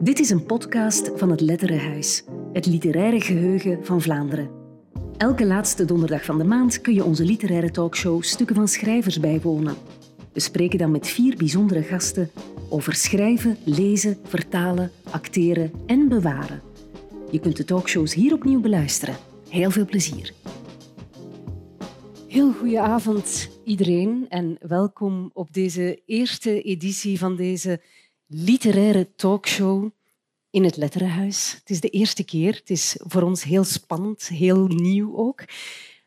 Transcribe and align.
Dit 0.00 0.18
is 0.18 0.30
een 0.30 0.46
podcast 0.46 1.10
van 1.14 1.30
het 1.30 1.40
Letterenhuis, 1.40 2.24
het 2.52 2.66
literaire 2.66 3.20
geheugen 3.20 3.84
van 3.84 4.02
Vlaanderen. 4.02 4.50
Elke 5.16 5.46
laatste 5.46 5.84
donderdag 5.84 6.24
van 6.24 6.38
de 6.38 6.44
maand 6.44 6.80
kun 6.80 6.94
je 6.94 7.04
onze 7.04 7.24
literaire 7.24 7.70
talkshow 7.70 8.22
Stukken 8.22 8.56
van 8.56 8.68
Schrijvers 8.68 9.20
bijwonen. 9.20 9.76
We 10.32 10.40
spreken 10.40 10.78
dan 10.78 10.90
met 10.90 11.08
vier 11.08 11.36
bijzondere 11.36 11.82
gasten 11.82 12.30
over 12.68 12.94
schrijven, 12.94 13.56
lezen, 13.64 14.18
vertalen, 14.24 14.90
acteren 15.10 15.72
en 15.86 16.08
bewaren. 16.08 16.62
Je 17.30 17.40
kunt 17.40 17.56
de 17.56 17.64
talkshows 17.64 18.14
hier 18.14 18.32
opnieuw 18.32 18.60
beluisteren. 18.60 19.16
Heel 19.48 19.70
veel 19.70 19.86
plezier. 19.86 20.32
Heel 22.28 22.52
goede 22.52 22.80
avond 22.80 23.50
iedereen 23.64 24.26
en 24.28 24.56
welkom 24.60 25.30
op 25.32 25.52
deze 25.52 26.02
eerste 26.06 26.62
editie 26.62 27.18
van 27.18 27.36
deze 27.36 27.80
literaire 28.28 29.14
talkshow 29.16 29.90
in 30.50 30.64
het 30.64 30.76
Letterenhuis. 30.76 31.56
Het 31.58 31.70
is 31.70 31.80
de 31.80 31.88
eerste 31.88 32.24
keer. 32.24 32.54
Het 32.54 32.70
is 32.70 32.96
voor 32.98 33.22
ons 33.22 33.42
heel 33.42 33.64
spannend, 33.64 34.28
heel 34.28 34.66
nieuw 34.66 35.16
ook. 35.16 35.44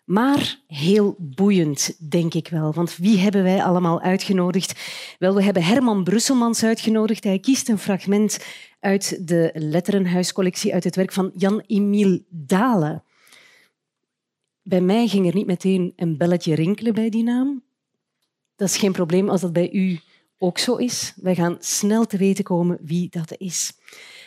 Maar 0.04 0.60
heel 0.68 1.16
boeiend, 1.18 2.10
denk 2.10 2.34
ik 2.34 2.48
wel. 2.48 2.74
Want 2.74 2.98
wie 2.98 3.18
hebben 3.18 3.44
wij 3.44 3.64
allemaal 3.64 4.02
uitgenodigd? 4.02 4.80
Wel, 5.20 5.36
we 5.36 5.44
hebben 5.44 5.64
Herman 5.64 6.04
Brusselmans 6.04 6.64
uitgenodigd. 6.64 7.24
Hij 7.24 7.40
kiest 7.40 7.70
een 7.70 7.78
fragment 7.78 8.46
uit 8.80 9.28
de 9.28 9.52
Letterenhuiscollectie 9.54 10.74
uit 10.74 10.84
het 10.84 10.96
werk 10.96 11.12
van 11.12 11.32
Jan-Emiel 11.36 12.20
Dalen. 12.30 13.04
Bij 14.62 14.82
mij 14.82 15.08
ging 15.08 15.28
er 15.28 15.36
niet 15.36 15.46
meteen 15.46 15.94
een 15.96 16.18
belletje 16.18 16.56
rinkelen 16.56 16.94
bij 16.94 17.10
die 17.10 17.24
naam. 17.24 17.64
Dat 18.56 18.70
is 18.70 18.78
geen 18.78 18.92
probleem 18.92 19.30
als 19.30 19.42
dat 19.42 19.54
bij 19.54 19.72
u 19.72 20.00
ook 20.42 20.58
zo 20.58 20.76
is. 20.76 21.14
Wij 21.16 21.36
gaan 21.36 21.58
snel 21.60 22.06
te 22.06 22.18
weten 22.18 22.44
komen 22.44 22.78
wie 22.82 23.10
dat 23.10 23.38
is. 23.38 23.74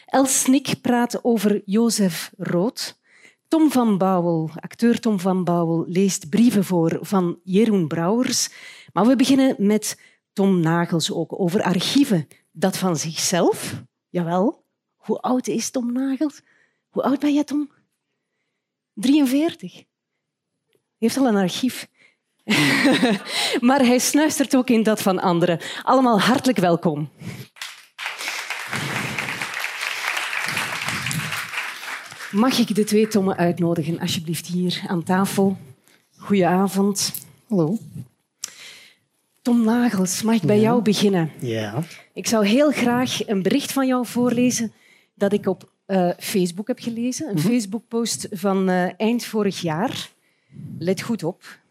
Els 0.06 0.40
Snik 0.40 0.80
praat 0.80 1.24
over 1.24 1.62
Jozef 1.64 2.32
Rood. 2.36 2.98
Tom 3.48 3.70
van 3.70 3.98
Bouwel, 3.98 4.50
acteur 4.54 5.00
Tom 5.00 5.20
van 5.20 5.44
Bouwel, 5.44 5.84
leest 5.88 6.28
brieven 6.28 6.64
voor 6.64 6.98
van 7.00 7.38
Jeroen 7.44 7.88
Brouwers. 7.88 8.50
Maar 8.92 9.06
we 9.06 9.16
beginnen 9.16 9.54
met 9.58 10.00
Tom 10.32 10.60
Nagels 10.60 11.12
ook, 11.12 11.40
over 11.40 11.62
archieven. 11.62 12.28
Dat 12.52 12.76
van 12.76 12.96
zichzelf? 12.96 13.82
Jawel. 14.08 14.64
Hoe 14.96 15.20
oud 15.20 15.46
is 15.46 15.70
Tom 15.70 15.92
Nagels? 15.92 16.40
Hoe 16.88 17.02
oud 17.02 17.18
ben 17.20 17.34
jij, 17.34 17.44
Tom? 17.44 17.70
43. 18.94 19.84
heeft 20.98 21.16
al 21.16 21.26
een 21.26 21.36
archief. 21.36 21.88
maar 23.68 23.80
hij 23.80 23.98
snuistert 23.98 24.56
ook 24.56 24.68
in 24.70 24.82
dat 24.82 25.02
van 25.02 25.20
anderen. 25.20 25.60
Allemaal 25.82 26.20
hartelijk 26.20 26.58
welkom. 26.58 27.08
Mag 32.30 32.58
ik 32.58 32.74
de 32.74 32.84
twee 32.84 33.08
Tommen 33.08 33.36
uitnodigen, 33.36 33.98
alsjeblieft, 33.98 34.46
hier 34.46 34.84
aan 34.86 35.02
tafel? 35.02 35.56
Goedenavond. 36.16 37.12
Hallo. 37.48 37.78
Tom 39.42 39.64
Nagels, 39.64 40.22
mag 40.22 40.34
ik 40.34 40.42
bij 40.42 40.60
jou 40.60 40.82
beginnen? 40.82 41.30
Ja. 41.40 41.82
Ik 42.12 42.26
zou 42.26 42.46
heel 42.46 42.70
graag 42.70 43.28
een 43.28 43.42
bericht 43.42 43.72
van 43.72 43.86
jou 43.86 44.06
voorlezen 44.06 44.72
dat 45.14 45.32
ik 45.32 45.46
op 45.46 45.72
uh, 45.86 46.10
Facebook 46.18 46.66
heb 46.66 46.78
gelezen. 46.78 47.26
Een 47.28 47.34
mm 47.34 47.40
-hmm. 47.40 47.50
Facebook-post 47.50 48.28
van 48.30 48.70
uh, 48.70 49.00
eind 49.00 49.24
vorig 49.24 49.60
jaar. 49.60 50.08
Let 50.78 51.02
goed 51.02 51.24
op. 51.24 51.62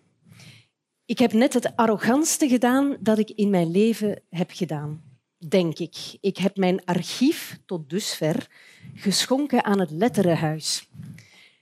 Ik 1.05 1.19
heb 1.19 1.33
net 1.33 1.53
het 1.53 1.75
arrogantste 1.75 2.47
gedaan 2.47 2.97
dat 2.99 3.17
ik 3.17 3.29
in 3.29 3.49
mijn 3.49 3.71
leven 3.71 4.21
heb 4.29 4.49
gedaan, 4.53 5.01
denk 5.47 5.79
ik. 5.79 5.95
Ik 6.21 6.37
heb 6.37 6.57
mijn 6.57 6.85
archief 6.85 7.59
tot 7.65 7.89
dusver 7.89 8.47
geschonken 8.95 9.63
aan 9.63 9.79
het 9.79 9.91
Letterenhuis. 9.91 10.89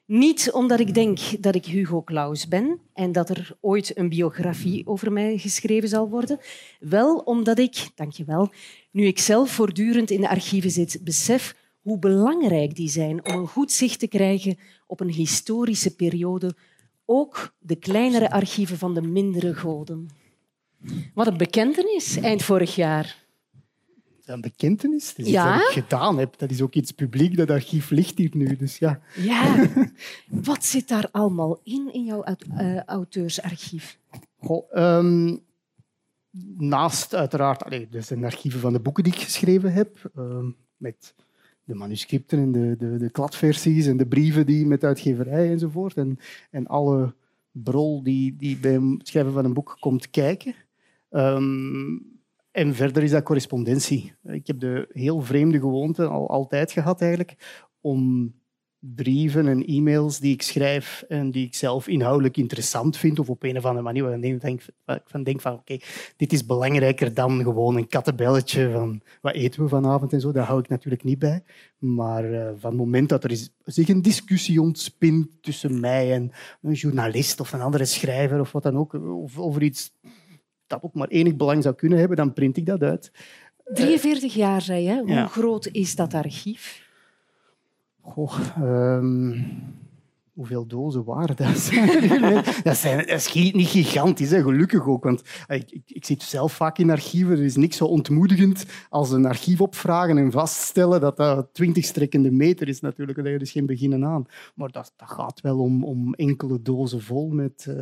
Niet 0.06 0.52
omdat 0.52 0.80
ik 0.80 0.94
denk 0.94 1.20
dat 1.40 1.56
ik 1.56 1.66
Hugo 1.66 2.04
Claus 2.04 2.48
ben 2.48 2.80
en 2.94 3.12
dat 3.12 3.30
er 3.30 3.58
ooit 3.62 3.98
een 3.98 4.10
biografie 4.10 4.88
over 4.88 5.12
mij 5.12 5.38
geschreven 5.38 5.90
zal 5.90 6.10
worden. 6.10 6.40
Wel 6.80 7.18
omdat 7.18 7.60
ik, 7.60 7.90
dankjewel, 7.96 8.54
nu 8.92 9.06
ik 9.06 9.20
zelf 9.20 9.52
voortdurend 9.52 10.12
in 10.12 10.22
de 10.22 10.30
archieven 10.30 10.72
zit, 10.72 11.00
besef 11.04 11.56
hoe 11.82 12.00
belangrijk 12.00 12.76
die 12.76 12.90
zijn 12.90 13.26
om 13.26 13.34
een 13.34 13.48
goed 13.48 13.72
zicht 13.72 14.00
te 14.00 14.08
krijgen 14.08 14.58
op 14.88 15.00
een 15.00 15.12
historische 15.12 15.96
periode 15.96 16.56
ook 17.06 17.56
de 17.60 17.76
kleinere 17.76 18.32
archieven 18.32 18.78
van 18.78 18.94
de 18.94 19.02
mindere 19.02 19.56
goden. 19.56 20.10
Wat 21.14 21.28
een 21.28 21.38
bekentenis 21.38 22.18
eind 22.18 22.44
vorig 22.44 22.76
jaar. 22.76 23.20
Een 24.26 24.42
bekentenis? 24.42 25.16
Dat 25.16 25.26
is 25.26 25.32
ja? 25.32 25.56
iets 25.56 25.64
dat 25.64 25.76
ik 25.76 25.84
gedaan 25.84 26.18
heb. 26.18 26.38
Dat 26.38 26.52
is 26.52 26.62
ook 26.62 26.74
iets 26.74 26.92
publiek, 26.92 27.38
dat 27.38 27.50
archief 27.50 27.90
ligt 27.90 28.18
hier 28.18 28.30
nu. 28.34 28.56
Dus 28.56 28.78
ja. 28.78 29.00
ja. 29.16 29.68
Wat 30.50 30.66
zit 30.66 30.88
daar 30.88 31.08
allemaal 31.12 31.60
in, 31.64 31.94
in 31.94 32.04
jouw 32.04 32.24
uh, 32.58 32.84
auteursarchief? 32.84 34.00
Goh, 34.40 34.78
um, 34.78 35.44
naast 36.58 37.14
uiteraard, 37.14 37.64
allee, 37.64 37.88
er 37.92 38.04
zijn 38.04 38.26
archieven 38.26 38.60
van 38.60 38.74
de 38.74 38.80
boeken 38.80 39.04
die 39.04 39.14
ik 39.14 39.20
geschreven 39.20 39.74
heb, 39.74 40.12
um, 40.18 40.56
met 40.78 41.16
de 41.72 41.78
manuscripten 41.78 42.40
en 42.40 42.52
de, 42.52 42.76
de, 42.78 42.98
de 42.98 43.10
kladversies 43.10 43.88
en 43.88 43.98
de 43.98 44.08
brieven 44.08 44.46
die 44.46 44.66
met 44.66 44.84
uitgeverij 44.84 45.52
enzovoort. 45.52 45.98
En, 45.98 46.18
en 46.52 46.68
alle 46.68 47.14
brol 47.52 48.04
die, 48.04 48.36
die 48.36 48.58
bij 48.58 48.74
het 48.74 49.08
schrijven 49.08 49.34
van 49.34 49.46
een 49.46 49.54
boek 49.54 49.78
komt 49.80 50.10
kijken. 50.10 50.56
Um, 51.10 52.20
en 52.52 52.76
verder 52.76 53.04
is 53.04 53.12
dat 53.12 53.24
correspondentie. 53.24 54.14
Ik 54.24 54.48
heb 54.48 54.60
de 54.60 54.88
heel 54.92 55.22
vreemde 55.22 55.60
gewoonte 55.60 56.08
al 56.08 56.30
altijd 56.30 56.72
gehad 56.72 57.02
eigenlijk 57.02 57.64
om 57.82 58.34
brieven 58.84 59.48
en 59.48 59.66
e-mails 59.66 60.20
die 60.20 60.34
ik 60.34 60.42
schrijf 60.42 61.06
en 61.08 61.32
die 61.32 61.46
ik 61.46 61.56
zelf 61.56 61.88
inhoudelijk 61.88 62.38
interessant 62.38 62.98
vind 62.98 63.20
of 63.20 63.30
op 63.30 63.44
een 63.44 63.58
of 63.58 63.66
andere 63.66 63.84
manier 63.84 64.04
waar 64.04 64.24
ik 64.24 64.42
denk 64.42 64.62
van, 65.06 65.24
denk 65.24 65.42
van 65.42 65.54
oké, 65.54 65.78
dit 66.18 66.34
is 66.34 66.46
belangrijker 66.46 67.14
dan 67.14 67.44
gewoon 67.44 67.76
een 67.76 67.88
kattenbelletje 67.88 68.72
van 68.72 69.02
wat 69.22 69.34
eten 69.34 69.64
we 69.64 69.70
vanavond 69.70 70.14
en 70.14 70.22
zo. 70.22 70.32
Daar 70.32 70.46
hou 70.46 70.60
ik 70.60 70.70
natuurlijk 70.70 71.04
niet 71.04 71.20
bij. 71.20 71.44
Maar 71.78 72.32
uh, 72.32 72.50
van 72.58 72.70
het 72.70 72.80
moment 72.80 73.10
dat 73.10 73.24
er 73.24 73.32
is, 73.32 73.50
zich 73.64 73.88
een 73.88 74.02
discussie 74.02 74.62
ontspint 74.62 75.28
tussen 75.42 75.80
mij 75.80 76.14
en 76.14 76.32
een 76.62 76.74
journalist 76.74 77.40
of 77.40 77.54
een 77.54 77.62
andere 77.62 77.86
schrijver 77.86 78.40
of 78.40 78.52
wat 78.52 78.64
dan 78.64 78.78
ook, 78.78 78.94
of 78.94 79.40
over 79.40 79.64
iets 79.64 79.94
dat 80.68 80.84
ook 80.84 80.94
maar 80.94 81.08
enig 81.08 81.36
belang 81.36 81.64
zou 81.64 81.76
kunnen 81.76 82.00
hebben, 82.00 82.18
dan 82.18 82.34
print 82.34 82.58
ik 82.58 82.66
dat 82.66 82.82
uit. 82.82 83.12
43 83.64 84.34
jaar, 84.34 84.62
zei 84.62 84.84
je. 84.84 85.04
Hoe 85.06 85.28
groot 85.28 85.68
is 85.68 85.96
dat 85.96 86.14
archief? 86.14 86.90
Goh, 88.12 88.40
um, 88.62 89.46
hoeveel 90.34 90.68
dozen 90.68 91.04
waren 91.04 91.36
dat? 91.36 91.48
dat, 92.64 92.78
zijn, 92.78 92.98
dat 92.98 93.10
is 93.10 93.34
niet 93.34 93.68
gigantisch, 93.68 94.30
hè, 94.30 94.42
gelukkig 94.42 94.88
ook. 94.88 95.04
Want 95.04 95.22
ik, 95.48 95.72
ik, 95.72 95.84
ik, 95.86 96.06
zit 96.06 96.24
zelf 96.24 96.54
vaak 96.54 96.78
in 96.78 96.90
archieven. 96.90 97.38
Er 97.38 97.44
is 97.44 97.56
niks 97.56 97.78
zo 97.78 97.86
ontmoedigend 97.86 98.66
als 98.90 99.12
een 99.12 99.26
archief 99.26 99.62
opvragen 99.62 100.18
en 100.18 100.32
vaststellen 100.32 101.02
dat 101.02 101.18
dat 101.18 101.54
20 101.54 101.86
strekkende 101.86 102.32
meter 102.32 102.68
is. 102.68 102.80
Natuurlijk, 102.80 103.24
daar 103.24 103.34
is 103.34 103.40
dus 103.40 103.52
geen 103.52 103.66
beginnen 103.66 104.06
aan. 104.06 104.26
Maar 104.56 104.70
dat, 104.70 104.94
dat 104.96 105.10
gaat 105.10 105.42
wel 105.42 105.60
om, 105.60 105.84
om 105.84 106.14
enkele 106.14 106.62
dozen 106.62 107.02
vol 107.02 107.30
met, 107.30 107.66
uh, 107.70 107.76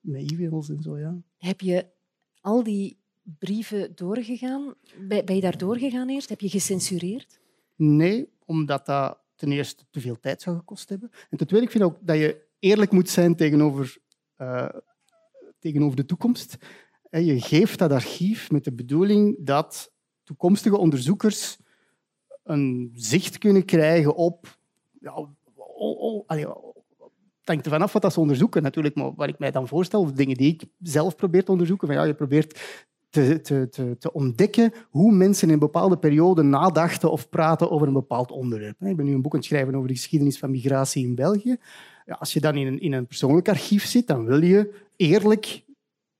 met 0.00 0.32
e-mails 0.32 0.68
en 0.68 0.82
zo. 0.82 0.98
Ja. 0.98 1.16
Heb 1.38 1.60
je 1.60 1.86
al 2.40 2.62
die 2.62 2.98
brieven 3.38 3.92
doorgegaan? 3.94 4.74
Ben 5.24 5.34
je 5.34 5.40
daar 5.40 5.58
doorgegaan 5.58 6.08
eerst? 6.08 6.28
Heb 6.28 6.40
je 6.40 6.48
gecensureerd? 6.48 7.40
Nee, 7.76 8.28
omdat 8.44 8.86
dat 8.86 9.21
ten 9.42 9.52
eerste 9.52 9.84
te 9.90 10.00
veel 10.00 10.20
tijd 10.20 10.42
zou 10.42 10.56
gekost 10.56 10.88
hebben. 10.88 11.10
En 11.30 11.36
ten 11.36 11.46
tweede, 11.46 11.66
ik 11.66 11.72
vind 11.72 11.84
ook 11.84 11.98
dat 12.00 12.16
je 12.16 12.42
eerlijk 12.58 12.90
moet 12.90 13.08
zijn 13.08 13.36
tegenover, 13.36 13.98
uh, 14.38 14.68
tegenover 15.58 15.96
de 15.96 16.04
toekomst. 16.04 16.56
Je 17.10 17.40
geeft 17.40 17.78
dat 17.78 17.92
archief 17.92 18.50
met 18.50 18.64
de 18.64 18.72
bedoeling 18.72 19.36
dat 19.40 19.92
toekomstige 20.22 20.76
onderzoekers 20.76 21.58
een 22.42 22.92
zicht 22.94 23.38
kunnen 23.38 23.64
krijgen 23.64 24.14
op... 24.14 24.58
Ja, 25.00 25.14
oh, 25.14 26.00
oh, 26.00 26.26
allee, 26.26 26.46
het 26.46 26.56
hangt 27.44 27.64
ervan 27.64 27.82
af 27.82 27.92
wat 27.92 28.12
ze 28.12 28.20
onderzoeken 28.20 28.62
natuurlijk, 28.62 28.94
maar 28.94 29.14
wat 29.14 29.28
ik 29.28 29.38
mij 29.38 29.50
dan 29.50 29.68
voorstel, 29.68 30.00
of 30.00 30.12
dingen 30.12 30.36
die 30.36 30.52
ik 30.52 30.64
zelf 30.78 31.16
probeer 31.16 31.44
te 31.44 31.50
onderzoeken, 31.50 31.86
van 31.86 31.96
ja, 31.96 32.04
je 32.04 32.14
probeert 32.14 32.60
te, 33.12 33.40
te, 33.40 33.68
te, 33.70 33.96
te, 33.98 34.12
ontdekken 34.12 34.72
hoe 34.90 35.12
mensen 35.12 35.46
in 35.48 35.52
een 35.52 35.60
bepaalde 35.60 35.98
periode 35.98 36.42
nadachten 36.42 37.10
of 37.10 37.28
praten 37.28 37.70
over 37.70 37.86
een 37.86 37.92
bepaald 37.92 38.30
onderwerp. 38.30 38.82
Ik 38.82 38.96
ben 38.96 39.04
nu 39.04 39.14
een 39.14 39.22
boek 39.22 39.32
aan 39.32 39.38
het 39.38 39.48
schrijven 39.48 39.74
over 39.74 39.88
de 39.88 39.94
geschiedenis 39.94 40.38
van 40.38 40.50
migratie 40.50 41.04
in 41.04 41.14
België. 41.14 41.56
Ja, 42.06 42.14
als 42.14 42.32
je 42.32 42.40
dan 42.40 42.56
in 42.56 42.66
een, 42.66 42.80
in 42.80 42.92
een 42.92 43.06
persoonlijk 43.06 43.48
archief 43.48 43.84
zit, 43.84 44.06
dan 44.06 44.24
wil 44.24 44.42
je 44.42 44.74
eerlijk 44.96 45.64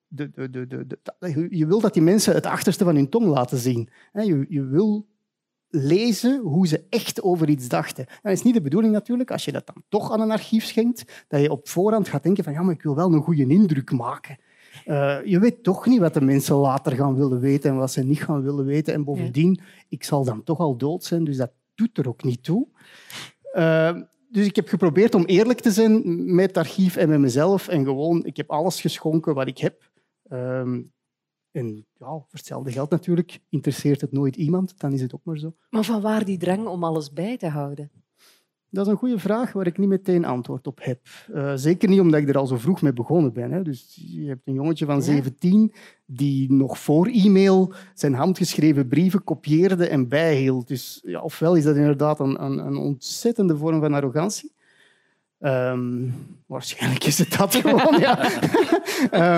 de, 0.07 0.31
de, 0.31 0.51
de, 0.51 1.47
je 1.51 1.67
wil 1.67 1.81
dat 1.81 1.95
die 1.95 2.03
mensen 2.03 2.35
het 2.35 2.47
achterste 2.47 2.85
van 2.85 2.95
hun 2.95 3.09
tong 3.09 3.27
laten 3.27 3.59
zien. 3.59 3.89
Je, 4.13 4.47
je 4.49 4.65
wil 4.65 5.07
lezen 5.69 6.41
hoe 6.41 6.67
ze 6.67 6.85
echt 6.89 7.23
over 7.23 7.49
iets 7.49 7.69
dachten. 7.69 8.07
Dat 8.23 8.33
is 8.33 8.43
niet 8.43 8.55
de 8.55 8.61
bedoeling 8.61 8.93
natuurlijk, 8.93 9.31
als 9.31 9.45
je 9.45 9.53
dat 9.53 9.67
dan 9.67 9.83
toch 9.89 10.13
aan 10.13 10.21
een 10.21 10.31
archief 10.31 10.65
schenkt, 10.65 11.25
dat 11.29 11.41
je 11.41 11.51
op 11.51 11.69
voorhand 11.69 12.09
gaat 12.09 12.23
denken 12.23 12.45
van 12.45 12.53
ja, 12.53 12.63
maar 12.63 12.75
ik 12.75 12.83
wil 12.83 12.95
wel 12.95 13.13
een 13.13 13.23
goede 13.23 13.47
indruk 13.47 13.93
maken. 13.93 14.39
Uh, 14.87 15.25
je 15.25 15.39
weet 15.39 15.63
toch 15.63 15.87
niet 15.87 16.01
wat 16.01 16.15
de 16.15 16.21
mensen 16.21 16.57
later 16.57 16.93
gaan 16.93 17.15
willen 17.15 17.41
weten 17.41 17.71
en 17.71 17.77
wat 17.77 17.93
ze 17.93 18.03
niet 18.03 18.25
gaan 18.25 18.43
willen 18.43 18.65
weten. 18.65 18.95
En 18.95 19.05
bovendien, 19.05 19.61
ik 19.89 20.05
zal 20.05 20.25
dan 20.25 20.45
toch 20.45 20.59
al 20.59 20.77
dood 20.77 21.05
zijn, 21.05 21.25
dus 21.25 21.37
dat 21.37 21.53
doet 21.75 21.99
er 21.99 22.09
ook 22.09 22.25
niet 22.25 22.43
toe. 22.43 22.69
Uh, 23.55 23.97
dus 24.31 24.47
ik 24.47 24.57
heb 24.57 24.69
geprobeerd 24.69 25.15
om 25.15 25.25
eerlijk 25.25 25.61
te 25.61 25.71
zijn 25.71 26.35
met 26.35 26.47
het 26.47 26.57
archief 26.57 26.97
en 26.97 27.09
met 27.09 27.19
mezelf. 27.19 27.69
En 27.69 27.85
gewoon, 27.85 28.25
ik 28.25 28.37
heb 28.37 28.51
alles 28.51 28.81
geschonken 28.81 29.35
wat 29.35 29.47
ik 29.47 29.59
heb. 29.59 29.91
Um, 30.33 30.93
en 31.51 31.87
ja, 31.93 32.07
voor 32.07 32.27
hetzelfde 32.31 32.73
geld 32.73 32.91
natuurlijk, 32.91 33.41
interesseert 33.49 34.01
het 34.01 34.13
nooit 34.13 34.37
iemand, 34.37 34.81
dan 34.81 34.93
is 34.93 35.01
het 35.01 35.15
ook 35.15 35.25
maar 35.25 35.39
zo. 35.39 35.55
Maar 35.71 35.85
van 35.85 36.01
waar 36.01 36.25
die 36.25 36.39
drang 36.39 36.67
om 36.67 36.85
alles 36.85 37.13
bij 37.13 37.37
te 37.37 37.49
houden? 37.49 37.91
Dat 38.73 38.87
is 38.87 38.93
een 38.93 38.99
goede 38.99 39.19
vraag 39.19 39.53
waar 39.53 39.67
ik 39.67 39.79
niet 39.79 39.89
meteen 39.89 40.25
antwoord 40.25 40.67
op 40.67 40.79
heb. 40.83 41.01
Uh, 41.35 41.53
zeker 41.55 41.89
niet 41.89 42.01
omdat 42.01 42.21
ik 42.21 42.29
er 42.29 42.39
al 42.39 42.47
zo 42.47 42.57
vroeg 42.57 42.83
mee 42.83 42.93
begonnen 42.93 43.33
ben. 43.33 43.51
Hè. 43.53 43.63
Dus 43.63 44.03
je 44.11 44.29
hebt 44.29 44.47
een 44.47 44.55
jongetje 44.55 44.87
van 44.87 45.03
17 45.03 45.73
die 46.07 46.53
nog 46.53 46.79
voor 46.79 47.07
e-mail 47.07 47.73
zijn 47.95 48.15
handgeschreven 48.15 48.89
brieven 48.89 49.25
kopieerde 49.25 49.87
en 49.87 50.09
bijhield. 50.09 50.69
Dus 50.69 51.03
ja, 51.05 51.21
ofwel 51.21 51.55
is 51.57 51.65
dat 51.65 51.77
inderdaad 51.77 52.21
een, 52.21 52.45
een, 52.45 52.59
een 52.59 52.77
ontzettende 52.77 53.57
vorm 53.57 53.81
van 53.81 53.95
arrogantie, 53.95 54.53
Um, 55.45 56.15
waarschijnlijk 56.47 57.05
is 57.05 57.19
het 57.19 57.37
dat 57.39 57.55
gewoon, 57.65 57.99
ja. 58.01 58.19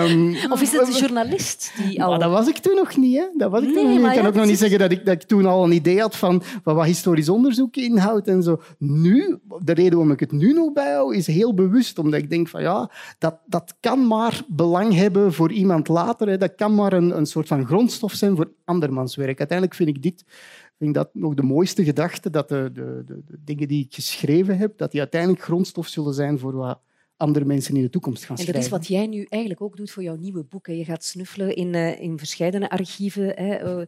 um, 0.04 0.36
of 0.50 0.62
is 0.62 0.72
het 0.72 0.86
de 0.86 0.98
journalist 0.98 1.72
die 1.76 2.02
al... 2.02 2.18
dat 2.18 2.30
was 2.30 2.48
ik 2.48 2.58
toen 2.58 2.74
nog 2.74 2.96
niet. 2.96 3.16
Hè. 3.16 3.24
Dat 3.36 3.50
was 3.50 3.62
ik, 3.62 3.74
toen 3.74 3.84
nog 3.84 3.98
niet. 3.98 4.06
ik 4.06 4.16
kan 4.16 4.26
ook 4.26 4.34
nog 4.34 4.46
niet 4.46 4.58
zeggen 4.58 4.78
dat 4.78 4.90
ik, 4.90 5.04
dat 5.04 5.14
ik 5.14 5.22
toen 5.22 5.46
al 5.46 5.64
een 5.64 5.72
idee 5.72 6.00
had 6.00 6.16
van, 6.16 6.42
van 6.62 6.74
wat 6.74 6.84
historisch 6.84 7.28
onderzoek 7.28 7.76
inhoudt 7.76 8.28
en 8.28 8.42
zo. 8.42 8.62
Nu, 8.78 9.38
de 9.58 9.72
reden 9.72 9.92
waarom 9.92 10.10
ik 10.10 10.20
het 10.20 10.32
nu 10.32 10.52
nog 10.52 10.72
bijhoud, 10.72 11.14
is 11.14 11.26
heel 11.26 11.54
bewust. 11.54 11.98
Omdat 11.98 12.20
ik 12.20 12.30
denk 12.30 12.48
van 12.48 12.62
ja, 12.62 12.90
dat, 13.18 13.38
dat 13.46 13.74
kan 13.80 14.06
maar 14.06 14.42
belang 14.48 14.94
hebben 14.94 15.32
voor 15.32 15.52
iemand 15.52 15.88
later. 15.88 16.28
Hè. 16.28 16.36
Dat 16.36 16.54
kan 16.54 16.74
maar 16.74 16.92
een, 16.92 17.16
een 17.16 17.26
soort 17.26 17.46
van 17.46 17.66
grondstof 17.66 18.12
zijn 18.12 18.36
voor 18.36 18.50
andermans 18.64 19.16
werk. 19.16 19.38
Uiteindelijk 19.38 19.76
vind 19.76 19.88
ik 19.88 20.02
dit 20.02 20.24
vind 20.79 20.94
dat 20.94 21.11
nog 21.12 21.35
de 21.35 21.43
mooiste 21.43 21.85
gedachte, 21.85 22.31
dat 22.31 22.49
de, 22.49 22.71
de, 22.73 23.03
de, 23.06 23.23
de, 23.26 23.38
dingen 23.44 23.69
die 23.69 23.85
ik 23.85 23.94
geschreven 23.94 24.59
heb, 24.59 24.79
dat 24.79 24.91
die 24.91 25.00
uiteindelijk 25.00 25.43
grondstof 25.43 25.87
zullen 25.87 26.15
zijn 26.15 26.38
voor 26.38 26.53
wat 26.53 26.81
andere 27.17 27.44
mensen 27.44 27.76
in 27.76 27.82
de 27.82 27.91
toekomst 27.91 28.25
gaan 28.25 28.37
schrijven. 28.37 28.55
En 28.55 28.71
dat 28.71 28.81
is 28.81 28.88
wat 28.88 28.99
jij 28.99 29.06
nu 29.06 29.26
eigenlijk 29.29 29.62
ook 29.62 29.76
doet 29.76 29.91
voor 29.91 30.03
jouw 30.03 30.17
nieuwe 30.17 30.44
boek. 30.44 30.67
Je 30.67 30.85
gaat 30.85 31.05
snuffelen 31.05 31.56
in, 31.56 31.75
uh, 31.75 32.00
in 32.00 32.19
verschillende 32.19 32.71
archieven, 32.71 33.29
hè, 33.35 33.79
uh, 33.79 33.87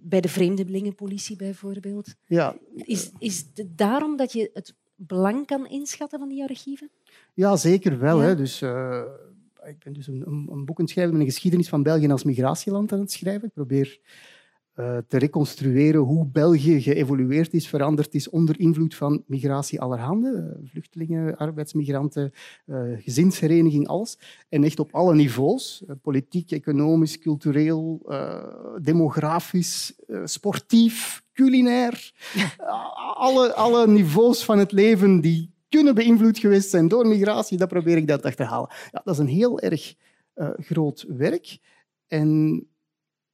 bij 0.00 0.20
de 0.20 0.28
Vreemdelingenpolitie 0.28 1.36
bijvoorbeeld. 1.36 2.14
Ja. 2.26 2.56
Is, 2.74 3.10
is 3.18 3.46
het 3.54 3.78
daarom 3.78 4.16
dat 4.16 4.32
je 4.32 4.50
het 4.52 4.74
belang 4.94 5.46
kan 5.46 5.66
inschatten 5.66 6.18
van 6.18 6.28
die 6.28 6.42
archieven? 6.42 6.90
Ja, 7.34 7.56
zeker 7.56 7.98
wel. 7.98 8.20
Ja. 8.20 8.26
Hè. 8.26 8.36
Dus, 8.36 8.62
uh, 8.62 9.02
ik 9.66 9.78
ben 9.78 9.92
dus 9.92 10.06
een, 10.06 10.22
een, 10.26 10.48
een 10.50 10.64
boek 10.64 10.78
aan 10.78 10.84
het 10.84 10.90
schrijven 10.90 11.12
met 11.12 11.22
een 11.22 11.32
geschiedenis 11.32 11.68
van 11.68 11.82
België 11.82 12.10
als 12.10 12.24
migratieland 12.24 12.92
aan 12.92 13.00
het 13.00 13.12
schrijven. 13.12 13.48
Ik 13.48 13.54
probeer 13.54 14.00
te 15.08 15.18
reconstrueren 15.18 16.00
hoe 16.00 16.26
België 16.26 16.80
geëvolueerd 16.80 17.54
is, 17.54 17.68
veranderd 17.68 18.14
is 18.14 18.30
onder 18.30 18.60
invloed 18.60 18.94
van 18.94 19.22
migratie 19.26 19.80
allerhande. 19.80 20.56
Uh, 20.60 20.68
vluchtelingen, 20.70 21.36
arbeidsmigranten, 21.36 22.32
uh, 22.66 22.98
gezinshereniging, 22.98 23.86
alles. 23.86 24.18
En 24.48 24.64
echt 24.64 24.78
op 24.78 24.94
alle 24.94 25.14
niveaus. 25.14 25.84
politiek, 26.02 26.50
economisch, 26.50 27.18
cultureel, 27.18 28.02
demografisch, 28.82 29.94
sportief, 30.24 31.22
culinair. 31.32 32.12
alle, 33.26 33.54
alle 33.54 33.86
niveaus 33.86 34.44
van 34.44 34.58
het 34.58 34.72
leven 34.72 35.20
die 35.20 35.50
kunnen 35.68 35.94
beïnvloed 35.94 36.38
geweest 36.38 36.70
zijn 36.70 36.88
door 36.88 37.06
migratie, 37.06 37.58
dat 37.58 37.68
probeer 37.68 37.96
ik 37.96 38.06
dat 38.06 38.20
te 38.22 38.28
achterhalen. 38.28 38.70
Ja, 38.90 39.00
dat 39.04 39.14
is 39.14 39.20
een 39.20 39.26
heel 39.26 39.60
erg 39.60 39.94
groot 40.58 41.04
werk. 41.08 41.58
En 42.06 42.54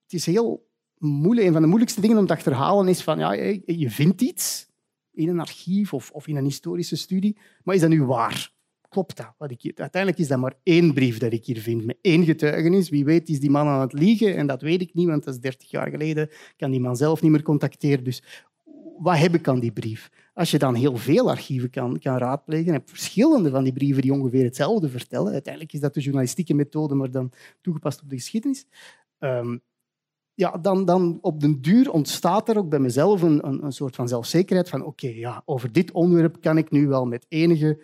het 0.03 0.13
is 0.13 0.27
heel 0.27 0.67
een 1.05 1.53
van 1.53 1.63
de 1.63 1.69
moeilijkste 1.69 2.01
dingen 2.01 2.19
om 2.19 2.27
te 2.27 2.33
achterhalen 2.33 2.89
is 2.89 3.03
van 3.03 3.19
ja, 3.19 3.33
je 3.67 3.91
vindt 3.91 4.21
iets 4.21 4.69
in 5.13 5.29
een 5.29 5.41
archief 5.41 5.93
of, 5.93 6.11
of 6.11 6.27
in 6.27 6.37
een 6.37 6.45
historische 6.45 6.97
studie, 6.97 7.37
maar 7.63 7.75
is 7.75 7.81
dat 7.81 7.91
nu 7.91 8.05
waar? 8.05 8.53
Klopt 8.89 9.17
dat? 9.17 9.35
Wat 9.39 9.51
ik 9.51 9.73
uiteindelijk 9.75 10.23
is 10.23 10.29
dat 10.29 10.39
maar 10.39 10.55
één 10.63 10.95
brief 10.95 11.19
dat 11.19 11.33
ik 11.33 11.45
hier 11.45 11.61
vind, 11.61 11.85
met 11.85 11.99
één 12.01 12.25
getuigenis. 12.25 12.89
Wie 12.89 13.05
weet 13.05 13.29
is 13.29 13.41
die 13.41 13.51
man 13.51 13.67
aan 13.67 13.81
het 13.81 13.93
liegen 13.93 14.37
en 14.37 14.47
dat 14.47 14.63
weet 14.63 14.81
ik 14.81 14.95
niet, 14.95 15.07
want 15.09 15.25
dat 15.25 15.35
is 15.35 15.41
30 15.41 15.71
jaar 15.71 15.91
geleden. 15.91 16.29
kan 16.57 16.71
die 16.71 16.81
man 16.81 16.97
zelf 16.97 17.23
niet 17.23 17.31
meer 17.31 17.43
contacteren. 17.43 18.05
Dus 18.05 18.23
wat 18.99 19.19
heb 19.19 19.35
ik 19.35 19.49
aan 19.49 19.61
die 19.61 19.73
brief? 19.73 20.11
Als 20.35 20.51
je 20.51 20.59
dan 20.59 20.75
heel 20.75 20.97
veel 20.97 21.31
archieven 21.31 21.71
kan, 21.71 21.99
kan 21.99 22.17
raadplegen, 22.17 22.73
heb 22.73 22.89
verschillende 22.89 23.51
van 23.51 23.65
die 23.65 23.73
brieven 23.73 24.03
die 24.03 24.13
ongeveer 24.13 24.45
hetzelfde 24.45 24.89
vertellen. 24.89 25.33
Uiteindelijk 25.33 25.73
is 25.73 25.81
dat 25.81 25.95
de 25.95 26.01
journalistieke 26.01 26.55
methode, 26.55 26.95
maar 26.95 27.11
dan 27.11 27.33
toegepast 27.61 28.03
op 28.03 28.09
de 28.09 28.17
geschiedenis. 28.17 28.67
Um, 29.19 29.63
ja, 30.35 30.59
dan, 30.63 30.85
dan 30.85 31.19
op 31.21 31.41
den 31.41 31.61
duur 31.61 31.91
ontstaat 31.91 32.49
er 32.49 32.59
ook 32.59 32.69
bij 32.69 32.79
mezelf 32.79 33.23
een, 33.23 33.47
een, 33.47 33.65
een 33.65 33.73
soort 33.73 33.95
van 33.95 34.09
zelfzekerheid 34.09 34.69
van 34.69 34.85
oké, 34.85 35.09
ja, 35.09 35.43
over 35.45 35.73
dit 35.73 35.93
onderwerp 35.93 36.41
kan 36.41 36.59
ik 36.59 36.71
nu 36.71 36.89
wel 36.89 37.07
met 37.07 37.27
enige 37.29 37.79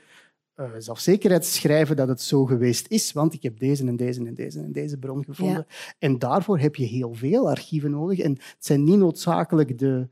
uh, 0.57 0.67
zelfzekerheid 0.79 1.45
schrijven 1.45 1.97
dat 1.97 2.09
het 2.09 2.21
zo 2.21 2.45
geweest 2.45 2.87
is, 2.89 3.13
want 3.13 3.35
ik 3.35 3.43
heb 3.43 3.59
deze 3.59 3.87
en 3.87 3.97
deze 3.97 4.27
en 4.27 4.35
deze 4.35 4.61
en 4.61 4.73
deze 4.73 4.99
bron 4.99 5.25
gevonden. 5.25 5.67
En 5.99 6.19
daarvoor 6.19 6.59
heb 6.59 6.77
je 6.77 6.85
heel 6.85 7.15
veel 7.15 7.49
archieven 7.49 7.91
nodig. 7.91 8.19
En 8.19 8.31
het 8.31 8.57
zijn 8.59 8.85
niet 8.85 8.99
noodzakelijk 8.99 9.79
de, 9.79 10.09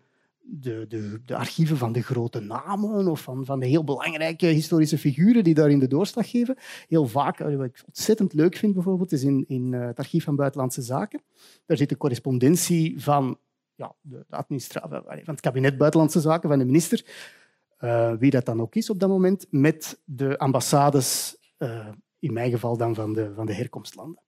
de, 0.51 0.85
de, 0.89 1.21
de, 1.25 1.37
archieven 1.37 1.77
van 1.77 1.93
de 1.93 2.03
grote 2.03 2.41
namen 2.41 3.09
of 3.09 3.21
van, 3.21 3.45
van 3.45 3.61
de 3.61 3.67
heel 3.67 3.85
belangrijke 3.85 4.47
historische 4.47 4.99
figuren 4.99 5.45
die 5.45 5.55
daarin 5.55 5.79
de 5.79 5.89
doorslag 5.89 6.31
geven. 6.31 6.57
Heel 6.89 7.07
vaak, 7.07 7.41
eh, 7.41 7.57
wat 7.57 7.67
ik 7.67 7.83
ontzettend 7.87 8.33
leuk 8.33 8.57
vind 8.57 8.75
bijvoorbeeld, 8.75 9.13
is 9.13 9.23
in, 9.23 9.45
in 9.49 9.75
eh, 9.75 9.87
het 9.87 9.99
archief 9.99 10.25
van 10.25 10.37
Buitenlandse 10.37 10.83
Zaken. 10.83 11.23
Daar 11.67 11.77
zit 11.77 11.89
de 11.89 11.97
correspondentie 11.97 13.03
van, 13.03 13.39
ja, 13.75 13.95
de, 14.01 14.25
administratie, 14.31 15.03
van 15.25 15.35
het 15.35 15.41
kabinet 15.41 15.79
Buitenlandse 15.79 16.21
Zaken, 16.21 16.49
van 16.49 16.59
de 16.59 16.65
minister, 16.65 17.05
uh, 17.81 18.13
wie 18.13 18.31
dat 18.31 18.47
dan 18.47 18.61
ook 18.61 18.75
is 18.75 18.91
op 18.91 18.99
dat 18.99 19.09
moment, 19.09 19.47
met 19.51 20.01
de 20.05 20.39
ambassades, 20.39 21.37
in 22.19 22.33
mijn 22.33 22.51
geval 22.51 22.77
dan 22.77 22.95
van 22.95 23.13
de, 23.13 23.33
van 23.35 23.47
de 23.47 23.55
herkomstlanden. 23.55 24.23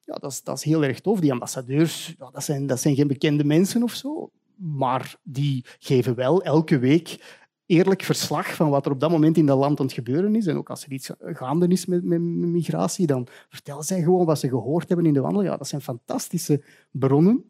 Ja, 0.00 0.14
dat 0.14 0.30
is, 0.30 0.42
dat 0.42 0.56
is 0.56 0.64
heel 0.64 0.84
erg 0.84 1.00
tof. 1.00 1.20
Die 1.20 1.32
ambassadeurs, 1.32 2.14
ja, 2.18 2.30
dat, 2.30 2.44
zijn, 2.44 2.66
dat 2.66 2.80
zijn 2.80 2.94
geen 2.94 3.06
bekende 3.06 3.44
mensen 3.44 3.82
of 3.82 3.92
zo 3.92 4.30
maar 4.56 5.16
die 5.22 5.64
geven 5.78 6.14
wel 6.14 6.42
elke 6.42 6.78
week 6.78 7.18
eerlijk 7.66 8.02
verslag 8.02 8.54
van 8.54 8.70
wat 8.70 8.86
er 8.86 8.92
op 8.92 9.00
dat 9.00 9.10
moment 9.10 9.36
in 9.36 9.46
dat 9.46 9.58
land 9.58 9.80
aan 9.80 9.86
het 9.86 9.94
gebeuren 9.94 10.34
is. 10.34 10.46
En 10.46 10.56
ook 10.56 10.70
als 10.70 10.84
er 10.84 10.92
iets 10.92 11.10
gaande 11.18 11.68
is 11.68 11.86
met, 11.86 12.04
migratie, 12.04 13.06
dan 13.06 13.26
vertellen 13.48 13.82
zij 13.82 14.02
gewoon 14.02 14.26
wat 14.26 14.38
ze 14.38 14.48
gehoord 14.48 14.88
hebben 14.88 15.06
in 15.06 15.12
de 15.12 15.20
wandel. 15.20 15.42
Ja, 15.42 15.56
dat 15.56 15.68
zijn 15.68 15.80
fantastische 15.80 16.62
bronnen. 16.90 17.44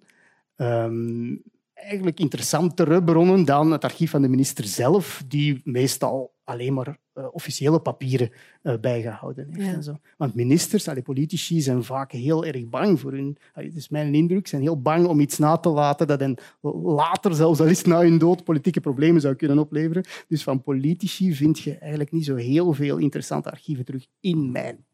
Um, 0.57 1.43
eigenlijk 1.75 2.21
interessantere 2.21 3.05
bronnen 3.05 3.45
dan 3.45 3.71
het 3.71 3.85
archief 3.85 4.11
van 4.11 4.23
de 4.23 4.29
minister 4.29 4.65
zelf, 4.65 5.23
die 5.29 5.61
meestal 5.65 6.34
alleen 6.45 6.75
maar 6.75 6.99
uh, 7.15 7.27
officiële 7.33 7.81
papieren 7.81 8.31
uh, 8.63 8.79
bijgehouden 8.81 9.47
heeft. 9.51 9.67
Ja. 9.67 9.73
En 9.73 9.83
zo. 9.83 9.99
Want 10.17 10.35
ministers, 10.35 10.89
allee, 10.89 11.03
politici, 11.03 11.61
zijn 11.61 11.85
vaak 11.85 12.13
heel 12.13 12.45
erg 12.45 12.69
bang 12.69 13.01
voor 13.01 13.13
hun... 13.13 13.37
Het 13.53 13.77
is 13.77 13.89
mijn 13.89 14.15
indruk, 14.15 14.47
zijn 14.47 14.63
heel 14.63 14.81
bang 14.81 15.07
om 15.07 15.21
iets 15.21 15.39
na 15.39 15.57
te 15.57 15.69
laten 15.69 16.07
dat 16.07 16.21
hen 16.21 16.39
later, 16.85 17.35
zelfs 17.35 17.61
al 17.61 17.67
is 17.67 17.83
na 17.83 18.01
hun 18.01 18.19
dood, 18.19 18.45
politieke 18.45 18.81
problemen 18.81 19.21
zou 19.21 19.35
kunnen 19.35 19.59
opleveren. 19.59 20.05
Dus 20.29 20.43
van 20.43 20.63
politici 20.63 21.35
vind 21.35 21.59
je 21.59 21.79
eigenlijk 21.79 22.13
niet 22.13 22.25
zo 22.25 22.35
heel 22.35 22.73
veel 22.73 22.97
interessante 22.97 23.51
archieven 23.51 23.85
terug 23.85 24.07
in 24.21 24.53
mijn 24.53 24.85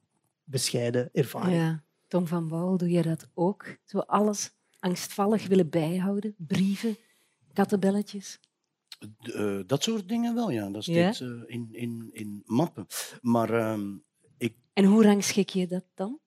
bescheiden 0.44 1.08
ervaring. 1.12 1.56
Ja. 1.56 1.82
Tom 2.08 2.26
van 2.26 2.48
Bouw, 2.48 2.76
doe 2.76 2.90
je 2.90 3.02
dat 3.02 3.28
ook? 3.34 3.76
Zo 3.84 3.98
alles 3.98 4.52
angstvallig 4.78 5.46
willen 5.46 5.68
bijhouden? 5.68 6.34
Brieven, 6.36 6.96
kattenbelletjes? 7.52 8.40
Uh, 9.22 9.60
dat 9.66 9.82
soort 9.82 10.08
dingen 10.08 10.34
wel, 10.34 10.50
ja. 10.50 10.70
Dat 10.70 10.82
steeds 10.82 11.18
ja? 11.18 11.26
uh, 11.26 11.42
in, 11.46 11.68
in, 11.72 12.08
in 12.12 12.42
mappen. 12.44 12.86
Maar 13.20 13.50
uh, 13.50 13.78
ik... 14.38 14.54
En 14.72 14.84
hoe 14.84 15.02
rangschik 15.02 15.48
je 15.48 15.66
dat 15.66 15.84
dan? 15.94 16.18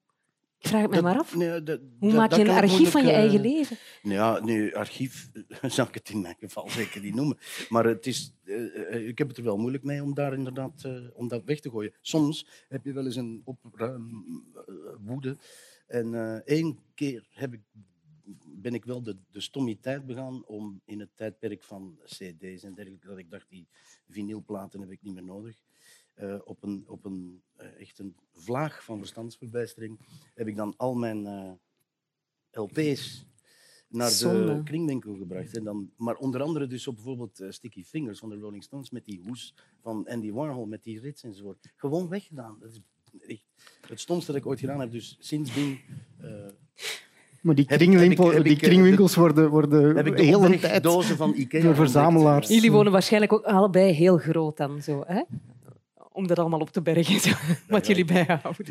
Ik 0.57 0.69
vraag 0.69 0.81
het 0.81 0.91
me 0.91 1.01
maar 1.01 1.17
af. 1.17 1.35
Nee, 1.35 1.63
dat, 1.63 1.79
hoe 1.99 2.09
dat, 2.09 2.17
maak 2.17 2.33
je 2.33 2.41
een 2.41 2.49
archief 2.49 2.91
van 2.91 3.03
je 3.03 3.11
eh, 3.11 3.17
eigen 3.17 3.41
leven? 3.41 3.77
Ja, 4.01 4.39
nee, 4.39 4.75
archief 4.77 5.29
zou 5.75 5.87
ik 5.87 5.93
het 5.93 6.09
in 6.09 6.21
mijn 6.21 6.35
geval 6.39 6.69
zeker 6.69 7.01
niet 7.01 7.15
noemen. 7.15 7.37
Maar 7.69 7.85
het 7.85 8.05
is, 8.05 8.33
ik 8.89 9.17
heb 9.17 9.27
het 9.27 9.37
er 9.37 9.43
wel 9.43 9.57
moeilijk 9.57 9.83
mee 9.83 10.03
om 10.03 10.13
daar 10.13 10.33
inderdaad 10.33 10.87
om 11.13 11.27
dat 11.27 11.43
weg 11.45 11.59
te 11.59 11.69
gooien. 11.69 11.93
Soms 12.01 12.47
heb 12.69 12.85
je 12.85 12.93
wel 12.93 13.05
eens 13.05 13.15
een 13.15 13.41
opruim 13.43 14.25
woede. 14.99 15.37
En 15.87 16.41
één 16.45 16.79
keer 16.95 17.27
heb 17.29 17.53
ik 17.53 17.61
ben 18.45 18.73
ik 18.73 18.85
wel 18.85 19.03
de, 19.03 19.17
de 19.31 19.41
stommiteit 19.41 20.05
begaan 20.05 20.45
om 20.45 20.81
in 20.85 20.99
het 20.99 21.15
tijdperk 21.15 21.63
van 21.63 21.99
cd's 22.03 22.63
en 22.63 22.73
dergelijke, 22.73 23.07
dat 23.07 23.17
ik 23.17 23.29
dacht, 23.29 23.49
die 23.49 23.67
vinylplaten 24.07 24.79
heb 24.79 24.91
ik 24.91 25.01
niet 25.01 25.13
meer 25.13 25.23
nodig. 25.23 25.61
Uh, 26.15 26.39
op 26.43 26.63
een, 26.63 26.83
op 26.87 27.05
een 27.05 27.41
uh, 27.61 27.79
echt 27.79 27.99
een 27.99 28.15
vlaag 28.31 28.83
van 28.83 28.97
verstandsverbijstering 28.97 29.99
heb 30.33 30.47
ik 30.47 30.55
dan 30.55 30.73
al 30.77 30.95
mijn 30.95 31.25
uh, 31.25 31.51
LP's 32.51 33.25
naar 33.87 34.09
Zonde. 34.09 34.55
de 34.55 34.63
kringwinkel 34.63 35.15
gebracht. 35.15 35.57
En 35.57 35.63
dan, 35.63 35.91
maar 35.97 36.15
onder 36.15 36.41
andere 36.41 36.67
dus 36.67 36.87
op 36.87 36.95
bijvoorbeeld 36.95 37.43
Sticky 37.49 37.83
Fingers 37.83 38.19
van 38.19 38.29
de 38.29 38.35
Rolling 38.35 38.63
Stones 38.63 38.89
met 38.89 39.05
die 39.05 39.21
hoes 39.25 39.55
van 39.79 40.07
Andy 40.07 40.31
Warhol, 40.31 40.65
met 40.65 40.83
die 40.83 40.99
rits 40.99 41.23
enzovoort. 41.23 41.71
Gewoon 41.75 42.09
weggedaan. 42.09 42.57
Dat 42.59 42.71
is 42.71 42.81
echt 43.27 43.45
het 43.87 43.99
stomste 43.99 44.31
dat 44.31 44.41
ik 44.41 44.47
ooit 44.47 44.59
gedaan 44.59 44.79
heb. 44.79 44.91
Dus 44.91 45.17
sindsdien 45.19 45.79
maar 47.43 47.55
die, 47.55 47.65
Heb- 47.67 47.79
kringwinkel- 47.79 48.23
heb 48.23 48.31
ik- 48.31 48.35
heb 48.35 48.43
die 48.43 48.53
ik, 48.55 48.61
eh, 48.61 48.67
kringwinkels 48.67 49.15
worden, 49.15 49.49
worden 49.49 49.95
heb 49.95 50.07
ik 50.07 50.17
de 50.17 50.23
hele 50.23 50.39
tijd 50.39 50.53
opbergdozen 50.63 51.17
van 51.17 51.33
Ikea 51.35 51.61
door 51.61 51.75
verzamelaars. 51.75 52.47
Jullie 52.47 52.71
wonen 52.71 52.91
waarschijnlijk 52.91 53.33
ook 53.33 53.43
allebei 53.43 53.91
heel 53.93 54.17
groot 54.17 54.57
dan 54.57 54.81
zo, 54.81 55.03
hè? 55.07 55.21
Om 56.11 56.27
dat 56.27 56.39
allemaal 56.39 56.59
op 56.59 56.69
te 56.69 56.81
bergen, 56.81 57.19
zo, 57.19 57.31
wat 57.67 57.87
jullie 57.87 58.05
bijhouden. 58.05 58.65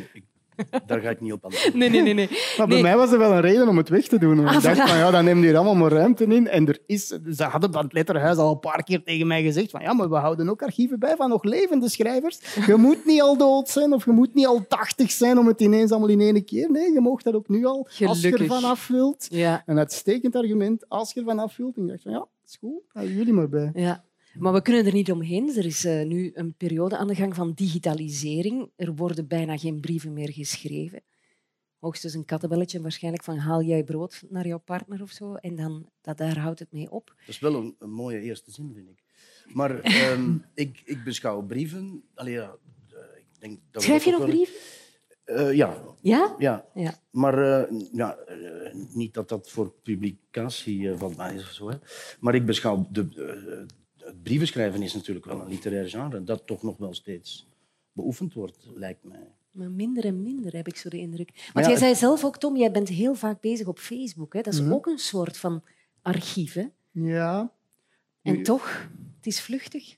Daar 0.87 1.01
ga 1.01 1.11
ik 1.11 1.21
niet 1.21 1.33
op 1.33 1.45
aan. 1.45 1.51
Nee, 1.79 1.91
nee, 1.91 2.03
nee. 2.03 2.15
nee. 2.15 2.29
Maar 2.59 2.67
bij 2.67 2.77
Nee. 2.77 2.83
mij 2.83 2.97
was 2.97 3.13
er 3.13 3.19
wel 3.19 3.33
een 3.33 3.41
reden 3.41 3.69
om 3.69 3.77
het 3.77 3.89
weg 3.89 4.07
te 4.07 4.19
doen. 4.19 4.47
Ah, 4.47 4.55
ik 4.55 4.63
dacht 4.63 4.89
van 4.91 4.99
ja, 4.99 5.11
dan 5.11 5.25
neem 5.25 5.39
je 5.39 5.45
hier 5.47 5.55
allemaal 5.57 5.75
maar 5.75 5.91
ruimte 5.93 6.25
in. 6.25 6.49
En 6.49 6.69
er 6.69 6.79
is, 6.87 7.07
ze 7.07 7.43
hadden 7.45 7.73
van 7.73 7.85
het 7.85 7.93
letterhuis 7.93 8.37
al 8.37 8.51
een 8.53 8.59
paar 8.59 8.83
keer 8.85 9.03
tegen 9.03 9.27
mij 9.27 9.43
gezegd 9.43 9.71
van 9.71 9.81
ja, 9.81 9.93
maar 9.93 10.09
we 10.09 10.17
houden 10.17 10.49
ook 10.49 10.63
archieven 10.63 10.99
bij 10.99 11.17
van 11.17 11.29
nog 11.29 11.43
levende 11.45 11.89
schrijvers. 11.89 12.41
Je 12.67 12.75
moet 12.77 13.05
niet 13.07 13.21
al 13.23 13.37
dood 13.37 13.69
zijn 13.69 13.93
of 13.93 14.05
je 14.05 14.11
moet 14.11 14.35
niet 14.35 14.47
al 14.47 14.65
tachtig 14.69 15.11
zijn 15.11 15.39
om 15.39 15.47
het 15.47 15.61
ineens 15.61 15.91
allemaal 15.91 16.09
in 16.09 16.21
één 16.21 16.45
keer. 16.45 16.71
Nee, 16.71 16.93
je 16.93 17.01
mag 17.01 17.23
dat 17.23 17.35
ook 17.35 17.49
nu 17.49 17.65
al 17.65 17.89
als 18.07 18.21
je 18.21 18.37
ervan 18.37 18.65
af 18.65 18.87
wilt. 18.89 19.27
Ja, 19.31 19.63
Een 19.67 19.79
uitstekend 19.79 20.37
argument 20.37 20.89
als 20.89 21.13
je 21.13 21.21
ervan 21.21 21.39
af 21.39 21.57
wilt. 21.57 21.77
En 21.77 21.83
ik 21.83 21.89
dacht 21.89 22.03
van 22.03 22.13
ja, 22.13 22.27
is 22.47 22.57
goed, 22.61 22.83
houden 22.93 23.15
jullie 23.15 23.33
maar 23.33 23.49
bij. 23.49 23.71
ja. 23.75 24.05
Maar 24.39 24.53
we 24.53 24.63
kunnen 24.63 24.87
er 24.87 24.93
niet 24.93 25.13
omheen. 25.13 25.57
Er 25.57 25.65
is 25.65 25.85
eh, 25.85 26.07
nu 26.07 26.31
een 26.35 26.55
periode 26.55 26.97
aan 26.97 27.07
de 27.07 27.15
gang 27.15 27.35
van 27.35 27.53
digitalisering. 27.53 28.71
Er 28.77 28.95
worden 28.95 29.27
bijna 29.27 29.57
geen 29.59 29.81
brieven 29.81 30.13
meer 30.13 30.33
geschreven. 30.33 31.03
Hoogstens 31.79 32.15
een 32.15 32.25
kattenbelletje 32.25 32.81
waarschijnlijk 32.81 33.25
van 33.25 33.37
haal 33.37 33.63
jij 33.63 33.85
brood 33.85 34.23
naar 34.29 34.47
jouw 34.47 34.59
partner 34.59 35.03
of 35.03 35.11
zo. 35.11 35.35
En 35.35 35.57
dan, 35.57 35.89
dat, 36.01 36.17
daar 36.19 36.39
houdt 36.39 36.59
het 36.59 36.73
mee 36.73 36.91
op. 36.91 37.07
Dat 37.19 37.29
is 37.29 37.39
wel 37.39 37.55
een, 37.55 37.77
een 37.79 37.91
mooie 37.91 38.21
eerste 38.21 38.51
zin, 38.51 38.73
vind 38.75 38.89
ik. 38.89 39.03
Maar 39.55 39.81
ehm, 39.81 40.37
ik, 40.55 40.83
ik 40.85 41.05
beschouw 41.05 41.43
brieven... 41.43 42.03
Allee, 42.15 42.33
ja, 42.35 42.57
eh, 42.91 42.99
ik 43.19 43.27
denk 43.41 43.59
dat 43.71 43.83
Schrijf 43.83 44.05
je 44.05 44.11
nog 44.11 44.21
wel- 44.21 44.29
brieven? 44.29 44.55
Eh, 45.25 45.53
ja, 45.53 45.83
Ja? 46.03 46.35
ja. 46.39 46.67
Ja. 46.75 46.95
Maar 47.11 47.39
ja, 47.93 48.19
niet 48.95 49.15
dat 49.15 49.29
dat 49.29 49.51
voor 49.51 49.73
publicatie 49.83 50.93
van 50.95 51.15
mij 51.17 51.35
is 51.35 51.43
of 51.43 51.51
zo. 51.51 51.69
Hè. 51.71 51.77
Maar 52.21 52.35
ik 52.35 52.47
beschouw... 52.47 52.87
De, 52.91 53.67
het 54.13 54.23
brievenschrijven 54.23 54.83
is 54.83 54.95
natuurlijk 54.95 55.27
wel 55.27 55.41
een 55.41 55.49
literair 55.49 55.89
genre 55.89 56.25
dat 56.25 56.47
toch 56.47 56.63
nog 56.63 56.77
wel 56.77 56.95
steeds 56.95 57.47
beoefend 57.93 58.33
wordt, 58.35 58.69
lijkt 58.75 59.05
mij. 59.05 59.33
Maar 59.51 59.71
minder 59.71 60.05
en 60.05 60.23
minder 60.23 60.53
heb 60.57 60.67
ik 60.69 60.77
zo 60.77 60.89
de 60.89 60.99
indruk. 60.99 61.29
Want 61.35 61.39
ja, 61.55 61.61
jij 61.61 61.71
het- 61.71 61.79
zei 61.79 61.95
zelf 61.95 62.25
ook, 62.25 62.39
Tom, 62.39 62.57
jij 62.57 62.71
bent 62.73 62.89
heel 62.89 63.15
vaak 63.15 63.41
bezig 63.41 63.67
op 63.67 63.79
Facebook. 63.79 64.33
Hè? 64.33 64.41
Dat 64.41 64.53
is 64.55 64.61
Mhm. 64.61 64.73
ook 64.73 64.87
een 64.87 64.99
soort 64.99 65.37
van 65.37 65.63
archief. 66.03 66.53
Hè? 66.55 66.67
Ja, 66.91 67.53
En 68.23 68.37
Nu- 68.37 68.43
toch, 68.43 68.89
het 69.17 69.27
is 69.27 69.41
vluchtig. 69.41 69.97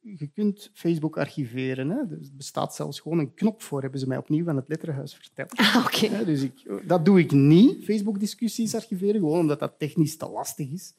je 0.00 0.26
kunt 0.34 0.70
Facebook 0.74 1.16
archiveren. 1.18 1.88
Hè. 1.90 1.96
Er 1.98 2.18
bestaat 2.32 2.74
zelfs 2.74 3.00
gewoon 3.00 3.18
een 3.18 3.34
knop 3.34 3.62
voor, 3.62 3.82
hebben 3.82 4.00
ze 4.00 4.06
mij 4.08 4.16
opnieuw 4.18 4.48
aan 4.48 4.56
het 4.56 4.68
letterhuis 4.68 5.14
verteld. 5.14 5.56
Ah, 5.56 5.82
oké. 5.86 6.06
Ja, 6.06 6.22
dus 6.24 6.42
ik, 6.42 6.52
dat 6.88 7.04
doe 7.04 7.18
ik 7.18 7.30
niet, 7.32 7.84
Facebook-discussies 7.84 8.74
archiveren, 8.74 9.14
gewoon 9.20 9.38
omdat 9.38 9.58
dat 9.60 9.78
technisch 9.78 10.16
te 10.16 10.28
lastig 10.28 10.70
is. 10.70 10.94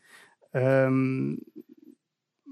Ehm, 0.58 1.36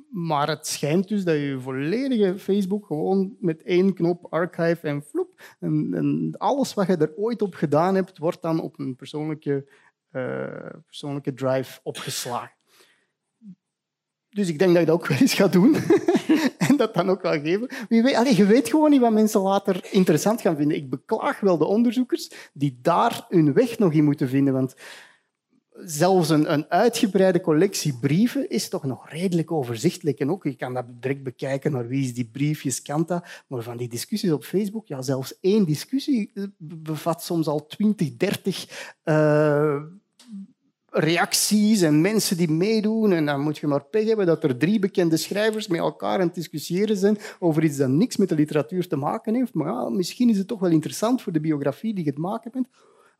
maar 0.10 0.48
het 0.48 0.68
schijnt 0.68 1.08
dus 1.08 1.24
dat 1.24 1.36
je 1.36 1.60
volledige 1.60 2.40
Facebook 2.40 2.86
gewoon 2.86 3.36
met 3.40 3.64
één 3.64 3.94
knop 3.94 4.28
archive 4.30 4.88
en 4.88 5.04
floep. 5.04 5.42
En, 5.60 6.36
alles 6.38 6.74
wat 6.74 6.88
je 6.88 6.98
er 6.98 7.16
ooit 7.16 7.42
op 7.42 7.54
gedaan 7.54 7.96
hebt, 7.96 8.18
wordt 8.18 8.42
dan 8.42 8.60
op 8.60 8.80
een 8.80 8.96
persoonlijke, 8.96 9.70
eh, 10.10 10.70
persoonlijke 10.86 11.34
drive 11.34 11.80
opgeslagen. 11.84 12.56
Dus 14.30 14.50
ik 14.50 14.60
denk 14.60 14.72
dat 14.72 14.82
ik 14.82 14.88
dat 14.88 14.96
ook 14.96 15.08
wel 15.08 15.18
eens 15.18 15.34
ga 15.34 15.48
doen. 15.48 15.76
en 16.68 16.78
dat 16.78 16.94
dan 16.94 17.10
ook 17.10 17.22
wel 17.22 17.40
geven. 17.40 17.70
Wie 17.90 18.04
weet, 18.04 18.36
je 18.36 18.46
weet 18.46 18.70
gewoon 18.70 18.90
niet 18.90 19.02
wat 19.02 19.12
mensen 19.12 19.42
later 19.42 19.88
interessant 19.92 20.42
gaan 20.42 20.56
vinden. 20.56 20.78
Ik 20.78 20.90
beklaag 20.90 21.40
wel 21.40 21.58
de 21.58 21.66
onderzoekers 21.66 22.52
die 22.54 22.80
daar 22.82 23.26
hun 23.30 23.54
weg 23.54 23.78
nog 23.78 23.94
in 23.94 24.04
moeten 24.04 24.30
vinden. 24.30 24.54
Want 24.54 24.76
zelfs 25.84 26.30
een, 26.30 26.54
een 26.54 26.66
uitgebreide 26.70 27.42
collectie 27.42 27.98
brieven 28.02 28.50
is 28.50 28.70
toch 28.70 28.84
nog 28.84 29.10
redelijk 29.10 29.52
overzichtelijk. 29.52 30.20
En 30.20 30.32
ook, 30.32 30.44
je 30.44 30.56
kan 30.56 30.74
dat 30.74 30.86
direct 30.88 31.24
bekijken 31.24 31.72
naar 31.72 31.88
wie 31.88 32.04
is 32.04 32.14
die 32.14 32.30
briefjes. 32.32 32.82
Maar 33.48 33.62
van 33.62 33.78
die 33.78 33.88
discussies 33.88 34.32
op 34.32 34.44
Facebook, 34.44 34.88
ja, 34.88 35.02
zelfs 35.02 35.40
één 35.40 35.66
discussie 35.66 36.32
eh, 36.34 36.44
be- 36.58 36.76
bevat 36.76 37.24
soms 37.24 37.48
al 37.48 37.66
20, 37.66 38.18
30 38.18 38.94
eh, 39.04 39.82
reacties 40.90 41.82
en 41.82 42.02
mensen 42.02 42.38
die 42.38 42.52
meedoen. 42.52 43.12
En 43.12 43.26
dan 43.26 43.42
moet 43.42 43.58
je 43.58 43.68
maar 43.68 43.84
pech 43.84 44.08
hebben 44.08 44.26
dat 44.26 44.44
er 44.44 44.58
drie 44.58 44.80
bekende 44.80 45.18
schrijvers 45.18 45.68
met 45.68 45.80
elkaar 45.80 46.20
aan 46.20 46.26
het 46.26 46.36
discussiëren 46.36 46.98
zijn 46.98 47.18
over 47.40 47.64
iets 47.64 47.78
dat 47.78 47.90
niks 47.90 48.18
met 48.18 48.30
de 48.30 48.36
literatuur 48.36 48.88
te 48.88 48.96
maken 48.96 49.36
heeft. 49.36 49.54
Maar 49.54 49.92
misschien 49.92 50.30
is 50.30 50.38
het 50.38 50.48
toch 50.48 50.60
wel 50.60 50.72
interessant 50.72 51.22
voor 51.22 51.34
de 51.34 51.40
biografie 51.40 51.94
die 51.94 52.04
je 52.04 52.10
het 52.10 52.20
maken 52.20 52.52
bent. 52.52 52.68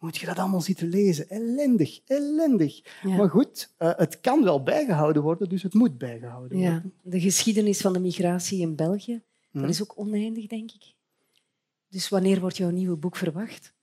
Moet 0.06 0.18
je 0.18 0.26
dat 0.26 0.40
allemaal 0.40 0.62
zitten 0.62 0.88
lezen? 0.90 1.30
Ellendig, 1.30 2.00
ellendig. 2.06 2.82
Ja. 3.04 3.16
Maar 3.16 3.30
goed, 3.30 3.74
eh, 3.78 3.92
het 3.96 4.22
kan 4.22 4.44
wel 4.44 4.64
bijgehouden 4.64 5.22
worden, 5.22 5.50
dus 5.50 5.64
het 5.64 5.74
moet 5.74 5.98
bijgehouden 5.98 6.58
Ja. 6.58 6.72
worden. 6.72 6.94
De 7.02 7.20
geschiedenis 7.20 7.82
van 7.82 7.94
de 7.94 8.00
migratie 8.00 8.60
in 8.60 8.76
België, 8.76 9.22
dat 9.52 9.70
is 9.70 9.82
ook 9.82 9.94
oneindig, 9.96 10.48
denk 10.48 10.72
ik. 10.72 10.94
Dus 11.90 12.10
wanneer 12.10 12.40
wordt 12.40 12.58
jouw 12.58 12.70
nieuwe 12.70 12.96
boek 12.96 13.16
verwacht? 13.16 13.74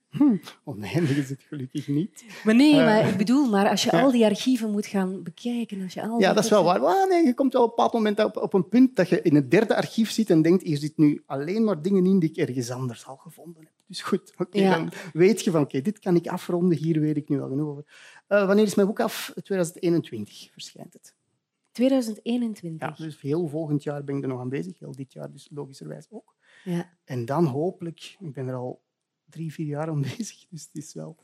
Oneindig 0.63 1.17
is 1.17 1.29
het 1.29 1.41
gelukkig 1.47 1.87
niet. 1.87 2.23
Maar 2.43 2.55
nee, 2.55 2.71
Eh, 2.79 2.85
maar 2.85 3.07
ik 3.09 3.17
bedoel, 3.17 3.49
maar 3.49 3.69
als 3.69 3.83
je 3.83 3.91
al 3.91 4.11
die 4.11 4.25
archieven 4.25 4.71
moet 4.71 4.85
gaan 4.85 5.23
bekijken... 5.23 5.81
Als 5.83 5.93
je 5.93 6.01
al 6.01 6.19
Ja, 6.19 6.33
dat 6.33 6.43
is 6.43 6.49
wel 6.49 6.63
waar. 6.63 6.81
Maar 6.81 7.07
nee, 7.09 7.25
je 7.25 7.33
komt 7.33 7.53
wel 7.53 7.61
op 7.63 7.69
een 7.69 7.75
bepaald 7.75 7.93
moment 7.93 8.23
op, 8.23 8.37
op 8.43 8.53
een 8.53 8.67
punt 8.69 8.95
dat 8.95 9.09
je 9.09 9.21
in 9.21 9.35
het 9.35 9.51
derde 9.51 9.75
archief 9.75 10.11
zit 10.11 10.29
en 10.29 10.41
denkt, 10.41 10.63
hier 10.63 10.77
zit 10.77 10.97
nu 10.97 11.23
alleen 11.25 11.63
maar 11.63 11.81
dingen 11.81 12.05
in 12.05 12.19
die 12.19 12.29
ik 12.29 12.37
ergens 12.37 12.69
anders 12.71 13.05
al 13.07 13.15
gevonden 13.17 13.61
heb. 13.63 13.71
Dus 13.93 14.01
goed, 14.01 14.33
oké, 14.37 14.57
Ja. 14.59 14.75
dan 14.75 14.91
weet 15.13 15.43
je 15.43 15.51
van, 15.51 15.61
oké, 15.61 15.81
dit 15.81 15.99
kan 15.99 16.15
ik 16.15 16.27
afronden, 16.27 16.77
hier 16.77 16.99
weet 16.99 17.17
ik 17.17 17.29
nu 17.29 17.41
al 17.41 17.49
genoeg 17.49 17.67
over. 17.69 17.83
Eh, 18.27 18.45
wanneer 18.45 18.65
is 18.65 18.75
mijn 18.75 18.87
boek 18.87 18.99
af? 18.99 19.33
2021 19.43 20.49
verschijnt 20.51 20.93
het. 20.93 21.15
2021. 21.71 22.87
Ja, 22.97 23.05
dus 23.05 23.21
heel 23.21 23.47
volgend 23.47 23.83
jaar 23.83 24.03
ben 24.03 24.15
ik 24.15 24.21
er 24.23 24.27
nog 24.27 24.39
aan 24.39 24.49
bezig, 24.49 24.79
heel 24.79 24.95
dit 24.95 25.13
jaar 25.13 25.31
dus 25.31 25.47
logischerwijs 25.51 26.07
ook. 26.09 26.35
Ja. 26.63 26.89
En 27.03 27.25
dan 27.25 27.45
hopelijk, 27.45 28.15
ik 28.19 28.33
ben 28.33 28.47
er 28.47 28.55
al 28.55 28.81
drie, 29.29 29.53
vier 29.53 29.65
jaar 29.67 29.87
aan 29.87 30.01
bezig, 30.17 30.45
dus 30.49 30.63
het 30.71 30.83
is 30.83 30.93
wel... 30.93 31.15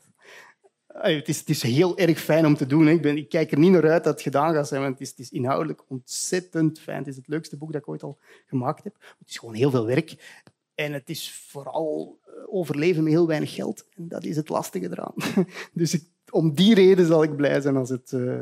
Eh, 0.86 1.14
Het 1.16 1.28
is, 1.28 1.38
het 1.38 1.48
is 1.48 1.62
heel 1.62 1.98
erg 1.98 2.20
fijn 2.20 2.46
om 2.46 2.54
te 2.54 2.66
doen. 2.66 2.86
hè. 2.86 2.92
Ik, 2.92 3.02
ben, 3.02 3.16
ik 3.16 3.28
kijk 3.28 3.52
er 3.52 3.58
niet 3.58 3.70
naar 3.72 3.90
uit 3.90 4.04
dat 4.04 4.12
het 4.12 4.22
gedaan 4.22 4.54
gaat 4.54 4.68
zijn, 4.68 4.80
want 4.80 4.92
het 4.92 5.02
is, 5.02 5.08
het 5.10 5.18
is 5.18 5.30
inhoudelijk 5.30 5.82
ontzettend 5.88 6.80
fijn. 6.80 6.98
Het 6.98 7.06
is 7.06 7.16
het 7.16 7.28
leukste 7.28 7.56
boek 7.56 7.72
dat 7.72 7.80
ik 7.80 7.88
ooit 7.88 8.02
al 8.02 8.18
gemaakt 8.46 8.84
heb. 8.84 8.96
Het 9.18 9.28
is 9.28 9.36
gewoon 9.38 9.54
heel 9.54 9.70
veel 9.70 9.86
werk. 9.86 10.42
En 10.80 10.92
het 10.92 11.10
is 11.10 11.32
vooral 11.32 12.18
eh, 12.24 12.32
overleven 12.46 13.02
met 13.02 13.12
heel 13.12 13.26
weinig 13.26 13.54
geld. 13.54 13.86
En 13.96 14.08
dat 14.08 14.24
is 14.24 14.36
het 14.36 14.48
lastige 14.48 14.90
eraan. 14.90 15.14
Dus 15.72 15.94
ik, 15.94 16.04
om 16.30 16.54
die 16.54 16.74
reden 16.74 17.06
zal 17.06 17.22
ik 17.22 17.36
blij 17.36 17.60
zijn 17.60 17.76
als 17.76 17.88
het 17.88 18.12
eh, 18.12 18.40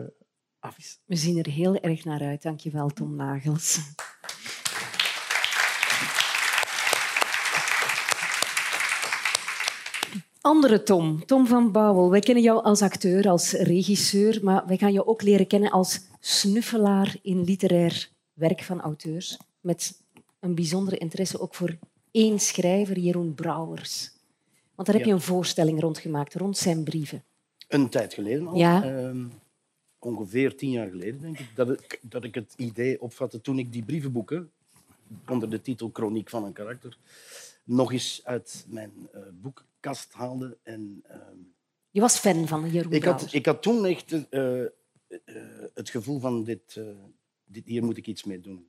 af 0.59 0.78
is. 0.78 1.00
We 1.04 1.16
zien 1.16 1.38
er 1.38 1.50
heel 1.50 1.76
erg 1.76 2.04
naar 2.04 2.21
uit. 2.21 2.42
Dank 2.42 2.61
je 2.61 2.71
wel, 2.71 2.88
Tom 2.88 3.16
Nagels. 3.16 3.78
Andere 10.40 10.83
Tom, 10.83 11.25
Tom 11.25 11.47
van 11.47 11.73
Bouwel. 11.73 12.11
Wij 12.11 12.21
kennen 12.21 12.45
jou 12.45 12.62
als 12.62 12.83
acteur, 12.83 13.28
als 13.28 13.52
regisseur, 13.52 14.38
maar 14.42 14.66
wij 14.66 14.76
gaan 14.76 14.92
jou 14.92 15.07
ook 15.07 15.23
leren 15.23 15.47
kennen 15.47 15.71
als 15.71 16.00
snuffelaar 16.21 17.16
in 17.23 17.45
literair 17.45 18.11
werk 18.33 18.62
van 18.62 18.80
auteurs. 18.80 19.38
Met 19.61 20.02
een 20.40 20.54
bijzondere 20.54 20.99
interesse 20.99 21.40
ook 21.40 21.54
voor 21.54 21.78
één 22.19 22.39
schrijver, 22.39 22.99
Jeroen 22.99 23.35
Brouwers. 23.35 24.11
Want 24.75 24.89
daar 24.89 24.97
heb 24.97 25.07
je 25.07 25.13
een 25.13 25.21
voorstelling 25.21 25.81
rond 25.81 25.99
gemaakt, 25.99 26.35
rond 26.35 26.57
zijn 26.57 26.85
brieven. 26.85 27.25
Een 27.69 27.89
tijd 27.89 28.15
geleden 28.15 28.47
al, 28.47 28.57
Ja. 28.57 28.85
ehm, 28.85 29.27
ongeveer 29.99 30.57
tien 30.57 30.71
jaar 30.71 30.89
geleden, 30.89 31.21
denk 31.21 31.39
ik, 31.39 31.51
dat 31.55 31.71
ik, 31.71 31.99
dat 32.03 32.25
ik 32.25 32.35
het 32.35 32.55
idee 32.57 33.01
opvatte 33.01 33.41
toen 33.41 33.59
ik 33.59 33.73
die 33.73 33.83
brievenboeken 33.85 34.51
onder 35.29 35.51
de 35.51 35.61
titel 35.61 35.91
Chroniek 35.93 36.31
van 36.31 36.45
een 36.45 36.53
karakter 36.53 36.99
nog 37.65 37.93
eens 37.93 38.21
uit 38.25 38.67
mijn 38.69 38.93
eh, 39.13 39.21
boekenkast 39.33 40.13
haalde. 40.13 40.57
En, 40.63 41.03
ehm, 41.07 41.37
Je 41.91 42.01
was 42.01 42.19
fan 42.19 42.47
van 42.49 42.71
Jeroen 42.71 42.93
ik, 42.93 43.05
had, 43.05 43.33
ik 43.33 43.47
had 43.47 43.63
toen 43.63 43.87
echt 43.87 44.29
eh, 44.31 44.63
eh, 44.65 44.71
het 45.75 45.91
gevoel 45.91 46.19
van 46.21 46.45
dit, 46.45 46.81
dit, 47.45 47.67
hier 47.67 47.85
moet 47.85 47.97
ik 47.97 48.07
iets 48.07 48.25
mee 48.25 48.41
doen. 48.41 48.68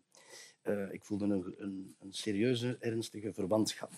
Eh, 0.69 0.93
ik 0.93 1.03
voelde 1.03 1.25
een, 1.25 1.55
een, 1.57 1.95
een 1.99 2.13
serieuze, 2.13 2.77
ernstige 2.79 3.33
verwantschap 3.33 3.91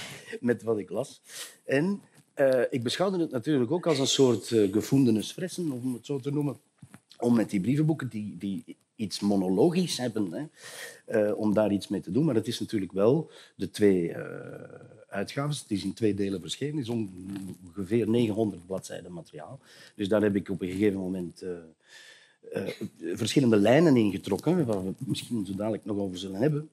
met 0.40 0.62
wat 0.62 0.78
ik 0.78 0.90
las. 0.90 1.22
En 1.64 2.00
eh, 2.34 2.62
ik 2.70 2.82
beschouwde 2.82 3.18
het 3.18 3.30
natuurlijk 3.30 3.70
ook 3.70 3.86
als 3.86 3.98
een 3.98 4.06
soort 4.06 4.50
uh, 4.50 4.72
gevoelens 4.72 5.32
fressen, 5.32 5.72
om 5.72 5.94
het 5.94 6.06
zo 6.06 6.18
te 6.18 6.30
noemen. 6.30 6.56
Om 7.18 7.34
met 7.34 7.50
die 7.50 7.60
brievenboeken 7.60 8.08
die, 8.08 8.36
die 8.38 8.76
iets 8.96 9.20
monologisch 9.20 9.98
hebben, 9.98 10.50
eh, 11.04 11.32
om 11.36 11.54
daar 11.54 11.72
iets 11.72 11.88
mee 11.88 12.00
te 12.00 12.10
doen. 12.10 12.24
Maar 12.24 12.34
het 12.34 12.46
is 12.46 12.60
natuurlijk 12.60 12.92
wel 12.92 13.30
de 13.56 13.70
twee 13.70 14.12
eh 14.12 14.96
uitgaves. 15.08 15.60
Het 15.60 15.70
is 15.70 15.84
in 15.84 15.92
twee 15.92 16.14
delen 16.14 16.40
verschenen. 16.40 16.76
Het 16.76 16.88
is 16.88 16.94
ongeveer 17.66 18.08
900 18.08 18.66
bladzijden 18.66 19.12
materiaal. 19.12 19.60
Dus 19.94 20.08
daar 20.08 20.22
heb 20.22 20.36
ik 20.36 20.48
op 20.48 20.62
een 20.62 20.70
gegeven 20.70 20.98
moment 20.98 21.42
eh, 21.42 21.50
eh, 21.50 21.58
verschillende 23.14 23.56
lijnen 23.56 23.96
ingetrokken, 23.96 24.66
waar 24.66 24.82
we 24.82 24.88
het 24.88 25.06
misschien 25.06 25.46
zo 25.46 25.54
dadelijk 25.54 25.84
nog 25.84 25.96
over 25.96 26.18
zullen 26.18 26.40
hebben. 26.40 26.68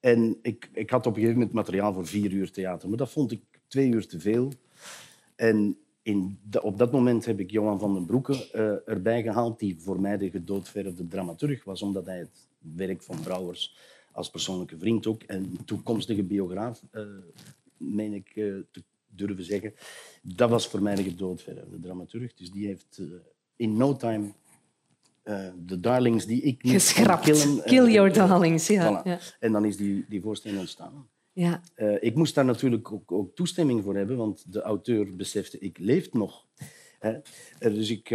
En 0.00 0.36
ik, 0.42 0.70
ik 0.72 0.90
had 0.90 1.00
op 1.06 1.12
een 1.12 1.20
gegeven 1.20 1.38
moment 1.38 1.52
materiaal 1.52 1.92
voor 1.92 2.06
vier 2.06 2.32
uur 2.32 2.50
theater, 2.50 2.88
maar 2.88 2.98
dat 2.98 3.10
vond 3.10 3.32
ik 3.32 3.40
twee 3.66 3.90
uur 3.90 4.06
te 4.06 4.20
veel. 4.20 4.52
En 5.36 5.76
in 6.02 6.38
da- 6.42 6.60
op 6.60 6.78
dat 6.78 6.92
moment 6.92 7.24
heb 7.24 7.40
ik 7.40 7.50
Johan 7.50 7.78
van 7.78 7.94
den 7.94 8.06
Broeke 8.06 8.50
eh, 8.52 8.88
erbij 8.94 9.22
gehaald, 9.22 9.58
die 9.58 9.76
voor 9.78 10.00
mij 10.00 10.16
de 10.16 10.30
gedoodverfde 10.30 11.06
dramaturg 11.06 11.64
was, 11.64 11.82
omdat 11.82 12.06
hij 12.06 12.18
het 12.18 12.48
werk 12.58 13.02
van 13.02 13.20
Brouwers 13.20 13.76
als 14.12 14.30
persoonlijke 14.30 14.78
vriend 14.78 15.06
ook 15.06 15.22
en 15.22 15.56
toekomstige 15.64 16.22
biograaf, 16.22 16.82
eh 16.90 17.02
meen 17.76 18.12
ik 18.12 18.28
eh, 18.28 18.44
te 18.70 18.82
durven 19.06 19.44
zeggen, 19.44 19.74
dat 20.22 20.50
was 20.50 20.68
voor 20.68 20.82
mij 20.82 20.94
de 20.94 21.02
gedoodverfde 21.02 21.80
dramaturg. 21.80 22.34
Dus 22.34 22.50
die 22.50 22.66
heeft 22.66 22.98
eh, 22.98 23.04
in 23.56 23.76
no 23.76 23.96
time 23.96 24.32
eh, 25.28 25.48
de 25.56 25.80
darlings 25.80 26.26
die 26.26 26.42
ik 26.42 26.62
niet 26.62 26.72
Geschrapt. 26.72 27.24
killen, 27.24 27.62
eh, 27.62 27.66
Kill 27.66 27.90
your 27.92 28.12
darlings. 28.12 28.66
Ja. 28.66 29.02
Voilà. 29.02 29.06
Ja. 29.06 29.18
En 29.40 29.52
dan 29.52 29.64
is 29.64 29.76
die, 29.76 30.04
die 30.08 30.20
voorstelling 30.20 30.60
ontstaan. 30.60 31.08
Ja. 31.32 31.60
Eh, 31.74 32.02
ik 32.02 32.14
moest 32.14 32.34
daar 32.34 32.44
natuurlijk 32.44 32.92
ook, 32.92 33.12
ook 33.12 33.34
toestemming 33.34 33.82
voor 33.82 33.96
hebben, 33.96 34.16
want 34.16 34.52
de 34.52 34.60
auteur 34.60 35.16
besefte, 35.16 35.58
ik 35.58 35.78
leef 35.78 36.12
nog. 36.12 36.46
Hè. 36.98 37.18
Dus 37.58 37.90
ik, 37.90 38.08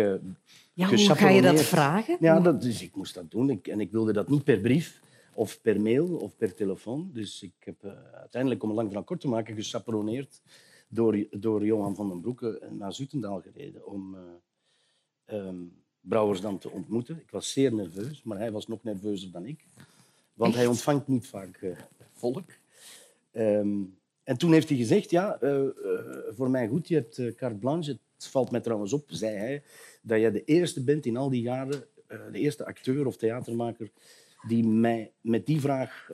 Ja, 0.73 0.87
hoe 0.87 0.97
ga 0.97 1.29
je 1.29 1.41
dat 1.41 1.61
vragen? 1.61 2.17
ja, 2.19 2.39
dat, 2.39 2.61
dus 2.61 2.81
ik 2.81 2.95
moest 2.95 3.13
dat 3.13 3.31
doen. 3.31 3.49
Ik, 3.49 3.67
en 3.67 3.79
ik 3.79 3.91
wilde 3.91 4.13
dat 4.13 4.29
niet 4.29 4.43
per 4.43 4.59
brief 4.59 5.01
of 5.33 5.61
per 5.61 5.81
mail 5.81 6.15
of 6.15 6.35
per 6.37 6.53
telefoon. 6.53 7.09
Dus 7.13 7.41
ik 7.41 7.53
heb 7.59 7.83
uiteindelijk, 8.13 8.63
om 8.63 8.69
een 8.69 8.75
lang 8.75 8.87
verhaal 8.87 9.05
kort 9.05 9.21
te 9.21 9.27
maken, 9.27 9.55
gechaperoneerd 9.55 10.41
door, 10.87 11.25
door 11.29 11.65
Johan 11.65 11.95
van 11.95 12.09
den 12.09 12.21
Broeke 12.21 12.67
naar 12.71 12.93
Zutendaal 12.93 13.41
gereden 13.41 13.85
om 13.87 14.15
eh, 14.15 15.37
ehm, 15.37 15.63
Brouwers 16.03 16.41
dan 16.41 16.57
te 16.57 16.69
ontmoeten. 16.69 17.15
Ik 17.15 17.31
was 17.31 17.51
zeer 17.51 17.73
nerveus, 17.73 18.23
maar 18.23 18.37
hij 18.37 18.51
was 18.51 18.67
nog 18.67 18.83
nerveuzer 18.83 19.31
dan 19.31 19.45
ik. 19.45 19.65
Want 20.33 20.55
hij 20.55 20.67
ontvangt 20.67 21.07
niet 21.07 21.27
vaak 21.27 21.57
eh, 21.57 21.77
volk. 22.13 22.49
Ehm, 23.31 23.81
en 24.23 24.37
toen 24.37 24.53
heeft 24.53 24.69
hij 24.69 24.77
gezegd, 24.77 25.09
ja, 25.09 25.37
eh, 25.39 25.65
eh, 25.65 25.71
voor 26.29 26.49
mij 26.49 26.67
goed, 26.67 26.87
je 26.87 26.95
hebt 26.95 27.35
carte 27.35 27.57
blanche. 27.57 27.91
Het 28.15 28.27
valt 28.27 28.51
mij 28.51 28.61
trouwens 28.61 28.93
op, 28.93 29.05
zei 29.07 29.35
hij, 29.35 29.63
dat 30.01 30.19
jij 30.19 30.31
de 30.31 30.43
eerste 30.43 30.83
bent 30.83 31.05
in 31.05 31.17
al 31.17 31.29
die 31.29 31.41
jaren, 31.41 31.83
de 32.31 32.39
eerste 32.39 32.65
acteur 32.65 33.05
of 33.05 33.17
theatermaker, 33.17 33.91
die 34.47 34.67
mij 34.67 35.11
met 35.21 35.45
die 35.45 35.59
vraag 35.59 36.11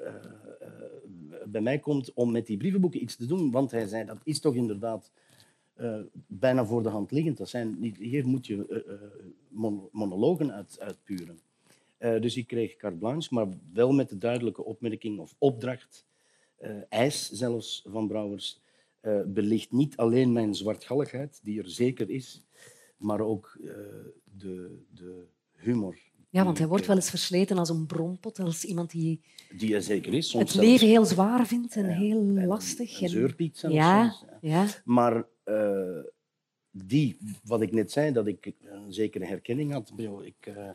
bij 1.46 1.62
mij 1.62 1.80
komt 1.80 2.14
om 2.14 2.32
met 2.32 2.46
die 2.46 2.58
brievenboeken 2.58 3.02
iets 3.02 3.16
te 3.16 3.26
doen. 3.26 3.52
Want 3.52 3.72
hij 3.72 3.88
zei, 3.88 4.06
dat 4.06 4.18
is 4.24 4.40
toch 4.40 4.56
inderdaad 4.56 5.12
eh, 5.80 6.00
bijna 6.28 6.66
voor 6.66 6.84
de 6.84 6.90
hand 6.90 7.12
liggend. 7.12 7.38
Dat 7.38 7.50
zijn, 7.50 7.96
hier 8.00 8.28
moet 8.28 8.48
je 8.48 8.68
eh, 8.68 8.94
eh, 8.94 9.02
mon- 9.48 9.90
monologen 9.92 10.52
uit, 10.52 10.80
uitpuren. 10.80 11.40
Dus 11.98 12.38
ik 12.38 12.48
kreeg 12.48 12.76
carte 12.76 12.98
blanche, 12.98 13.34
maar 13.34 13.48
wel 13.74 13.92
met 13.92 14.10
de 14.10 14.18
duidelijke 14.18 14.64
opmerking 14.64 15.20
of 15.20 15.36
opdracht, 15.38 16.06
eis 16.90 17.30
zelfs 17.30 17.84
van 17.88 18.08
Brouwers, 18.08 18.62
belicht 19.26 19.72
niet 19.72 19.98
alleen 19.98 20.32
mijn 20.32 20.56
zwartgalligheid, 20.56 21.40
die 21.44 21.60
er 21.60 21.70
zeker 21.70 22.10
is, 22.10 22.44
maar 22.98 23.22
ook 23.22 23.58
de, 24.24 24.84
de 24.94 25.26
humor. 25.56 25.98
Ja, 26.30 26.44
want 26.44 26.58
hij 26.58 26.68
wordt 26.68 26.86
wel 26.86 26.96
eens 26.96 27.10
versleten 27.10 27.58
als 27.58 27.70
een 27.70 27.86
bronpot, 27.86 28.40
als 28.40 28.64
iemand 28.64 28.92
die 28.92 29.22
Die 29.58 29.76
er 29.76 29.82
zeker 29.82 30.14
is. 30.14 30.30
Soms 30.30 30.54
het 30.54 30.62
leven 30.62 30.88
heel 30.88 31.06
zwaar 31.06 31.48
vindt 31.48 31.76
en 31.76 31.86
Ja, 31.86 31.92
heel 31.92 32.24
lastig. 32.24 32.98
Een 32.98 33.04
en- 33.04 33.10
zeurpiet 33.10 33.58
zelfs. 33.58 33.76
Ja, 33.76 34.10
soms, 34.10 34.32
ja. 34.42 34.66
Maar 34.86 35.26
eh, 35.44 36.00
die, 36.72 37.18
wat 37.44 37.62
ik 37.62 37.72
net 37.72 37.92
zei, 37.92 38.12
dat 38.12 38.28
ik 38.28 38.54
een 38.64 38.94
zekere 38.94 39.26
herkenning 39.26 39.72
had. 39.72 39.94
Ik, 40.24 40.36
eh, 40.40 40.70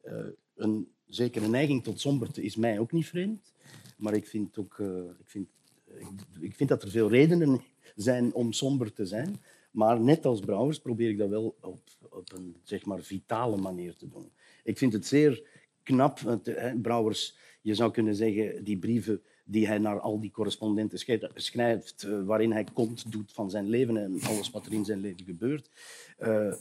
eh, 0.00 0.26
een 0.56 0.88
zekere 1.06 1.48
neiging 1.48 1.82
tot 1.82 2.00
somberte 2.00 2.42
is 2.42 2.56
mij 2.56 2.78
ook 2.78 2.92
niet 2.92 3.06
vreemd. 3.06 3.52
Maar 3.96 4.14
ik 4.14 4.26
vind, 4.26 4.58
ook, 4.58 4.78
ik, 5.18 5.28
vind, 5.28 5.48
ik, 5.86 6.06
ik 6.40 6.54
vind 6.54 6.68
dat 6.68 6.82
er 6.82 6.90
veel 6.90 7.08
redenen 7.08 7.60
zijn 7.96 8.34
om 8.34 8.52
somber 8.52 8.92
te 8.92 9.06
zijn. 9.06 9.40
Maar 9.70 10.00
net 10.00 10.26
als 10.26 10.40
Brouwers 10.40 10.78
probeer 10.78 11.10
ik 11.10 11.18
dat 11.18 11.28
wel 11.28 11.56
op, 11.60 11.80
op 12.10 12.32
een 12.32 12.56
zeg 12.62 12.84
maar, 12.84 13.02
vitale 13.02 13.56
manier 13.56 13.96
te 13.96 14.08
doen. 14.08 14.30
Ik 14.64 14.78
vind 14.78 14.92
het 14.92 15.06
zeer 15.06 15.42
knap. 15.82 16.18
want, 16.20 16.48
eh, 16.48 16.72
Brouwers, 16.82 17.36
je 17.62 17.74
zou 17.74 17.90
kunnen 17.90 18.14
zeggen, 18.14 18.64
die 18.64 18.78
brieven 18.78 19.20
die 19.44 19.66
hij 19.66 19.78
naar 19.78 20.00
al 20.00 20.20
die 20.20 20.30
correspondenten 20.30 20.98
schrijft, 20.98 21.26
schrijft 21.34 22.02
eh, 22.02 22.22
waarin 22.24 22.52
hij 22.52 22.64
kont 22.72 23.12
doet 23.12 23.32
van 23.32 23.50
zijn 23.50 23.68
leven 23.68 23.96
en 23.96 24.20
alles 24.22 24.50
wat 24.50 24.66
er 24.66 24.72
in 24.72 24.84
zijn 24.84 25.00
leven 25.00 25.24
gebeurt. 25.24 25.70
eh, 26.18 26.46
eh, 26.48 26.54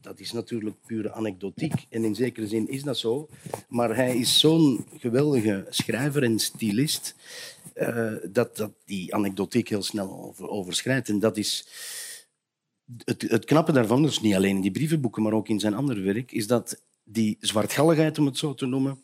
dat 0.00 0.20
is 0.20 0.32
natuurlijk 0.32 0.76
pure 0.86 1.12
anekdotiek. 1.12 1.86
En 1.90 2.04
in 2.04 2.14
zekere 2.14 2.46
zin 2.46 2.68
is 2.68 2.82
dat 2.82 2.98
zo. 2.98 3.28
Maar 3.68 3.96
hij 3.96 4.16
is 4.16 4.38
zo'n 4.40 4.86
geweldige 4.98 5.66
schrijver 5.68 6.22
en 6.22 6.38
stylist 6.38 7.14
eh, 7.74 8.12
dat, 8.30 8.56
dat 8.56 8.72
die 8.84 9.14
anekdotiek 9.14 9.68
heel 9.68 9.82
snel 9.82 10.24
over, 10.24 10.48
overschrijdt. 10.48 11.08
En 11.08 11.18
dat 11.18 11.36
is 11.36 11.66
het, 13.04 13.22
het 13.22 13.44
knappe 13.44 13.72
daarvan, 13.72 14.02
dus 14.02 14.20
niet 14.20 14.34
alleen 14.34 14.56
in 14.56 14.60
die 14.60 14.70
brievenboeken, 14.70 15.22
maar 15.22 15.32
ook 15.32 15.48
in 15.48 15.60
zijn 15.60 15.74
andere 15.74 16.00
werk, 16.00 16.32
is 16.32 16.46
dat 16.46 16.82
die 17.04 17.36
zwartgalligheid, 17.40 18.18
om 18.18 18.26
het 18.26 18.38
zo 18.38 18.54
te 18.54 18.66
noemen, 18.66 19.02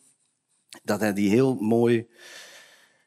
dat 0.83 0.99
hij 0.99 1.13
die 1.13 1.29
heel 1.29 1.55
mooi 1.55 2.07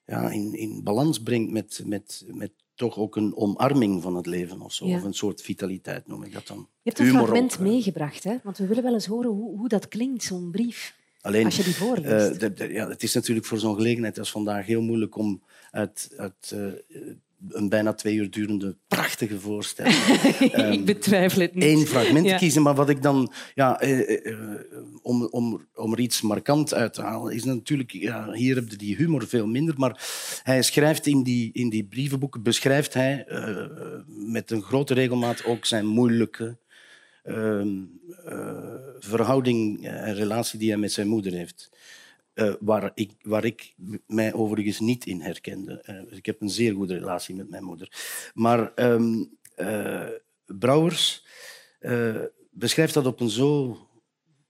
ja, 0.07 0.31
in, 0.31 0.55
in 0.55 0.83
balans 0.83 1.23
brengt 1.23 1.51
met, 1.53 1.83
met, 1.85 2.25
met 2.27 2.51
toch 2.75 2.99
ook 2.99 3.17
een 3.17 3.37
omarming 3.37 4.03
van 4.03 4.17
het 4.17 4.27
leven 4.27 4.61
of 4.61 4.73
zo. 4.73 4.87
Ja. 4.87 4.97
Of 4.97 5.03
een 5.03 5.15
soort 5.15 5.43
vitaliteit 5.43 6.07
noem 6.07 6.23
ik 6.23 6.33
dat 6.33 6.47
dan. 6.47 6.57
Je 6.59 6.65
hebt 6.83 6.99
een 6.99 7.05
Humor 7.05 7.23
fragment 7.23 7.53
ook, 7.55 7.61
meegebracht, 7.61 8.25
hè? 8.25 8.37
want 8.43 8.59
we 8.59 8.67
willen 8.67 8.83
wel 8.83 8.93
eens 8.93 9.07
horen 9.07 9.31
hoe, 9.31 9.59
hoe 9.59 9.69
dat 9.69 9.89
klinkt, 9.89 10.23
zo'n 10.23 10.51
brief. 10.51 10.95
Alleen, 11.21 11.45
Als 11.45 11.57
je 11.57 11.63
die 11.63 11.75
voorleest. 11.75 12.43
eh, 12.43 12.73
ja, 12.73 12.89
het 12.89 13.03
is 13.03 13.15
natuurlijk 13.15 13.47
voor 13.47 13.59
zo'n 13.59 13.75
gelegenheid 13.75 14.19
als 14.19 14.31
vandaag 14.31 14.67
heel 14.67 14.83
moeilijk 14.83 15.17
om 15.17 15.43
uit, 15.71 16.15
uit 16.17 16.53
eh, 16.53 17.01
een 17.49 17.69
bijna 17.69 17.93
twee 17.95 18.15
uur 18.15 18.31
durende 18.31 18.77
prachtige 18.89 19.41
voorstelling 19.41 19.95
ik 20.79 20.85
betwijfel 20.85 21.41
het 21.41 21.55
niet. 21.55 21.65
één 21.65 21.87
fragment 21.87 22.27
Ja. 22.27 22.37
kiezen. 22.37 22.63
Maar 22.63 22.75
wat 22.75 22.89
ik 22.89 23.03
dan, 23.03 23.33
ja, 23.55 23.81
eh, 23.81 24.01
eh, 24.01 24.33
eh, 24.33 24.39
om, 25.03 25.25
om, 25.25 25.67
om 25.75 25.93
er 25.93 26.01
iets 26.01 26.21
markant 26.21 26.75
uit 26.75 26.95
te 26.95 27.03
halen, 27.03 27.35
is 27.35 27.45
natuurlijk, 27.45 27.93
ja, 27.93 28.33
hier 28.33 28.55
heb 28.55 28.71
je 28.71 28.77
die 28.77 28.97
humor 28.97 29.27
veel 29.29 29.47
minder, 29.47 29.75
maar 29.77 30.01
hij 30.43 30.63
schrijft 30.63 31.07
in 31.07 31.23
die, 31.23 31.51
in 31.53 31.69
die 31.69 31.85
brievenboeken, 31.85 32.43
beschrijft 32.43 32.95
hij 32.95 33.25
eh, 33.27 33.67
met 34.07 34.51
een 34.51 34.63
grote 34.63 34.95
regelmaat 34.95 35.45
ook 35.45 35.65
zijn 35.65 35.87
moeilijke 35.87 36.59
ehm, 37.23 37.69
eh, 38.25 38.75
verhouding 38.99 39.87
en 39.87 40.15
relatie 40.15 40.59
die 40.59 40.71
hij 40.71 40.79
met 40.79 40.93
zijn 40.93 41.09
moeder 41.09 41.33
heeft. 41.33 41.71
Eh, 42.37 42.55
waar, 42.61 42.91
ik, 42.95 43.11
waar 43.21 43.45
ik 43.45 43.75
mij 44.07 44.33
overigens 44.33 44.81
niet 44.81 45.07
in 45.07 45.21
herkende. 45.21 45.81
Eh, 45.83 46.17
ik 46.17 46.27
heb 46.27 46.41
een 46.41 46.51
zeer 46.51 46.75
goede 46.75 46.95
relatie 46.95 47.35
met 47.35 47.51
mijn 47.51 47.65
moeder. 47.65 47.93
Maar 48.35 48.75
eh, 48.75 50.09
Brouwers 50.47 51.27
beschrijft 52.51 52.95
dat 52.95 53.07
op 53.07 53.21
een 53.21 53.31
zo 53.31 53.79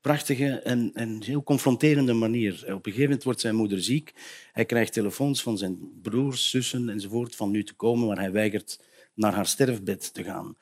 prachtige 0.01 0.49
en, 0.49 0.91
en 0.95 1.23
heel 1.23 1.43
confronterende 1.43 2.13
manier. 2.13 2.53
Op 2.53 2.69
een 2.69 2.81
gegeven 2.83 3.03
moment 3.03 3.23
wordt 3.23 3.41
zijn 3.41 3.55
moeder 3.55 3.83
ziek. 3.83 4.15
Hij 4.53 4.65
krijgt 4.65 4.93
telefoons 4.93 5.43
van 5.43 5.59
zijn 5.59 6.01
broers, 6.03 6.51
zussen 6.51 6.89
enzovoort 6.89 7.37
van 7.37 7.51
nu 7.51 7.65
te 7.65 7.75
komen, 7.75 8.07
maar 8.07 8.19
hij 8.19 8.33
weigert 8.33 8.81
naar 9.15 9.35
haar 9.35 9.47
sterfbed 9.47 10.15
te 10.15 10.25
gaan. 10.25 10.57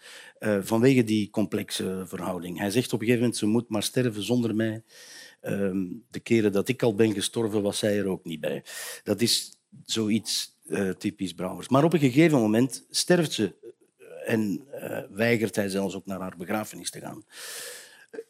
vanwege 0.64 1.04
die 1.04 1.30
complexe 1.30 2.04
verhouding. 2.06 2.58
Hij 2.58 2.70
zegt 2.70 2.92
op 2.92 3.00
een 3.00 3.06
gegeven 3.06 3.20
moment, 3.20 3.38
ze 3.38 3.46
moet 3.46 3.68
maar 3.68 3.82
sterven 3.82 4.22
zonder 4.22 4.54
mij. 4.54 4.82
Ehm, 5.44 5.87
de 6.11 6.20
keren 6.20 6.52
dat 6.52 6.68
ik 6.68 6.83
al 6.83 6.94
ben 6.94 7.12
gestorven, 7.12 7.62
was 7.62 7.78
zij 7.78 7.98
er 7.98 8.07
ook 8.07 8.24
niet 8.24 8.40
bij. 8.40 8.64
Dat 9.02 9.20
is 9.20 9.59
zoiets 9.85 10.59
eh, 10.68 10.90
typisch 10.90 11.33
Brouwers. 11.33 11.68
Maar 11.68 11.85
op 11.85 11.92
een 11.92 11.98
gegeven 11.98 12.38
moment 12.38 12.87
sterft 12.90 13.33
ze 13.33 13.54
eh, 13.98 14.33
en 14.33 14.66
eh, 14.70 15.02
weigert 15.11 15.57
hij 15.57 15.68
zelfs 15.68 15.94
ook 15.94 16.07
naar 16.07 16.20
haar 16.20 16.37
begrafenis 16.37 16.90
te 16.90 17.00
gaan. 17.00 17.24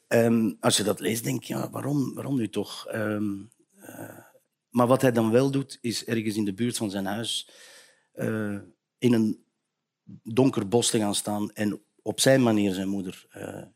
Ehm, 0.09 0.53
als 0.61 0.77
je 0.77 0.83
dat 0.83 1.01
leest, 1.01 1.25
denk 1.25 1.45
je, 1.45 1.55
ja, 1.55 1.71
waarom, 1.71 2.15
waarom 2.15 2.37
nu 2.37 2.49
toch? 2.49 2.87
Ehm, 2.87 3.33
eh, 3.81 4.19
maar 4.69 4.87
wat 4.87 5.03
hij 5.03 5.13
dan 5.13 5.31
wel 5.31 5.51
doet, 5.51 5.79
is 5.81 6.05
ergens 6.05 6.37
in 6.37 6.45
de 6.45 6.55
buurt 6.55 6.77
van 6.77 6.91
zijn 6.91 7.07
huis 7.07 7.49
in 8.99 9.13
een 9.13 9.45
donker 10.23 10.69
bos 10.69 10.91
te 10.91 10.99
gaan 10.99 11.15
staan 11.15 11.53
en 11.53 11.81
op 12.03 12.21
zijn 12.21 12.43
manier 12.43 12.75
zijn 12.75 12.89
moeder 12.89 13.27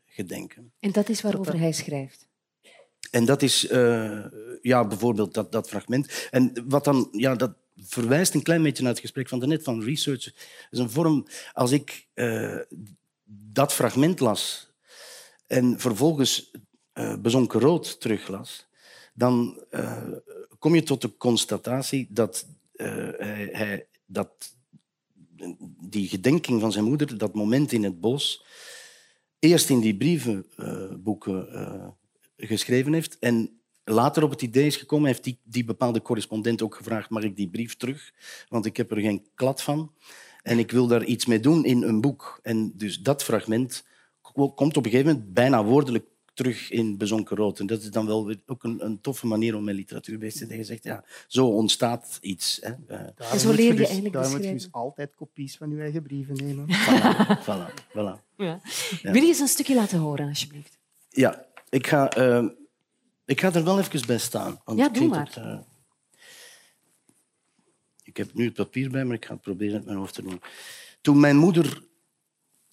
gedenken. 0.05 0.71
En 0.79 0.91
dat 0.91 1.09
is 1.09 1.21
waarover 1.21 1.59
hij 1.59 1.71
schrijft. 1.71 2.28
En 3.11 3.25
dat 3.25 3.41
is 3.41 3.67
eh, 3.67 4.25
ja, 4.61 4.85
bijvoorbeeld 4.87 5.33
dat, 5.33 5.51
dat 5.51 5.67
fragment. 5.69 6.27
En 6.31 6.63
wat 6.67 6.83
dan, 6.83 7.07
ja, 7.11 7.35
dat 7.35 7.51
verwijst 7.75 8.33
een 8.33 8.43
klein 8.43 8.63
beetje 8.63 8.83
naar 8.83 8.91
het 8.91 9.01
gesprek 9.01 9.27
van 9.27 9.39
daarnet 9.39 9.63
van 9.63 9.83
research. 9.83 10.33
Is 10.71 10.79
een 10.79 10.89
vorm, 10.89 11.27
als 11.53 11.71
ik 11.71 12.07
eh, 12.13 12.57
dat 13.51 13.73
fragment 13.73 14.19
las 14.19 14.71
en 15.47 15.79
vervolgens 15.79 16.51
eh, 16.93 17.15
bezonken 17.17 17.59
rood 17.59 17.99
teruglas, 17.99 18.67
dan 19.13 19.63
kom 20.59 20.75
je 20.75 20.83
tot 20.83 21.01
de 21.01 21.17
constatatie 21.17 22.07
dat, 22.09 22.45
hij, 22.75 23.49
hij- 23.51 23.85
dat 24.05 24.29
die 25.81 26.07
gedenking 26.07 26.61
van 26.61 26.71
zijn 26.71 26.85
moeder, 26.85 27.17
dat 27.17 27.33
moment 27.33 27.71
in 27.71 27.83
het 27.83 27.99
bos, 27.99 28.45
eerst 29.39 29.69
in 29.69 29.79
die 29.79 29.95
brievenboeken 29.97 31.47
geschreven 32.39 32.93
heeft 32.93 33.19
en 33.19 33.59
later 33.83 34.23
op 34.23 34.29
het 34.29 34.41
idee 34.41 34.65
is 34.65 34.75
gekomen, 34.75 35.07
heeft 35.07 35.23
die, 35.23 35.39
die 35.43 35.63
bepaalde 35.63 36.01
correspondent 36.01 36.61
ook 36.61 36.75
gevraagd, 36.75 37.09
mag 37.09 37.23
ik 37.23 37.35
die 37.35 37.49
brief 37.49 37.75
terug? 37.75 38.13
Want 38.47 38.65
ik 38.65 38.77
heb 38.77 38.91
er 38.91 38.99
geen 38.99 39.27
klad 39.35 39.61
van. 39.61 39.91
En 40.41 40.59
ik 40.59 40.71
wil 40.71 40.87
daar 40.87 41.03
iets 41.03 41.25
mee 41.25 41.39
doen 41.39 41.65
in 41.65 41.83
een 41.83 42.01
boek. 42.01 42.39
En 42.43 42.71
dus 42.75 42.99
dat 42.99 43.23
fragment 43.23 43.85
komt 44.31 44.77
op 44.77 44.85
een 44.85 44.91
gegeven 44.91 45.13
moment 45.13 45.33
bijna 45.33 45.63
woordelijk 45.63 46.05
terug 46.33 46.71
in 46.71 46.97
Bezonken 46.97 47.37
Rood. 47.37 47.59
En 47.59 47.67
dat 47.67 47.81
is 47.81 47.91
dan 47.91 48.05
wel 48.05 48.25
weer 48.25 48.39
ook 48.45 48.63
een, 48.63 48.85
een 48.85 49.01
toffe 49.01 49.27
manier 49.27 49.55
om 49.55 49.63
met 49.63 49.75
literatuur 49.75 50.17
bezig 50.17 50.39
te 50.39 50.45
zijn. 50.45 50.59
Je 50.59 50.65
zegt, 50.65 50.83
ja, 50.83 51.03
zo 51.27 51.47
ontstaat 51.47 52.17
iets. 52.21 52.59
Hè. 52.61 52.71
Uh, 52.95 53.31
en 53.31 53.39
zo 53.39 53.51
leer 53.51 53.65
je 53.65 53.73
dus, 53.73 53.85
eigenlijk 53.85 54.13
Daar 54.13 54.29
moet 54.29 54.43
je 54.43 54.51
dus 54.51 54.67
altijd 54.71 55.15
kopies 55.15 55.57
van 55.57 55.69
je 55.69 55.81
eigen 55.81 56.03
brieven 56.03 56.35
nemen. 56.35 56.65
Voilà, 56.67 57.39
voilà, 57.47 57.73
voilà. 57.89 58.27
Ja. 58.37 58.61
Ja. 59.01 59.11
Wil 59.11 59.21
je 59.21 59.27
eens 59.27 59.39
een 59.39 59.47
stukje 59.47 59.75
laten 59.75 59.99
horen, 59.99 60.27
alsjeblieft? 60.27 60.77
Ja, 61.09 61.45
ik 61.69 61.87
ga, 61.87 62.17
uh, 62.17 62.49
ik 63.25 63.41
ga 63.41 63.53
er 63.53 63.63
wel 63.63 63.79
even 63.79 64.07
bij 64.07 64.17
staan. 64.17 64.61
Want 64.65 64.79
ja, 64.79 64.89
doe 64.89 65.07
maar. 65.07 65.25
Het, 65.25 65.37
uh, 65.37 65.59
ik 68.03 68.17
heb 68.17 68.33
nu 68.33 68.45
het 68.45 68.53
papier 68.53 68.89
bij, 68.89 69.05
maar 69.05 69.15
ik 69.15 69.25
ga 69.25 69.33
het 69.33 69.41
proberen 69.41 69.73
met 69.73 69.85
mijn 69.85 69.97
hoofd 69.97 70.13
te 70.13 70.21
doen. 70.21 70.41
Toen 71.01 71.19
mijn 71.19 71.37
moeder 71.37 71.83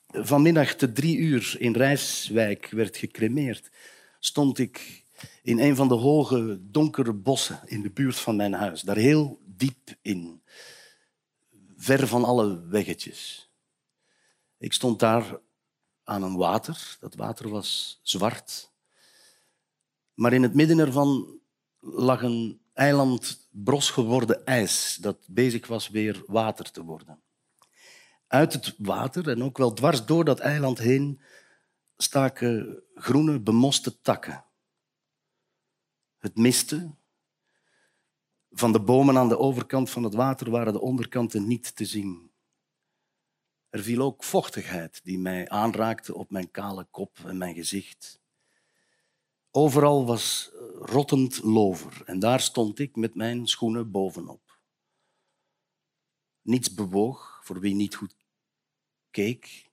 vanmiddag 0.06 0.74
te 0.74 0.92
drie 0.92 1.16
uur 1.16 1.56
in 1.58 1.72
Rijswijk 1.72 2.68
werd 2.70 2.96
gecremeerd, 2.96 3.70
stond 4.18 4.58
ik 4.58 5.04
in 5.42 5.58
een 5.58 5.76
van 5.76 5.88
de 5.88 5.94
hoge, 5.94 6.58
donkere 6.60 7.12
bossen 7.12 7.60
in 7.64 7.82
de 7.82 7.90
buurt 7.90 8.18
van 8.18 8.36
mijn 8.36 8.52
huis. 8.52 8.80
Daar 8.80 8.96
heel 8.96 9.40
diep 9.44 9.94
in, 10.02 10.42
ver 11.76 12.06
van 12.06 12.24
alle 12.24 12.66
weggetjes. 12.66 13.50
Ik 14.58 14.72
stond 14.72 14.98
daar 14.98 15.40
aan 16.04 16.22
een 16.22 16.36
water. 16.36 16.96
Dat 17.00 17.14
water 17.14 17.48
was 17.48 18.00
zwart. 18.02 18.70
Maar 20.16 20.32
in 20.32 20.42
het 20.42 20.54
midden 20.54 20.78
ervan 20.78 21.40
lag 21.80 22.22
een 22.22 22.60
eiland 22.72 23.48
bros 23.50 23.90
geworden 23.90 24.44
ijs 24.44 24.98
dat 25.00 25.26
bezig 25.28 25.66
was 25.66 25.88
weer 25.88 26.22
water 26.26 26.70
te 26.70 26.82
worden. 26.84 27.22
Uit 28.26 28.52
het 28.52 28.74
water 28.78 29.28
en 29.28 29.42
ook 29.42 29.58
wel 29.58 29.72
dwars 29.72 30.06
door 30.06 30.24
dat 30.24 30.38
eiland 30.38 30.78
heen 30.78 31.20
staken 31.96 32.82
groene 32.94 33.40
bemoste 33.40 34.00
takken. 34.00 34.44
Het 36.18 36.36
miste. 36.36 36.94
Van 38.50 38.72
de 38.72 38.80
bomen 38.80 39.18
aan 39.18 39.28
de 39.28 39.38
overkant 39.38 39.90
van 39.90 40.02
het 40.02 40.14
water 40.14 40.50
waren 40.50 40.72
de 40.72 40.80
onderkanten 40.80 41.46
niet 41.46 41.76
te 41.76 41.84
zien. 41.84 42.30
Er 43.68 43.82
viel 43.82 44.02
ook 44.02 44.24
vochtigheid 44.24 45.00
die 45.04 45.18
mij 45.18 45.48
aanraakte 45.48 46.14
op 46.14 46.30
mijn 46.30 46.50
kale 46.50 46.86
kop 46.90 47.18
en 47.24 47.38
mijn 47.38 47.54
gezicht. 47.54 48.20
Overal 49.56 50.06
was 50.06 50.50
rottend 50.80 51.42
lover 51.42 52.02
en 52.04 52.18
daar 52.18 52.40
stond 52.40 52.78
ik 52.78 52.96
met 52.96 53.14
mijn 53.14 53.46
schoenen 53.46 53.90
bovenop. 53.90 54.58
Niets 56.42 56.74
bewoog 56.74 57.40
voor 57.44 57.60
wie 57.60 57.74
niet 57.74 57.94
goed 57.94 58.16
keek 59.10 59.70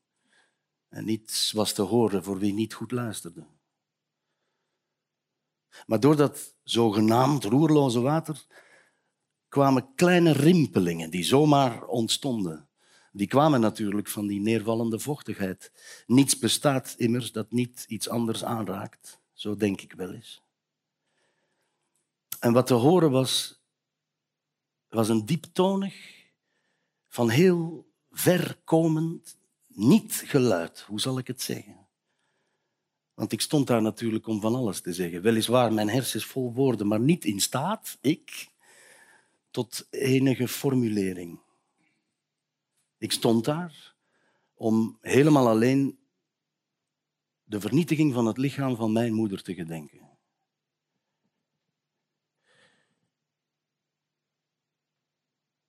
en 0.89 1.05
niets 1.05 1.51
was 1.51 1.73
te 1.73 1.81
horen 1.81 2.23
voor 2.23 2.37
wie 2.37 2.53
niet 2.53 2.73
goed 2.73 2.91
luisterde. 2.91 3.47
Maar 5.85 5.99
door 5.99 6.15
dat 6.15 6.55
zogenaamd 6.63 7.43
roerloze 7.43 8.01
water 8.01 8.45
kwamen 9.47 9.95
kleine 9.95 10.31
rimpelingen 10.31 11.09
die 11.09 11.23
zomaar 11.23 11.85
ontstonden. 11.85 12.69
Die 13.11 13.27
kwamen 13.27 13.61
natuurlijk 13.61 14.07
van 14.07 14.27
die 14.27 14.39
neervallende 14.39 14.99
vochtigheid. 14.99 15.71
Niets 16.05 16.37
bestaat 16.37 16.95
immers 16.97 17.31
dat 17.31 17.51
niet 17.51 17.85
iets 17.87 18.09
anders 18.09 18.43
aanraakt. 18.43 19.21
Zo 19.43 19.55
denk 19.55 19.81
ik 19.81 19.93
wel 19.93 20.13
eens. 20.13 20.41
En 22.39 22.53
wat 22.53 22.67
te 22.67 22.73
horen 22.73 23.11
was, 23.11 23.61
was 24.89 25.09
een 25.09 25.25
dieptonig, 25.25 26.25
van 27.07 27.29
heel 27.29 27.91
ver 28.11 28.59
komend, 28.63 29.37
niet 29.67 30.23
geluid. 30.25 30.81
Hoe 30.81 30.99
zal 30.99 31.17
ik 31.17 31.27
het 31.27 31.41
zeggen? 31.41 31.87
Want 33.13 33.31
ik 33.31 33.41
stond 33.41 33.67
daar 33.67 33.81
natuurlijk 33.81 34.27
om 34.27 34.41
van 34.41 34.55
alles 34.55 34.81
te 34.81 34.93
zeggen. 34.93 35.21
Weliswaar, 35.21 35.73
mijn 35.73 35.89
hersens 35.89 36.25
vol 36.25 36.53
woorden, 36.53 36.87
maar 36.87 36.99
niet 36.99 37.25
in 37.25 37.39
staat, 37.39 37.97
ik, 38.01 38.47
tot 39.51 39.87
enige 39.89 40.47
formulering. 40.47 41.39
Ik 42.97 43.11
stond 43.11 43.45
daar 43.45 43.95
om 44.53 44.97
helemaal 45.01 45.47
alleen 45.47 46.02
de 47.53 47.59
vernietiging 47.59 48.13
van 48.13 48.25
het 48.25 48.37
lichaam 48.37 48.75
van 48.75 48.91
mijn 48.91 49.13
moeder 49.13 49.43
te 49.43 49.53
gedenken. 49.53 50.17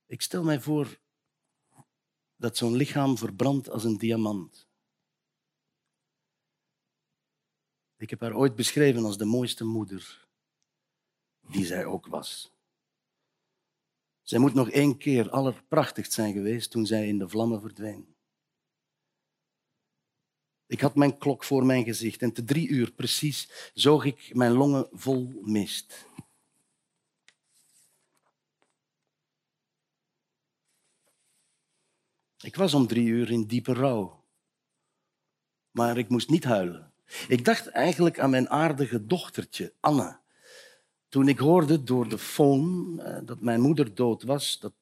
Ik 0.06 0.22
stel 0.22 0.44
mij 0.44 0.60
voor 0.60 0.98
dat 2.36 2.56
zo'n 2.56 2.74
lichaam 2.74 3.18
verbrandt 3.18 3.70
als 3.70 3.84
een 3.84 3.98
diamant. 3.98 4.68
Ik 7.96 8.10
heb 8.10 8.20
haar 8.20 8.34
ooit 8.34 8.56
beschreven 8.56 9.04
als 9.04 9.18
de 9.18 9.24
mooiste 9.24 9.64
moeder 9.64 10.28
die 11.40 11.66
zij 11.66 11.84
ook 11.84 12.06
was. 12.06 12.52
Zij 14.22 14.38
moet 14.38 14.54
nog 14.54 14.70
één 14.70 14.98
keer 14.98 15.30
allerprachtigst 15.30 16.12
zijn 16.12 16.32
geweest 16.32 16.70
toen 16.70 16.86
zij 16.86 17.08
in 17.08 17.18
de 17.18 17.28
vlammen 17.28 17.60
verdween. 17.60 18.13
Ik 20.74 20.80
had 20.80 20.94
mijn 20.94 21.18
klok 21.18 21.44
voor 21.44 21.66
mijn 21.66 21.84
gezicht 21.84 22.22
en 22.22 22.32
te 22.32 22.44
drie 22.44 22.68
uur 22.68 22.92
precies 22.92 23.70
zoog 23.74 24.04
ik 24.04 24.30
mijn 24.32 24.52
longen 24.52 24.88
vol 24.92 25.40
mist. 25.42 26.06
Ik 32.40 32.56
was 32.56 32.74
om 32.74 32.86
drie 32.86 33.06
uur 33.06 33.30
in 33.30 33.44
diepe 33.46 33.72
rouw. 33.72 34.24
Maar 35.70 35.98
ik 35.98 36.08
moest 36.08 36.28
niet 36.28 36.44
huilen. 36.44 36.92
Ik 37.28 37.44
dacht 37.44 37.66
eigenlijk 37.66 38.18
aan 38.18 38.30
mijn 38.30 38.48
aardige 38.48 39.06
dochtertje, 39.06 39.72
Anne. 39.80 40.18
Toen 41.08 41.28
ik 41.28 41.38
hoorde 41.38 41.82
door 41.82 42.08
de 42.08 42.18
phone 42.18 43.02
eh, 43.02 43.26
dat 43.26 43.40
mijn 43.40 43.60
moeder 43.60 43.94
dood 43.94 44.22
was, 44.22 44.58
dat 44.58 44.72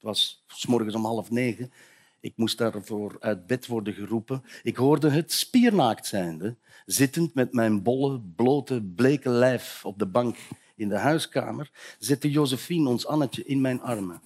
was 0.00 0.44
s 0.46 0.66
morgens 0.66 0.94
om 0.94 1.04
half 1.04 1.30
negen, 1.30 1.72
ik 2.20 2.32
moest 2.36 2.58
daarvoor 2.58 3.16
uit 3.20 3.46
bed 3.46 3.66
worden 3.66 3.94
geroepen. 3.94 4.44
Ik 4.62 4.76
hoorde 4.76 5.10
het 5.10 5.32
spiernaakt 5.32 6.06
zijnde, 6.06 6.56
zittend 6.86 7.34
met 7.34 7.52
mijn 7.52 7.82
bolle, 7.82 8.20
blote, 8.20 8.82
bleke 8.82 9.28
lijf 9.28 9.84
op 9.84 9.98
de 9.98 10.06
bank 10.06 10.36
in 10.76 10.88
de 10.88 10.98
huiskamer, 10.98 11.70
zette 11.98 12.30
Josephine, 12.30 12.88
ons 12.88 13.06
Annetje, 13.06 13.44
in 13.44 13.60
mijn 13.60 13.80
armen. 13.80 14.22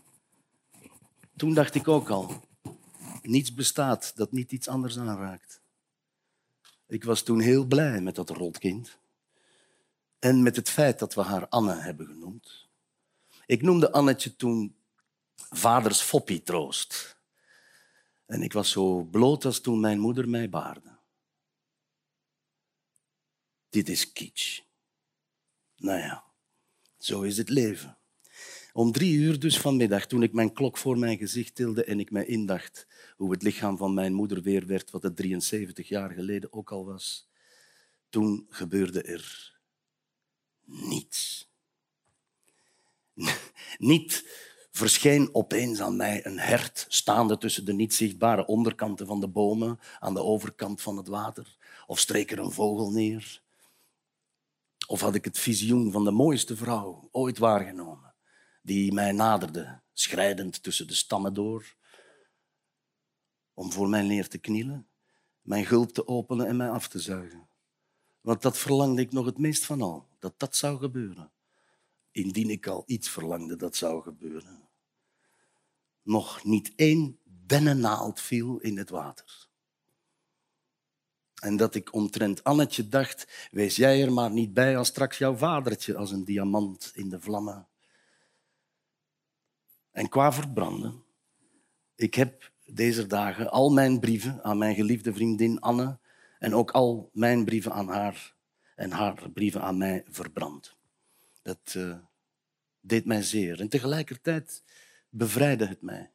Toen 1.37 1.55
dacht 1.55 1.75
ik 1.75 1.89
ook 1.89 2.09
al, 2.09 2.41
niets 3.23 3.55
bestaat 3.55 4.17
dat 4.17 4.33
niet 4.33 4.53
iets 4.53 4.69
anders 4.69 4.99
aanraakt. 4.99 5.61
Ik 6.87 7.05
was 7.05 7.23
toen 7.23 7.41
heel 7.41 7.65
blij 7.65 8.01
met 8.01 8.15
dat 8.15 8.31
rotkind 8.31 8.99
en 10.19 10.43
met 10.43 10.57
het 10.57 10.71
feit 10.71 10.99
dat 10.99 11.15
we 11.15 11.23
haar 11.23 11.49
Anne 11.49 11.75
hebben 11.75 12.07
genoemd. 12.07 12.69
Ik 13.47 13.63
noemde 13.63 13.93
Annetje 13.93 14.37
toen 14.37 14.75
vaders 15.51 16.01
foppie 16.01 16.43
troost. 16.43 17.17
En 18.27 18.43
ik 18.43 18.53
was 18.53 18.71
zo 18.71 19.03
bloot 19.03 19.45
als 19.45 19.61
toen 19.61 19.81
mijn 19.81 19.99
moeder 19.99 20.29
mij 20.29 20.49
baarde. 20.49 20.99
Dit 23.69 23.89
is 23.89 24.13
kitsch. 24.13 24.61
Nou 25.77 25.99
ja, 25.99 26.25
zo 26.99 27.23
is 27.23 27.37
het 27.37 27.49
leven. 27.49 27.97
Om 28.73 28.93
drie 28.93 29.17
uur 29.17 29.39
dus 29.39 29.59
vanmiddag, 29.59 30.07
toen 30.07 30.23
ik 30.23 30.33
mijn 30.33 30.53
klok 30.53 30.79
voor 30.79 30.99
mijn 30.99 31.19
gezicht 31.19 31.55
tilde 31.55 31.85
en 31.85 32.01
ik 32.01 32.11
mij 32.11 32.27
indacht 32.27 32.87
hoe 33.17 33.31
het 33.31 33.43
lichaam 33.43 33.77
van 33.77 33.95
mijn 33.95 34.13
moeder 34.13 34.43
weer 34.43 34.67
werd, 34.67 34.91
wat 34.91 35.03
het 35.03 35.17
73 35.17 35.89
jaar 35.89 36.11
geleden 36.11 36.53
ook 36.53 36.71
al 36.73 36.85
was, 36.85 37.29
toen 38.09 38.47
gebeurde 38.49 39.03
er 39.03 39.53
niets. 40.65 41.51
Niet 43.79 44.25
verscheen 44.73 45.35
opeens 45.35 45.81
aan 45.81 45.97
mij 45.97 46.27
een 46.27 46.39
hert 46.39 46.87
staande 46.89 47.39
tussen 47.39 47.65
de 47.65 47.73
niet 47.73 47.95
zichtbare 47.95 48.47
onderkanten 48.47 49.07
van 49.07 49.21
de 49.21 49.29
bomen 49.29 49.81
aan 50.01 50.15
de 50.15 50.23
overkant 50.23 50.83
van 50.83 50.97
het 50.97 51.09
water. 51.09 51.57
Of 51.87 51.99
streek 51.99 52.31
er 52.31 52.39
een 52.39 52.53
vogel 52.53 52.91
neer. 52.91 53.43
Of 54.87 55.01
had 55.01 55.15
ik 55.15 55.25
het 55.25 55.39
visioen 55.39 55.93
van 55.93 56.05
de 56.05 56.11
mooiste 56.11 56.57
vrouw 56.57 57.09
ooit 57.11 57.39
waargenomen, 57.39 58.15
die 58.63 58.93
mij 58.93 59.13
naderde, 59.13 59.81
schrijdend 59.93 60.63
tussen 60.63 60.87
de 60.87 60.95
stammen 60.95 61.35
door, 61.35 61.75
om 63.55 63.73
voor 63.73 63.89
mij 63.89 64.03
neer 64.03 64.29
te 64.29 64.39
knielen, 64.39 64.87
mijn 65.41 65.67
gulp 65.67 65.93
te 65.93 66.07
openen 66.07 66.47
en 66.47 66.57
mij 66.57 66.71
af 66.71 66.89
te 66.89 66.99
zuigen. 66.99 67.49
Want 68.21 68.43
dat 68.43 68.59
verlangde 68.59 69.03
ik 69.03 69.13
nog 69.13 69.27
het 69.27 69.39
meest 69.39 69.65
van 69.65 69.83
al, 69.83 70.07
dat 70.19 70.35
dat 70.37 70.57
zou 70.57 70.79
gebeuren 70.79 71.31
indien 72.13 72.51
ik 72.51 72.67
al 72.67 72.83
iets 72.87 73.09
verlangde 73.09 73.57
dat 73.57 73.77
zou 73.77 74.03
gebeuren. 74.03 74.62
Nog 76.03 76.45
niet 76.45 76.73
één 76.77 77.19
dennennaald 77.25 78.21
viel 78.21 78.59
in 78.59 78.79
het 78.79 78.91
water. 78.91 79.51
En 81.43 81.57
dat 81.57 81.75
ik 81.75 81.95
omtrent 81.95 82.45
Annetje 82.45 82.88
dacht, 82.88 83.49
wees 83.51 83.77
jij 83.77 84.03
er 84.03 84.12
maar 84.12 84.31
niet 84.31 84.55
bij 84.55 84.77
als 84.77 84.88
straks 84.88 85.19
jouw 85.19 85.37
vadertje 85.37 85.97
als 85.97 86.11
een 86.11 86.25
diamant 86.25 86.91
in 86.95 87.09
de 87.09 87.21
vlammen. 87.21 87.69
En 89.91 90.09
qua 90.09 90.33
verbranden, 90.33 91.05
ik 91.95 92.15
heb 92.15 92.53
deze 92.65 93.07
dagen 93.07 93.51
al 93.51 93.71
mijn 93.71 94.01
brieven 94.01 94.45
aan 94.45 94.59
mijn 94.59 94.75
geliefde 94.75 95.12
vriendin 95.12 95.61
Anne 95.61 95.99
en 96.38 96.55
ook 96.55 96.71
al 96.71 97.11
mijn 97.12 97.45
brieven 97.45 97.73
aan 97.73 97.88
haar 97.88 98.35
en 98.75 98.91
haar 98.91 99.31
brieven 99.33 99.62
aan 99.62 99.79
mij 99.79 100.05
verbrand. 100.09 100.77
Dat 101.43 101.75
uh, 101.77 101.97
deed 102.81 103.05
mij 103.05 103.23
zeer 103.23 103.61
en 103.61 103.69
tegelijkertijd 103.69 104.62
bevrijdde 105.12 105.66
het 105.66 105.83
mij. 105.83 106.11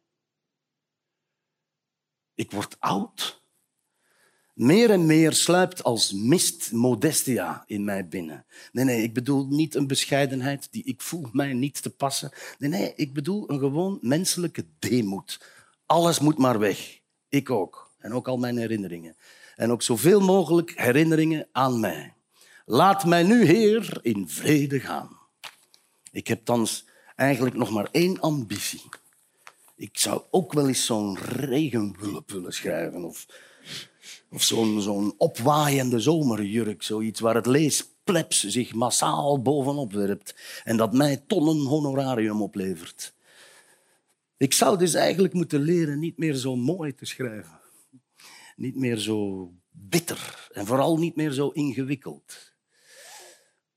Ik 2.36 2.51
word 2.51 2.75
oud. 2.79 3.41
Meer 4.53 4.89
en 4.89 5.05
meer 5.05 5.33
sluipt 5.33 5.83
als 5.83 6.13
mist 6.13 6.71
modestia 6.71 7.63
in 7.67 7.83
mij 7.83 8.07
binnen. 8.07 8.45
Nee, 8.71 8.86
nee, 8.86 9.03
ik 9.03 9.13
bedoel 9.13 9.47
niet 9.47 9.75
een 9.75 9.88
bescheidenheid 9.88 10.67
die 10.71 10.83
ik 10.83 11.01
voel 11.01 11.29
mij 11.31 11.53
niet 11.53 11.81
te 11.81 11.89
passen. 11.89 12.31
Nee, 12.57 12.69
nee, 12.69 12.93
ik 12.95 13.13
bedoel 13.13 13.49
een 13.49 13.60
gewoon 13.60 13.97
menselijke 14.01 14.65
deemoed. 14.79 15.41
Alles 15.86 16.19
moet 16.19 16.38
maar 16.38 16.60
weg. 16.60 16.99
Ik 17.29 17.49
ook. 17.49 17.91
En 17.97 18.13
ook 18.13 18.27
al 18.27 18.38
mijn 18.38 18.57
herinneringen. 18.57 19.15
En 19.55 19.71
ook 19.71 19.81
zoveel 19.81 20.19
mogelijk 20.19 20.79
herinneringen 20.79 21.47
aan 21.51 21.79
mij. 21.79 22.13
Laat 22.65 23.05
mij 23.05 23.23
nu, 23.23 23.45
Heer, 23.45 23.99
in 24.01 24.29
vrede 24.29 24.79
gaan. 24.79 25.17
Ik 26.12 26.27
heb 26.27 26.45
thans 26.45 26.86
eigenlijk 27.17 27.56
nog 27.56 27.69
maar 27.69 27.88
één 27.91 28.19
ambitie. 28.19 28.82
Ik 29.75 29.97
zou 29.97 30.21
ook 30.32 30.53
wel 30.53 30.67
eens 30.67 30.86
zo'n 30.86 31.17
regenwulp 31.17 32.32
willen 32.32 32.53
schrijven. 32.53 33.03
Of, 33.03 33.25
of 34.32 34.43
zo'n 34.43 34.82
zo'n 34.82 35.13
opwaaiende 35.17 35.99
zomerjurk. 35.99 36.84
Zoiets 36.84 37.19
waar 37.19 37.36
het 37.36 37.45
leesplebs 37.45 38.43
zich 38.43 38.73
massaal 38.73 39.41
bovenop 39.41 39.93
werpt. 39.93 40.36
En 40.63 40.77
dat 40.77 40.93
mij 40.93 41.17
tonnen 41.27 41.65
honorarium 41.65 42.41
oplevert. 42.41 43.13
Ik 44.38 44.53
zou 44.53 44.77
dus 44.77 44.93
eigenlijk 44.93 45.34
moeten 45.34 45.62
leren 45.62 45.99
niet 45.99 46.17
meer 46.17 46.36
zo 46.36 46.56
mooi 46.56 46.95
te 46.95 47.06
schrijven. 47.06 47.60
Niet 48.56 48.75
meer 48.75 48.97
zo 48.97 49.51
bitter. 49.71 50.49
En 50.53 50.65
vooral 50.65 50.97
niet 50.97 51.15
meer 51.15 51.32
zo 51.32 51.49
ingewikkeld. 51.49 52.56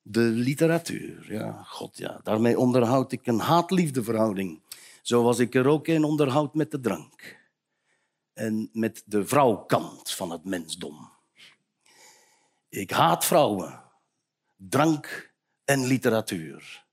De 0.02 0.20
literatuur, 0.20 1.32
ja, 1.32 1.62
god 1.62 1.98
ja. 1.98 2.20
Daarmee 2.22 2.58
onderhoud 2.58 3.12
ik 3.12 3.26
een 3.26 3.38
haat-liefdeverhouding 3.38 4.60
Zoals 5.02 5.38
ik 5.38 5.54
er 5.54 5.66
ook 5.66 5.86
een 5.86 6.04
onderhoud 6.04 6.54
met 6.54 6.70
de 6.70 6.80
drank. 6.80 7.38
En 8.32 8.70
met 8.72 9.02
de 9.06 9.26
vrouwkant 9.26 10.10
van 10.10 10.30
het 10.30 10.44
mensdom. 10.44 11.12
Ik 12.68 12.90
haat 12.90 13.24
vrouwen, 13.24 13.82
drank 14.56 15.32
en 15.64 15.86
literatuur. 15.86 16.84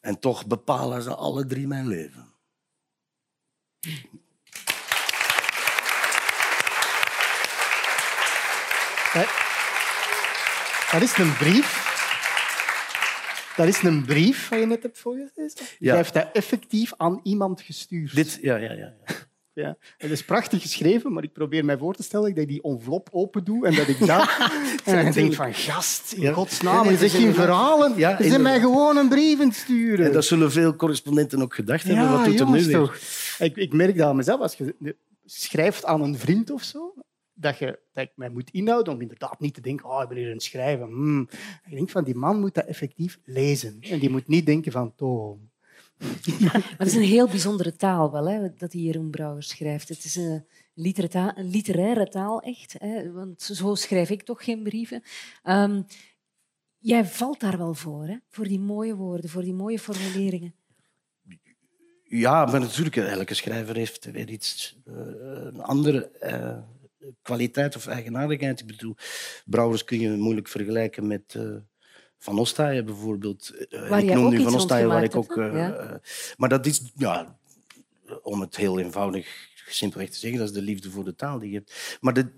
En 0.00 0.18
toch 0.18 0.46
bepalen 0.46 1.02
ze 1.02 1.14
alle 1.14 1.46
drie 1.46 1.66
mijn 1.66 1.86
leven. 1.86 2.34
Dat 10.90 11.02
is 11.02 11.16
een 11.16 11.36
brief 11.36 11.85
dat 13.56 13.66
is 13.66 13.82
een 13.82 14.04
brief 14.04 14.48
wat 14.48 14.58
je 14.58 14.66
net 14.66 14.82
hebt 14.82 14.98
voorgelezen. 14.98 15.66
Je 15.78 15.92
heeft 15.92 16.14
dat 16.14 16.28
effectief 16.32 16.92
aan 16.96 17.20
iemand 17.22 17.60
gestuurd. 17.60 18.14
Dit, 18.14 18.38
ja, 18.42 18.56
ja, 18.56 18.72
ja. 18.72 18.94
Ja, 19.62 19.76
het 19.96 20.10
is 20.10 20.24
prachtig 20.24 20.62
geschreven, 20.62 21.12
maar 21.12 21.22
ik 21.22 21.32
probeer 21.32 21.64
mij 21.64 21.78
voor 21.78 21.94
te 21.94 22.02
stellen 22.02 22.34
dat 22.34 22.42
ik 22.42 22.48
die 22.48 22.62
envelop 22.62 23.08
open 23.12 23.44
doe 23.44 23.66
en 23.66 23.74
dat 23.74 23.88
ik 23.88 24.06
dat... 24.06 24.28
en 24.84 25.06
ik 25.06 25.12
denk 25.12 25.34
van, 25.34 25.54
gast, 25.54 26.12
in 26.12 26.32
godsnaam, 26.32 26.90
je 26.90 26.96
zegt 26.96 27.14
geen 27.14 27.34
verhalen. 27.34 27.96
Ja, 27.96 28.16
ze 28.16 28.28
zijn 28.28 28.42
mij 28.42 28.60
gewoon 28.60 28.96
een 28.96 29.08
brief 29.08 29.54
sturen. 29.54 30.06
En 30.06 30.12
dat 30.12 30.24
zullen 30.24 30.52
veel 30.52 30.76
correspondenten 30.76 31.42
ook 31.42 31.54
gedacht 31.54 31.84
hebben. 31.84 32.10
Wat 32.10 32.24
doet 32.24 32.40
er 32.40 32.50
nu 32.50 32.64
weer? 32.64 32.76
Toch. 32.76 32.96
Ik, 33.38 33.56
ik 33.56 33.72
merk 33.72 33.96
dat 33.96 34.06
aan 34.06 34.16
mezelf. 34.16 34.40
Als 34.40 34.54
je 34.54 34.96
schrijft 35.24 35.84
aan 35.84 36.02
een 36.02 36.18
vriend 36.18 36.50
of 36.50 36.62
zo, 36.62 36.94
dat, 37.36 37.58
je, 37.58 37.78
dat 37.92 38.04
ik 38.04 38.12
mij 38.14 38.28
moet 38.28 38.50
inhouden 38.50 38.92
om 38.92 39.00
inderdaad 39.00 39.40
niet 39.40 39.54
te 39.54 39.60
denken, 39.60 39.88
oh, 39.88 40.02
ik 40.02 40.08
ben 40.08 40.16
hier 40.16 40.26
aan 40.26 40.32
het 40.32 40.42
schrijven. 40.42 40.86
Hmm. 40.86 41.28
Ik 41.64 41.76
denk 41.76 41.90
van, 41.90 42.04
die 42.04 42.14
man 42.14 42.40
moet 42.40 42.54
dat 42.54 42.66
effectief 42.66 43.18
lezen. 43.24 43.76
En 43.80 43.98
die 43.98 44.10
moet 44.10 44.28
niet 44.28 44.46
denken 44.46 44.72
van, 44.72 44.92
maar 46.40 46.74
het 46.78 46.86
is 46.86 46.94
een 46.94 47.02
heel 47.02 47.26
bijzondere 47.28 47.76
taal 47.76 48.12
wel, 48.12 48.28
hè, 48.28 48.54
dat 48.54 48.70
die 48.70 48.82
Jeroen 48.82 49.10
Brouwer 49.10 49.42
schrijft. 49.42 49.88
Het 49.88 50.04
is 50.04 50.16
een, 50.16 50.44
een 50.74 51.50
literaire 51.50 52.08
taal, 52.08 52.40
echt. 52.40 52.74
Hè, 52.78 53.12
want 53.12 53.42
zo 53.42 53.74
schrijf 53.74 54.10
ik 54.10 54.22
toch 54.22 54.44
geen 54.44 54.62
brieven. 54.62 55.02
Um, 55.44 55.86
jij 56.78 57.04
valt 57.04 57.40
daar 57.40 57.58
wel 57.58 57.74
voor, 57.74 58.06
hè, 58.06 58.16
voor 58.28 58.44
die 58.48 58.60
mooie 58.60 58.94
woorden, 58.94 59.30
voor 59.30 59.42
die 59.42 59.54
mooie 59.54 59.78
formuleringen. 59.78 60.54
Ja, 62.08 62.44
maar 62.44 62.60
natuurlijk, 62.60 62.96
elke 62.96 63.34
schrijver 63.34 63.76
heeft 63.76 64.04
weer 64.04 64.30
iets, 64.30 64.76
uh, 64.84 64.94
een 65.44 65.62
andere... 65.62 66.10
Uh, 66.22 66.58
kwaliteit 67.22 67.76
of 67.76 67.86
eigenaardigheid. 67.86 68.60
Ik 68.60 68.66
bedoel, 68.66 68.94
Brouwers 69.44 69.84
kun 69.84 70.00
je 70.00 70.10
moeilijk 70.10 70.48
vergelijken 70.48 71.06
met 71.06 71.34
uh, 71.36 71.56
Van 72.18 72.38
Ostaaien 72.38 72.84
bijvoorbeeld. 72.84 73.66
Uh, 73.70 73.98
ik 73.98 74.14
noem 74.14 74.30
nu 74.30 74.42
Van 74.42 74.54
Ostaaien, 74.54 74.88
waar 74.88 75.04
ik 75.04 75.16
ook... 75.16 75.36
Uh, 75.36 75.94
maar 76.36 76.48
dat 76.48 76.66
is, 76.66 76.92
ja, 76.96 77.38
om 78.22 78.40
het 78.40 78.56
heel 78.56 78.78
eenvoudig, 78.78 79.48
simpelweg 79.66 80.10
te 80.10 80.18
zeggen, 80.18 80.38
dat 80.38 80.48
is 80.48 80.54
de 80.54 80.62
liefde 80.62 80.90
voor 80.90 81.04
de 81.04 81.14
taal 81.14 81.38
die 81.38 81.50
je 81.50 81.56
hebt. 81.56 81.98
Maar 82.00 82.14
de, 82.14 82.30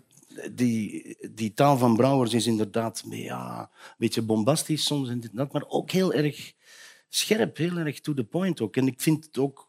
die, 0.53 1.17
die 1.31 1.55
taal 1.55 1.79
van 1.79 1.97
Brouwers 1.97 2.35
is 2.35 2.47
inderdaad 2.47 3.05
ja, 3.11 3.61
een 3.61 3.95
beetje 3.99 4.23
bombastisch 4.23 4.85
soms 4.85 5.09
en 5.09 5.21
dit 5.21 5.31
dat, 5.35 5.53
maar 5.53 5.65
ook 5.69 5.91
heel 5.91 6.13
erg 6.13 6.53
scherp, 7.09 7.57
heel 7.57 7.77
erg 7.77 8.01
to 8.01 8.15
the 8.15 8.25
point 8.25 8.61
ook. 8.61 8.77
En 8.77 8.87
ik 8.87 9.01
vind 9.01 9.25
het 9.25 9.39
ook 9.39 9.68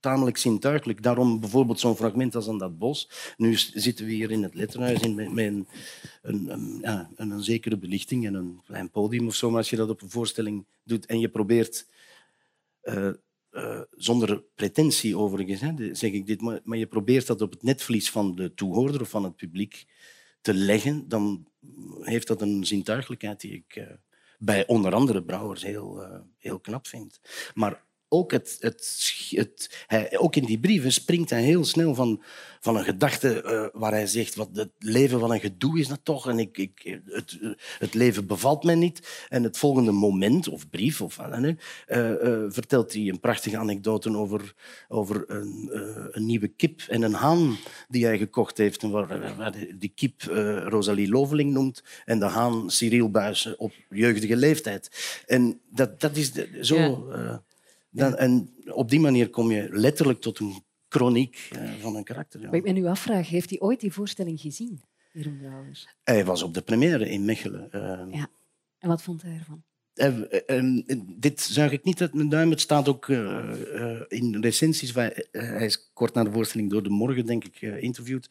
tamelijk 0.00 0.36
zintuigelijk. 0.36 1.02
Daarom 1.02 1.40
bijvoorbeeld 1.40 1.80
zo'n 1.80 1.96
fragment 1.96 2.34
als 2.34 2.48
aan 2.48 2.58
dat 2.58 2.78
bos. 2.78 3.10
Nu 3.36 3.56
zitten 3.56 4.06
we 4.06 4.12
hier 4.12 4.30
in 4.30 4.42
het 4.42 4.54
letterhuis 4.54 5.00
in, 5.00 5.14
met, 5.14 5.46
een, 5.46 5.66
een, 6.22 6.78
ja, 6.80 7.10
een, 7.16 7.42
zekere 7.42 7.76
belichting 7.76 8.26
en 8.26 8.34
een 8.34 8.60
klein 8.64 8.90
podium 8.90 9.26
of 9.26 9.34
zo. 9.34 9.56
Als 9.56 9.70
je 9.70 9.76
dat 9.76 9.88
op 9.88 10.02
een 10.02 10.10
voorstelling 10.10 10.66
doet 10.84 11.06
en 11.06 11.20
je 11.20 11.28
probeert... 11.28 11.86
Uh, 12.82 13.10
uh, 13.52 13.80
zonder 13.90 14.42
pretentie 14.54 15.16
overigens, 15.16 15.60
hè, 15.60 15.94
zeg 15.94 16.12
ik 16.12 16.26
dit, 16.26 16.40
maar, 16.40 16.78
je 16.78 16.86
probeert 16.86 17.26
dat 17.26 17.40
op 17.40 17.50
het 17.50 17.62
netvlies 17.62 18.10
van 18.10 18.34
de 18.34 18.54
toehoorder 18.54 19.00
of 19.00 19.08
van 19.08 19.24
het 19.24 19.36
publiek 19.36 19.86
te 20.40 20.54
leggen, 20.54 21.08
dan 21.08 21.48
heeft 22.00 22.26
dat 22.26 22.42
een 22.42 22.66
zintuigelijkheid 22.66 23.40
die 23.40 23.52
ik 23.52 23.76
uh, 23.76 23.84
bij 24.38 24.66
onder 24.66 24.94
andere 24.94 25.22
Brouwers 25.22 25.62
heel, 25.62 26.02
heel 26.38 26.58
knap 26.58 26.86
vind. 26.86 27.20
Maar 27.54 27.82
ook, 28.08 28.32
het, 28.32 28.56
het, 28.60 29.12
het, 29.30 29.84
hij, 29.86 30.18
ook 30.18 30.36
in 30.36 30.44
die 30.44 30.58
brieven 30.58 30.92
springt 30.92 31.30
hij 31.30 31.42
heel 31.42 31.64
snel 31.64 31.94
van, 31.94 32.22
van 32.60 32.76
een 32.76 32.84
gedachte 32.84 33.42
uh, 33.44 33.80
waar 33.80 33.92
hij 33.92 34.06
zegt 34.06 34.34
wat 34.34 34.48
het 34.52 34.70
leven 34.78 35.20
van 35.20 35.32
een 35.32 35.40
gedoe 35.40 35.78
is 35.78 35.88
dat 35.88 36.00
toch 36.02 36.28
en 36.28 36.38
ik, 36.38 36.58
ik, 36.58 37.00
het, 37.06 37.38
het 37.78 37.94
leven 37.94 38.26
bevalt 38.26 38.64
mij 38.64 38.74
niet. 38.74 39.26
En 39.28 39.42
het 39.42 39.58
volgende 39.58 39.92
moment, 39.92 40.48
of 40.48 40.68
brief, 40.68 41.00
of, 41.00 41.18
uh, 41.18 41.50
uh, 41.88 42.44
vertelt 42.48 42.92
hij 42.92 43.08
een 43.08 43.20
prachtige 43.20 43.58
anekdote 43.58 44.16
over, 44.16 44.54
over 44.88 45.24
een, 45.26 45.68
een, 46.12 46.26
nieuwe 46.26 46.48
kip 46.48 46.80
en 46.88 47.02
een 47.02 47.12
haan 47.12 47.56
die 47.88 48.04
hij 48.04 48.18
gekocht 48.18 48.58
heeft. 48.58 48.82
En 48.82 48.90
waar, 48.90 49.36
waar 49.36 49.54
die 49.78 49.92
kip 49.94 50.22
Rosalie 50.64 51.08
Loveling 51.08 51.52
noemt 51.52 51.82
en 52.04 52.18
de 52.18 52.26
haan 52.26 52.70
Cyril 52.70 53.10
Buijsen 53.10 53.58
op 53.58 53.72
jeugdige 53.90 54.36
leeftijd. 54.36 54.90
En 55.26 55.60
dat, 55.70 56.00
dat 56.00 56.16
is 56.16 56.32
de, 56.32 56.58
zo... 56.60 56.76
Ja. 56.76 57.42
Dan, 57.98 58.16
en 58.16 58.54
op 58.72 58.90
die 58.90 59.00
manier 59.00 59.30
kom 59.30 59.50
je 59.50 59.68
letterlijk 59.70 60.20
tot 60.20 60.38
een 60.38 60.62
chroniek 60.88 61.50
uh, 61.52 61.72
van 61.80 61.96
een 61.96 62.04
karakter. 62.04 62.40
Ja. 62.40 62.46
Maar 62.50 62.56
ik 62.56 62.72
nu 62.72 62.86
afvraag, 62.86 63.28
heeft 63.28 63.50
hij 63.50 63.60
ooit 63.60 63.80
die 63.80 63.92
voorstelling 63.92 64.40
gezien, 64.40 64.80
Jeroen 65.12 65.38
Brouwers? 65.38 65.88
Hij 66.04 66.24
was 66.24 66.42
op 66.42 66.54
de 66.54 66.62
première 66.62 67.08
in 67.08 67.24
Mechelen. 67.24 67.68
Uh, 67.72 67.80
ja. 68.10 68.28
En 68.78 68.88
wat 68.88 69.02
vond 69.02 69.22
hij 69.22 69.38
ervan? 69.38 69.62
Uh, 69.94 70.92
dit 71.16 71.40
zuig 71.40 71.72
ik 71.72 71.84
niet 71.84 72.00
uit 72.00 72.14
mijn 72.14 72.28
duim. 72.28 72.50
Het 72.50 72.60
staat 72.60 72.88
ook 72.88 73.08
in 74.08 74.36
recensies. 74.40 74.94
hij 74.94 75.66
is 75.66 75.90
kort 75.92 76.14
na 76.14 76.24
de 76.24 76.32
voorstelling 76.32 76.70
door 76.70 76.82
de 76.82 76.88
morgen, 76.88 77.26
denk 77.26 77.44
ik, 77.44 77.56
geïnterviewd. 77.56 78.28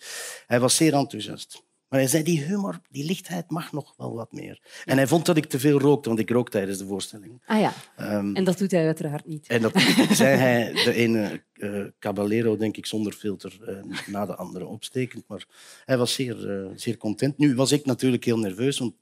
Hij 0.47 0.60
was 0.60 0.75
zeer 0.75 0.93
enthousiast. 0.93 1.63
Maar 1.89 2.00
hij 2.00 2.08
zei, 2.08 2.23
die 2.23 2.43
humor, 2.43 2.80
die 2.89 3.06
lichtheid 3.06 3.50
mag 3.50 3.71
nog 3.71 3.93
wel 3.97 4.13
wat 4.15 4.32
meer. 4.32 4.62
En 4.86 4.97
hij 4.97 5.08
vond 5.08 5.26
dat 5.26 5.38
ik 5.38 5.45
te 5.45 5.60
veel 5.60 5.80
rookte, 5.80 6.10
want 6.10 6.21
ik 6.21 6.30
rook 6.30 6.50
tijdens 6.50 6.78
de 6.78 6.86
voorstelling. 6.86 7.41
Ah 7.45 7.60
ja, 7.60 7.73
um, 8.00 8.36
en 8.36 8.43
dat 8.43 8.58
doet 8.58 8.71
hij 8.71 8.86
uiteraard 8.86 9.26
niet. 9.26 9.47
En 9.47 9.62
dat 9.62 9.82
zei 10.12 10.38
hij, 10.38 10.71
de 10.73 10.93
ene 11.04 11.43
uh, 11.54 11.86
caballero, 12.00 12.58
denk 12.58 12.78
ik, 12.78 12.86
zonder 12.86 13.13
filter, 13.13 13.58
uh, 13.62 13.97
na 14.06 14.26
de 14.26 14.36
andere 14.36 14.65
opstekend. 14.65 15.28
Maar 15.28 15.45
hij 15.86 15.97
was 15.97 16.13
zeer, 16.13 16.65
uh, 16.65 16.71
zeer 16.76 16.97
content. 16.97 17.38
Nu 17.38 17.56
was 17.56 17.71
ik 17.71 17.86
natuurlijk 17.86 18.23
heel 18.23 18.39
nerveus, 18.39 18.80
want 18.80 18.93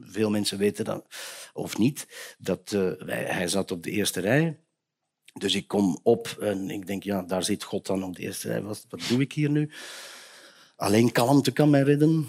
veel 0.00 0.30
mensen 0.30 0.58
weten 0.58 0.84
dat, 0.84 1.06
of 1.52 1.78
niet, 1.78 2.06
dat 2.38 2.70
wij, 2.98 3.24
hij 3.24 3.48
zat 3.48 3.70
op 3.70 3.82
de 3.82 3.90
eerste 3.90 4.20
rij. 4.20 4.58
Dus 5.38 5.54
ik 5.54 5.68
kom 5.68 5.98
op 6.02 6.36
en 6.40 6.70
ik 6.70 6.86
denk, 6.86 7.02
ja, 7.02 7.22
daar 7.22 7.44
zit 7.44 7.62
God 7.62 7.86
dan 7.86 8.04
op 8.04 8.16
de 8.16 8.22
eerste 8.22 8.48
rij. 8.48 8.62
Wat, 8.62 8.86
wat 8.88 9.00
doe 9.08 9.20
ik 9.20 9.32
hier 9.32 9.50
nu? 9.50 9.70
Alleen 10.76 11.12
kalmte 11.12 11.52
kan 11.52 11.70
mij 11.70 11.82
redden. 11.82 12.28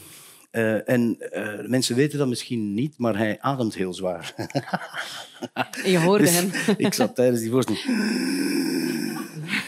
Eh, 0.51 0.89
en 0.89 1.17
eh, 1.31 1.67
mensen 1.67 1.95
weten 1.95 2.17
dat 2.19 2.27
misschien 2.27 2.73
niet, 2.73 2.97
maar 2.97 3.17
hij 3.17 3.37
ademt 3.39 3.75
heel 3.75 3.93
zwaar. 3.93 4.33
Je 5.85 5.99
hoorde 5.99 6.23
Dus 6.23 6.33
hem. 6.33 6.51
ik 6.77 6.93
zat 6.93 7.15
tijdens 7.15 7.41
die 7.41 7.49
voorstelling 7.51 7.83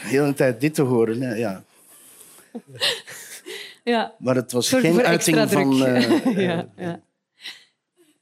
de 0.02 0.08
hele 0.08 0.34
tijd 0.34 0.60
dit 0.60 0.74
te 0.74 0.82
horen. 0.82 1.20
hè, 1.20 1.34
Ja. 1.34 1.64
Ja. 3.84 4.14
Maar 4.18 4.34
het 4.34 4.52
was 4.52 4.68
Zorg 4.68 4.82
geen 4.82 5.02
uiting 5.02 5.50
van... 5.50 5.84
eh, 5.86 6.36
ja, 6.36 6.68
ja. 6.76 7.00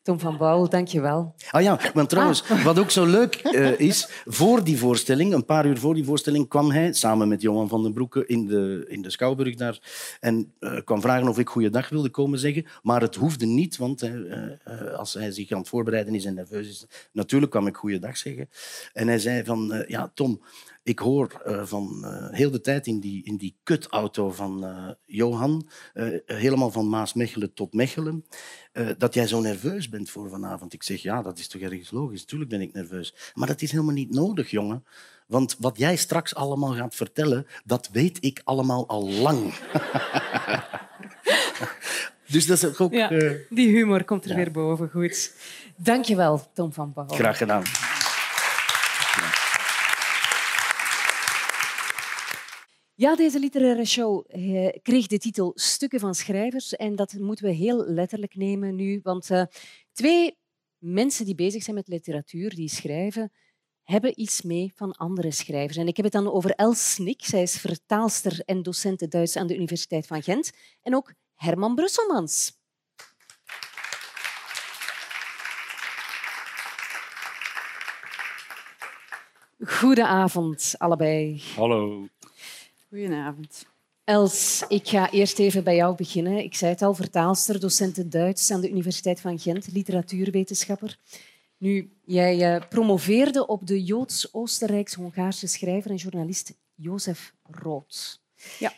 Tom 0.06 0.20
van 0.20 0.36
Bouwel, 0.36 0.68
dank 0.68 0.88
je 0.88 1.00
wel. 1.00 1.34
Ah 1.50 1.62
ja, 1.62 1.80
maar 1.94 2.06
trouwens, 2.06 2.50
Ah. 2.50 2.64
wat 2.64 2.78
ook 2.78 2.90
zo 2.90 3.04
leuk 3.06 3.34
eh, 3.44 3.78
is, 3.80 4.08
voor 4.24 4.64
die 4.64 4.78
voorstelling, 4.78 5.32
een 5.32 5.44
paar 5.44 5.66
uur 5.66 5.78
voor 5.78 5.94
die 5.94 6.04
voorstelling, 6.04 6.48
kwam 6.48 6.70
hij 6.70 6.92
samen 6.92 7.28
met 7.28 7.42
Johan 7.42 7.68
van 7.68 7.82
den 7.82 7.92
Broeke 7.92 8.26
in 8.26 8.46
de, 8.46 8.84
in 8.88 9.02
de 9.02 9.10
Schouwburg 9.10 9.54
daar 9.54 9.78
en 10.20 10.52
eh, 10.58 10.78
kwam 10.84 11.00
vragen 11.00 11.28
of 11.28 11.38
ik 11.38 11.48
goeiedag 11.48 11.88
wilde 11.88 12.08
komen 12.08 12.38
zeggen. 12.38 12.66
Maar 12.82 13.00
het 13.00 13.14
hoefde 13.14 13.46
niet, 13.46 13.76
want 13.76 14.02
eh, 14.02 14.12
als 14.96 15.14
hij 15.14 15.30
zich 15.30 15.50
aan 15.52 15.58
het 15.58 15.68
voorbereiden 15.68 16.14
is 16.14 16.24
en 16.24 16.34
nerveus 16.34 16.68
is, 16.68 16.86
natuurlijk 17.12 17.50
kwam 17.50 17.66
ik 17.66 17.76
goeiedag 17.76 18.16
zeggen. 18.16 18.48
En 18.92 19.08
hij 19.08 19.18
zei 19.18 19.44
van, 19.44 19.84
ja 19.88 20.10
Tom, 20.14 20.40
ik 20.86 20.98
hoor 20.98 21.40
eh, 21.44 21.64
van 21.64 22.04
eh, 22.04 22.26
heel 22.30 22.50
de 22.50 22.60
tijd 22.60 22.86
in 22.86 23.00
die, 23.00 23.24
in 23.24 23.36
die 23.36 23.56
kutauto 23.62 24.30
van 24.30 24.64
eh, 24.64 24.88
Johan, 25.04 25.68
eh, 25.94 26.08
helemaal 26.26 26.70
van 26.70 26.88
Maasmechelen 26.88 27.54
tot 27.54 27.72
Mechelen, 27.72 28.24
eh, 28.72 28.88
dat 28.98 29.14
jij 29.14 29.26
zo 29.26 29.40
nerveus 29.40 29.88
bent 29.88 30.10
voor 30.10 30.28
vanavond. 30.28 30.72
Ik 30.72 30.82
zeg, 30.82 31.02
ja, 31.02 31.22
dat 31.22 31.38
is 31.38 31.48
toch 31.48 31.62
ergens 31.62 31.90
logisch. 31.90 32.24
Tuurlijk 32.24 32.50
ben 32.50 32.60
ik 32.60 32.72
nerveus. 32.72 33.14
Maar 33.34 33.46
dat 33.46 33.62
is 33.62 33.70
helemaal 33.70 33.94
niet 33.94 34.10
nodig, 34.14 34.50
jongen. 34.50 34.84
Want 35.26 35.56
wat 35.58 35.78
jij 35.78 35.96
straks 35.96 36.34
allemaal 36.34 36.74
gaat 36.74 36.94
vertellen, 36.94 37.46
dat 37.64 37.88
weet 37.92 38.24
ik 38.24 38.40
allemaal 38.44 38.88
al 38.88 39.10
lang. 39.10 39.54
dus 42.32 42.46
dat 42.46 42.62
is 42.62 42.78
ook 42.78 42.92
Ja, 42.92 43.10
eh, 43.10 43.32
die 43.50 43.68
humor 43.68 44.04
komt 44.04 44.24
er 44.24 44.30
ja. 44.30 44.36
weer 44.36 44.50
boven. 44.50 44.90
Goed. 44.90 45.32
Dank 45.76 46.04
je 46.04 46.16
wel, 46.16 46.50
Tom 46.52 46.72
van 46.72 46.92
Bouwel. 46.92 47.16
graag 47.16 47.38
gedaan. 47.38 47.62
Ja, 52.98 53.16
deze 53.16 53.38
literaire 53.38 53.84
show 53.84 54.24
eh, 54.28 54.68
kreeg 54.82 55.06
de 55.06 55.18
titel 55.18 55.52
Stukken 55.54 56.00
van 56.00 56.14
schrijvers. 56.14 56.76
En 56.76 56.96
dat 56.96 57.12
moeten 57.12 57.44
we 57.44 57.52
heel 57.52 57.84
letterlijk 57.86 58.34
nemen 58.34 58.74
nu. 58.74 59.00
Want 59.02 59.30
eh, 59.30 59.42
twee 59.92 60.38
mensen 60.78 61.24
die 61.24 61.34
bezig 61.34 61.62
zijn 61.62 61.76
met 61.76 61.88
literatuur, 61.88 62.54
die 62.54 62.68
schrijven, 62.68 63.32
hebben 63.82 64.20
iets 64.20 64.42
mee 64.42 64.72
van 64.74 64.92
andere 64.92 65.30
schrijvers. 65.30 65.76
En 65.76 65.86
ik 65.86 65.96
heb 65.96 66.04
het 66.04 66.14
dan 66.14 66.32
over 66.32 66.50
Els 66.50 66.92
Snik. 66.92 67.24
Zij 67.24 67.42
is 67.42 67.56
vertaalster 67.56 68.40
en 68.44 68.62
docent 68.62 69.10
Duits 69.10 69.36
aan 69.36 69.46
de 69.46 69.56
Universiteit 69.56 70.06
van 70.06 70.22
Gent. 70.22 70.50
En 70.82 70.94
ook 70.94 71.12
Herman 71.34 71.74
Brusselmans. 71.74 72.52
Goedenavond, 79.58 80.74
allebei. 80.78 81.42
Hallo. 81.56 82.08
Goedenavond. 82.88 83.66
Els, 84.04 84.64
ik 84.68 84.88
ga 84.88 85.10
eerst 85.10 85.38
even 85.38 85.64
bij 85.64 85.76
jou 85.76 85.96
beginnen. 85.96 86.44
Ik 86.44 86.54
zei 86.54 86.70
het 86.70 86.82
al, 86.82 86.94
vertaalster, 86.94 87.60
docent 87.60 88.12
Duits 88.12 88.50
aan 88.50 88.60
de 88.60 88.70
Universiteit 88.70 89.20
van 89.20 89.38
Gent, 89.38 89.72
literatuurwetenschapper. 89.72 90.98
Nu, 91.58 91.90
jij 92.04 92.54
eh, 92.54 92.68
promoveerde 92.68 93.46
op 93.46 93.66
de 93.66 93.82
Joods-Oostenrijks-Hongaarse 93.84 95.46
schrijver 95.46 95.90
en 95.90 95.96
journalist 95.96 96.54
Jozef 96.74 97.34
Rood. 97.42 98.20
Ja. 98.58 98.68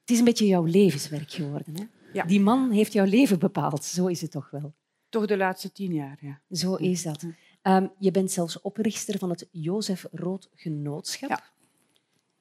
Het 0.00 0.10
is 0.10 0.18
een 0.18 0.24
beetje 0.24 0.46
jouw 0.46 0.64
levenswerk 0.64 1.30
geworden. 1.30 1.76
Hè? 1.76 1.84
Ja. 2.12 2.24
Die 2.24 2.40
man 2.40 2.70
heeft 2.70 2.92
jouw 2.92 3.04
leven 3.04 3.38
bepaald. 3.38 3.84
Zo 3.84 4.06
is 4.06 4.20
het 4.20 4.30
toch 4.30 4.50
wel. 4.50 4.74
Toch 5.08 5.26
de 5.26 5.36
laatste 5.36 5.72
tien 5.72 5.92
jaar, 5.92 6.18
ja. 6.20 6.40
Zo 6.50 6.74
is 6.74 7.02
dat. 7.02 7.24
Ehm, 7.62 7.86
je 7.98 8.10
bent 8.10 8.30
zelfs 8.30 8.60
oprichter 8.60 9.18
van 9.18 9.30
het 9.30 9.48
Jozef 9.50 10.06
Rood 10.12 10.48
Genootschap. 10.54 11.28
Ja. 11.28 11.42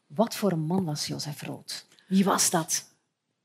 Wat 0.07 0.35
voor 0.35 0.51
een 0.51 0.65
man 0.65 0.85
was 0.85 1.07
Jozef 1.07 1.41
Rood? 1.41 1.87
Wie 2.07 2.23
was 2.23 2.49
dat? 2.49 2.93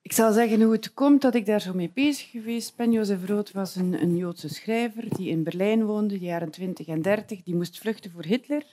Ik 0.03 0.13
zal 0.13 0.33
zeggen 0.33 0.63
hoe 0.63 0.73
het 0.73 0.95
komt 0.95 1.23
dat 1.23 1.35
ik 1.35 1.47
daar 1.47 1.61
zo 1.61 1.75
mee 1.75 1.91
bezig 1.95 2.31
geweest 2.31 2.77
ben. 2.77 2.93
Jozef 2.93 3.27
Rood 3.27 3.53
was 3.53 3.77
een, 3.77 4.03
een 4.03 4.17
Joodse 4.17 4.49
schrijver 4.49 5.17
die 5.17 5.29
in 5.29 5.43
Berlijn 5.43 5.85
woonde, 5.85 6.19
de 6.19 6.25
jaren 6.25 6.51
20 6.51 6.87
en 6.87 7.03
30. 7.03 7.43
Die 7.43 7.55
moest 7.55 7.79
vluchten 7.79 8.11
voor 8.11 8.25
Hitler. 8.25 8.65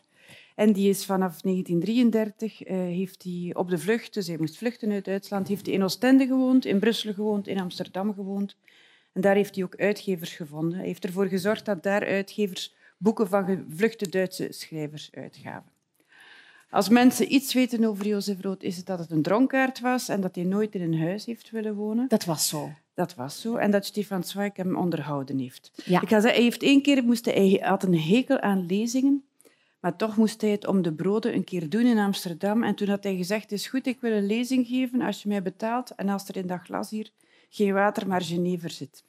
En 0.56 0.73
die 0.73 0.89
is 0.89 1.06
vanaf 1.06 1.41
1933 1.41 2.63
eh, 2.63 2.76
heeft 2.78 3.23
hij 3.23 3.52
op 3.54 3.69
de 3.69 3.78
vlucht, 3.78 4.13
dus 4.13 4.28
hij 4.28 4.38
moest 4.38 4.58
vluchten 4.58 4.91
uit 4.91 5.06
Duitsland, 5.06 5.47
heeft 5.47 5.65
hij 5.65 5.76
in 5.76 5.84
Oostende 5.84 6.28
gewoond, 6.28 6.65
in 6.65 6.80
Brussel 6.80 7.13
gewoond, 7.13 7.47
in 7.47 7.60
Amsterdam 7.60 8.13
gewoond. 8.13 8.56
En 9.13 9.21
daar 9.21 9.36
heeft 9.36 9.56
hij 9.56 9.63
ook 9.63 9.76
uitgevers 9.76 10.36
gevonden. 10.36 10.78
Hij 10.78 10.88
heeft 10.88 11.04
ervoor 11.04 11.28
gezorgd 11.28 11.65
dat 11.65 11.84
daar 11.84 12.06
uitgevers 12.06 12.76
boeken 12.97 13.28
van 13.28 13.45
gevluchte 13.45 14.10
Duitse 14.10 14.47
schrijvers 14.52 15.10
uitgaven. 15.12 15.71
Als 16.70 16.90
mensen 16.90 17.34
iets 17.34 17.54
weten 17.54 17.84
over 17.86 18.08
Jozef 18.08 18.42
Rood, 18.42 18.64
is 18.64 18.78
het 18.78 18.86
dat 18.86 19.00
het 19.00 19.12
een 19.12 19.22
dronkaard 19.22 19.80
was 19.80 20.10
en 20.10 20.22
dat 20.22 20.36
hij 20.36 20.44
nooit 20.44 20.76
in 20.76 20.82
een 20.82 21.00
huis 21.00 21.26
heeft 21.26 21.50
willen 21.50 21.76
wonen. 21.76 22.08
Dat 22.08 22.26
was 22.26 22.48
zo. 22.48 22.72
Dat 22.94 23.16
was 23.16 23.42
zo. 23.42 23.56
En 23.56 23.72
dat 23.72 23.86
Stefan 23.86 24.24
Zweig 24.24 24.56
hem 24.56 24.76
onderhouden 24.76 25.40
heeft. 25.40 25.72
Ja. 25.86 26.02
Ik 26.02 26.08
ga 26.08 26.20
zeggen, 26.20 26.32
hij 26.34 26.42
heeft 26.42 26.64
één 26.64 26.82
keer 26.82 27.04
moest 27.04 27.26
hij, 27.26 27.62
had 27.64 27.84
een 27.84 28.00
hekel 28.00 28.40
aan 28.40 28.66
lezingen, 28.66 29.24
maar 29.80 29.96
toch 29.96 30.18
moest 30.18 30.42
hij 30.42 30.50
het 30.50 30.68
om 30.68 30.82
de 30.82 30.94
broden 30.94 31.34
een 31.34 31.44
keer 31.44 31.70
doen 31.70 31.86
in 31.86 31.98
Amsterdam. 31.98 32.64
En 32.64 32.76
toen 32.76 32.88
had 32.88 33.04
hij 33.04 33.16
gezegd, 33.16 33.42
het 33.42 33.52
is 33.52 33.68
goed, 33.68 33.88
ik 33.88 34.02
wil 34.02 34.12
een 34.12 34.26
lezing 34.26 34.68
geven 34.68 35.02
als 35.02 35.22
je 35.22 35.28
mij 35.30 35.42
betaalt 35.42 35.90
en 35.96 36.10
als 36.10 36.28
er 36.28 36.38
in 36.38 36.48
dat 36.48 36.60
glas 36.64 36.90
hier 36.90 37.10
geen 37.50 37.74
water, 37.74 38.08
maar 38.08 38.22
Genever 38.22 38.70
zit. 38.70 39.04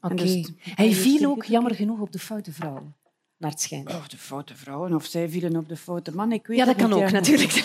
Oké. 0.00 0.14
Dus- 0.14 0.52
Hij 0.58 0.92
viel 0.92 1.30
ook 1.30 1.44
jammer 1.44 1.74
genoeg 1.74 2.00
op 2.00 2.12
de 2.12 2.18
foute 2.18 2.52
vrouwen, 2.52 2.94
naar 3.44 3.52
het 3.52 3.62
schijnt. 3.62 3.88
Of 3.94 4.08
de 4.08 4.16
foute 4.16 4.56
vrouwen, 4.56 4.94
of 4.94 5.04
zij 5.04 5.28
vielen 5.28 5.56
op 5.56 5.68
de 5.68 5.76
foute 5.76 6.14
man. 6.14 6.32
Ik 6.32 6.46
weet 6.46 6.58
Ja, 6.58 6.64
dat 6.64 6.76
kan 6.76 6.90
niet, 6.90 6.98
ook 6.98 7.08
ja. 7.08 7.10
natuurlijk. 7.10 7.52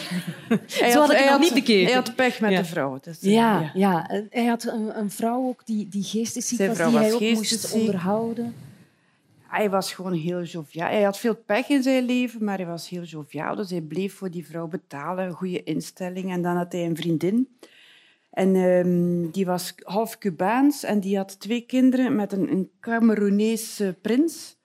Hij 0.80 0.92
Zo 0.92 1.00
had 1.00 1.10
ik 1.12 1.16
het 1.18 1.26
hij 1.26 1.32
nog 1.32 1.40
niet 1.40 1.54
bekeken. 1.54 1.86
Hij 1.86 1.94
had 1.94 2.16
pech 2.16 2.40
met 2.40 2.52
Ja. 2.52 2.58
de 2.58 2.66
vrouwen. 2.66 3.00
dus, 3.04 3.20
eh, 3.22 3.32
Ja, 3.32 3.72
ja. 3.74 4.10
Hij 4.30 4.46
had 4.46 4.64
een, 4.64 4.98
een 5.00 5.12
vrouw 5.12 5.48
ook 5.48 5.66
die, 5.66 5.88
die 5.88 6.04
geestesziek 6.04 6.60
was, 6.68 6.76
vrouw 6.76 6.90
die 6.90 6.98
hij 7.00 7.14
ook 7.14 7.20
moest 7.22 7.74
onderhouden. 7.74 8.56
Hij 9.48 9.70
was 9.70 9.94
gewoon 9.94 10.14
heel 10.14 10.44
joviaal. 10.44 10.90
Hij 10.90 11.02
had 11.02 11.18
veel 11.20 11.36
pech 11.36 11.70
in 11.70 11.84
zijn 11.84 12.06
leven, 12.06 12.44
maar 12.44 12.58
hij 12.58 12.66
was 12.66 12.90
heel 12.90 13.04
joviaal. 13.04 13.56
Dus 13.56 13.70
hij 13.70 13.82
bleef 13.82 14.14
voor 14.14 14.32
die 14.32 14.46
vrouw 14.46 14.68
betalen, 14.68 15.26
een 15.26 15.32
goede 15.34 15.64
instelling. 15.64 16.32
En 16.32 16.42
dan 16.42 16.56
had 16.56 16.72
hij 16.72 16.86
een 16.86 16.96
vriendin. 16.96 17.48
En 18.30 18.56
ehm, 18.56 19.32
die 19.32 19.46
was 19.46 19.74
half 19.84 20.18
Cubaans 20.18 20.84
en 20.84 21.00
die 21.00 21.18
had 21.18 21.40
twee 21.40 21.62
kinderen 21.62 22.16
met 22.16 22.32
een, 22.32 22.52
een 22.52 22.70
Cameroenese 22.80 23.98
prins. 24.02 24.58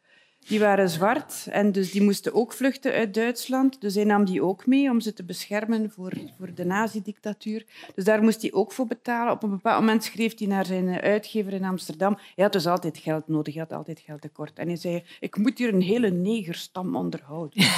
Die 0.48 0.61
waren 0.61 0.88
zwart 0.88 1.46
en 1.50 1.72
dus 1.72 1.90
die 1.92 2.02
moesten 2.02 2.35
ook 2.35 2.52
vluchten 2.52 2.92
uit 2.92 3.14
Duitsland. 3.14 3.80
Dus 3.80 3.94
hij 3.94 4.04
nam 4.04 4.24
die 4.24 4.42
ook 4.42 4.66
mee 4.66 4.90
om 4.90 5.00
ze 5.00 5.12
te 5.12 5.24
beschermen 5.24 5.90
voor, 5.90 6.12
voor 6.38 6.54
de 6.54 6.64
nazi-dictatuur. 6.64 7.64
Dus 7.94 8.04
daar 8.04 8.22
moest 8.22 8.42
hij 8.42 8.52
ook 8.52 8.72
voor 8.72 8.87
betalen. 8.87 9.33
Op 9.33 9.42
een 9.42 9.50
bepaald 9.50 9.80
moment 9.80 10.04
schreef 10.04 10.38
hij 10.38 10.46
naar 10.48 10.66
zijn 10.66 11.00
uitgever 11.00 11.52
in 11.52 11.64
Amsterdam. 11.64 12.18
Hij 12.35 12.44
had 12.44 12.52
dus 12.52 12.66
altijd 12.66 12.98
geld 12.98 13.28
nodig, 13.28 13.54
hij 13.54 13.62
had 13.68 13.78
altijd 13.78 14.00
geld 14.00 14.20
tekort. 14.20 14.59
En 14.59 14.66
hij 14.66 14.76
zei, 14.76 15.02
ik 15.20 15.37
moet 15.37 15.59
hier 15.59 15.74
een 15.74 15.83
hele 15.83 16.11
negerstam 16.11 16.96
onderhouden. 16.96 17.62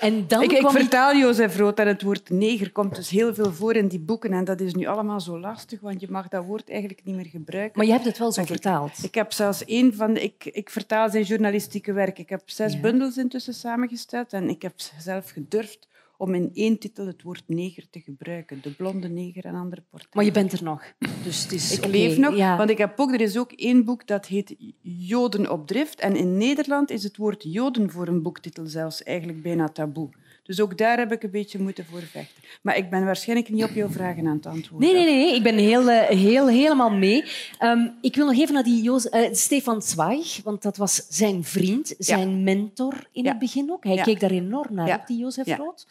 En 0.00 0.24
dan 0.28 0.42
ik, 0.42 0.52
ik 0.52 0.70
vertaal 0.70 1.16
Jozef 1.16 1.56
Rood 1.56 1.78
en 1.78 1.86
het 1.86 2.02
woord 2.02 2.30
neger 2.30 2.72
komt 2.72 2.94
dus 2.94 3.10
heel 3.10 3.34
veel 3.34 3.52
voor 3.52 3.74
in 3.74 3.88
die 3.88 3.98
boeken. 4.00 4.32
En 4.32 4.44
dat 4.44 4.60
is 4.60 4.74
nu 4.74 4.86
allemaal 4.86 5.20
zo 5.20 5.38
lastig, 5.40 5.80
want 5.80 6.00
je 6.00 6.06
mag 6.10 6.28
dat 6.28 6.44
woord 6.44 6.70
eigenlijk 6.70 7.00
niet 7.04 7.14
meer 7.16 7.26
gebruiken. 7.26 7.72
Maar 7.78 7.86
je 7.86 7.92
hebt 7.92 8.04
het 8.04 8.18
wel 8.18 8.32
zo 8.32 8.40
Maar 8.40 8.50
ik- 8.50 8.56
vertaald. 8.60 8.98
Ik 9.04 9.14
heb 9.14 9.32
zelfs 9.32 9.64
één 9.64 9.94
van... 9.94 10.14
de- 10.14 10.22
Ik, 10.22 10.44
ik 10.44 10.70
vertaal 10.70 11.10
zijn 11.10 11.22
journalistieke 11.24 11.92
werk. 11.94 12.18
Ik 12.18 12.28
heb 12.28 12.42
zes 12.44 12.72
Ja. 12.72 12.80
bundels 12.80 13.16
intussen 13.16 13.54
samengesteld 13.54 14.32
en 14.32 14.48
ik 14.48 14.62
heb 14.62 14.74
zelf 14.98 15.30
gedurfd 15.30 15.88
om 16.16 16.34
in 16.34 16.50
één 16.54 16.78
titel 16.78 17.06
het 17.06 17.22
woord 17.22 17.42
neger 17.46 17.90
te 17.90 18.00
gebruiken. 18.00 18.58
De 18.62 18.70
blonde 18.70 19.08
neger 19.08 19.44
en 19.44 19.54
andere 19.54 19.80
portretten. 19.90 20.10
Maar 20.12 20.24
je 20.24 20.30
bent 20.32 20.52
er 20.52 20.62
nog. 20.62 20.82
Dus 21.24 21.42
het 21.42 21.52
is 21.52 21.78
Ik 21.78 21.86
leef 21.86 22.16
nog, 22.16 22.36
Ja. 22.36 22.56
want 22.56 22.70
ik 22.70 22.78
heb 22.78 23.00
ook, 23.00 23.12
er 23.12 23.20
is 23.20 23.38
ook 23.38 23.52
één 23.52 23.84
boek 23.84 24.06
dat 24.06 24.26
heet 24.26 24.54
Joden 24.82 25.50
op 25.50 25.66
drift. 25.66 26.00
En 26.00 26.16
in 26.16 26.36
Nederland 26.36 26.90
is 26.90 27.02
het 27.02 27.16
woord 27.16 27.42
Joden 27.42 27.90
voor 27.90 28.08
een 28.08 28.22
boektitel 28.22 28.66
zelfs 28.66 29.02
eigenlijk 29.02 29.42
bijna 29.42 29.68
taboe. 29.68 30.08
Dus 30.44 30.60
ook 30.60 30.78
daar 30.78 30.98
heb 30.98 31.12
ik 31.12 31.22
een 31.22 31.30
beetje 31.30 31.58
moeten 31.58 31.84
voor 31.84 32.00
vechten. 32.02 32.42
Maar 32.62 32.76
ik 32.76 32.90
ben 32.90 33.04
waarschijnlijk 33.04 33.48
niet 33.48 33.64
op 33.64 33.70
jouw 33.74 33.88
vragen 33.88 34.26
aan 34.26 34.36
het 34.36 34.46
antwoorden. 34.46 34.92
Nee, 34.94 35.04
nee, 35.04 35.14
nee. 35.14 35.34
Ik 35.34 35.42
ben 35.42 35.56
heel, 35.58 35.90
eh, 35.90 36.08
heel, 36.18 36.48
helemaal 36.48 36.90
mee. 36.90 37.24
Ehm, 37.58 37.86
ik 38.00 38.14
wil 38.16 38.26
nog 38.26 38.38
even 38.38 38.54
naar 38.54 38.62
die 38.64 38.82
Joos, 38.82 39.08
eh, 39.08 39.32
Stefan 39.34 39.82
Zweig, 39.82 40.40
want 40.42 40.62
dat 40.62 40.76
was 40.76 41.06
zijn 41.08 41.44
vriend, 41.44 41.94
zijn 41.98 42.42
mentor 42.42 43.08
in 43.12 43.22
Ja. 43.22 43.30
het 43.30 43.38
begin 43.38 43.70
ook. 43.72 43.84
Hij 43.84 43.94
Ja. 43.94 44.02
keek 44.02 44.20
daar 44.20 44.30
enorm 44.30 44.74
naar 44.74 44.98
op, 45.00 45.06
die 45.06 45.18
Jozef. 45.18 45.56
Rood. 45.56 45.86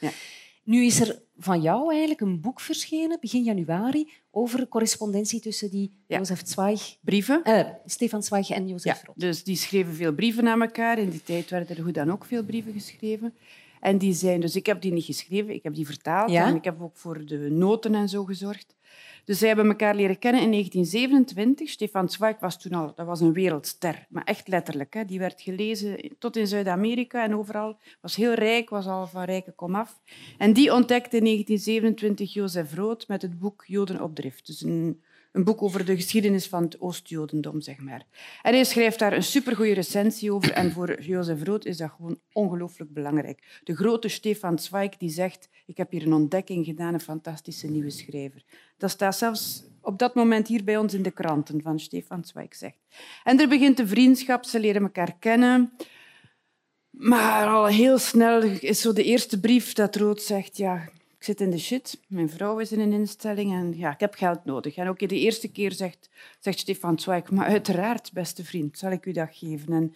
Nu 0.63 0.85
is 0.85 0.99
er 0.99 1.21
van 1.37 1.61
jou 1.61 1.89
eigenlijk 1.91 2.21
een 2.21 2.41
boek 2.41 2.59
verschenen, 2.59 3.17
begin 3.21 3.43
januari, 3.43 4.09
over 4.31 4.67
correspondentie 4.67 5.39
tussen 5.39 5.69
die 5.69 5.91
Ja. 6.07 6.17
Jozef 6.17 6.41
Zweig, 6.45 6.95
Brieven? 7.01 7.43
eh, 7.43 7.65
Stefan 7.85 8.23
Zweig 8.23 8.49
en 8.49 8.67
Jozef 8.67 8.95
Ja, 8.95 9.01
Rood. 9.05 9.19
dus 9.19 9.43
die 9.43 9.55
schreven 9.55 9.93
veel 9.93 10.13
brieven 10.13 10.47
aan 10.47 10.61
elkaar. 10.61 10.97
In 10.99 11.09
die 11.09 11.23
tijd 11.23 11.49
werden 11.49 11.75
er 11.77 11.83
hoe 11.83 11.91
dan 11.91 12.11
ook 12.11 12.25
veel 12.25 12.43
brieven 12.43 12.73
geschreven. 12.73 13.33
En 13.83 13.97
die 13.97 14.13
zijn, 14.13 14.39
dus 14.39 14.55
ik 14.55 14.65
heb 14.65 14.81
die 14.81 14.91
niet 14.91 15.05
geschreven, 15.05 15.53
ik 15.53 15.63
heb 15.63 15.73
die 15.73 15.85
vertaald. 15.85 16.31
Ja? 16.31 16.47
En 16.47 16.55
ik 16.55 16.63
heb 16.63 16.81
ook 16.81 16.97
voor 16.97 17.25
de 17.25 17.37
noten 17.37 17.95
en 17.95 18.09
zo 18.09 18.23
gezorgd. 18.23 18.75
Dus 19.25 19.37
zij 19.37 19.47
hebben 19.47 19.67
elkaar 19.67 19.95
leren 19.95 20.19
kennen 20.19 20.41
in 20.41 20.51
1927. 20.51 21.69
Stefan 21.69 22.09
Zweig 22.09 22.39
was 22.39 22.61
toen 22.61 22.73
al 22.73 22.93
dat 22.95 23.05
was 23.05 23.19
een 23.19 23.33
wereldster, 23.33 24.05
maar 24.09 24.23
echt 24.23 24.47
letterlijk. 24.47 24.93
Hè. 24.93 25.05
Die 25.05 25.19
werd 25.19 25.41
gelezen 25.41 26.15
tot 26.19 26.37
in 26.37 26.47
Zuid-Amerika 26.47 27.23
en 27.23 27.35
overal. 27.35 27.77
Was 28.01 28.15
heel 28.15 28.33
rijk, 28.33 28.69
was 28.69 28.85
al 28.85 29.07
van 29.07 29.23
rijke 29.23 29.51
komaf. 29.51 29.99
En 30.37 30.53
die 30.53 30.73
ontdekte 30.73 31.17
in 31.17 31.23
1927 31.23 32.33
Jozef 32.33 32.75
Rood 32.75 33.07
met 33.07 33.21
het 33.21 33.39
boek 33.39 33.63
Joden 33.67 34.01
op 34.01 34.15
drift. 34.15 34.45
Dus 34.45 34.61
een, 34.61 35.01
een 35.33 35.43
boek 35.43 35.61
over 35.61 35.85
de 35.85 35.95
geschiedenis 35.95 36.47
van 36.47 36.63
het 36.63 36.79
Oost-Jodendom, 36.79 37.61
zeg 37.61 37.77
maar. 37.77 38.05
En 38.41 38.53
hij 38.53 38.63
schrijft 38.63 38.99
daar 38.99 39.13
een 39.13 39.23
supergoeie 39.23 39.73
recensie 39.73 40.33
over. 40.33 40.51
En 40.51 40.71
voor 40.71 41.01
Jozef 41.01 41.43
Rood 41.43 41.65
is 41.65 41.77
dat 41.77 41.91
gewoon 41.95 42.19
ongelooflijk 42.31 42.93
belangrijk. 42.93 43.61
De 43.63 43.75
grote 43.75 44.07
Stefan 44.07 44.59
Zweig 44.59 44.97
die 44.97 45.09
zegt 45.09 45.49
ik 45.65 45.77
heb 45.77 45.91
hier 45.91 46.05
een 46.05 46.13
ontdekking 46.13 46.65
gedaan, 46.65 46.93
een 46.93 46.99
fantastische 46.99 47.67
nieuwe 47.67 47.89
schrijver. 47.89 48.43
Dat 48.77 48.89
staat 48.89 49.17
zelfs 49.17 49.63
op 49.81 49.99
dat 49.99 50.15
moment 50.15 50.47
hier 50.47 50.63
bij 50.63 50.77
ons 50.77 50.93
in 50.93 51.01
de 51.01 51.11
kranten 51.11 51.61
van 51.61 51.79
Stefan 51.79 52.25
Zweig 52.25 52.55
zegt. 52.55 52.79
En 53.23 53.39
er 53.39 53.47
begint 53.47 53.77
de 53.77 53.87
vriendschap, 53.87 54.45
ze 54.45 54.59
leren 54.59 54.81
elkaar 54.81 55.15
kennen. 55.19 55.73
Maar 56.89 57.47
al 57.47 57.65
heel 57.65 57.97
snel 57.97 58.41
is 58.43 58.81
zo 58.81 58.93
de 58.93 59.03
eerste 59.03 59.39
brief 59.39 59.73
dat 59.73 59.95
Rood 59.95 60.21
zegt, 60.21 60.57
ja, 60.57 60.89
ik 61.23 61.29
zit 61.29 61.41
in 61.41 61.49
de 61.49 61.59
shit, 61.59 61.99
mijn 62.07 62.29
vrouw 62.29 62.59
is 62.59 62.71
in 62.71 62.79
een 62.79 62.93
instelling 62.93 63.53
en 63.53 63.73
ja, 63.77 63.93
ik 63.93 63.99
heb 63.99 64.13
geld 64.13 64.45
nodig. 64.45 64.75
En 64.75 64.87
ook 64.87 64.99
de 64.99 65.19
eerste 65.19 65.51
keer 65.51 65.71
zegt, 65.71 66.09
zegt 66.39 66.59
Stefan 66.59 66.99
Zweig, 66.99 67.31
maar 67.31 67.45
uiteraard, 67.45 68.11
beste 68.13 68.43
vriend, 68.43 68.77
zal 68.77 68.91
ik 68.91 69.05
u 69.05 69.11
dat 69.11 69.27
geven. 69.31 69.73
En 69.73 69.95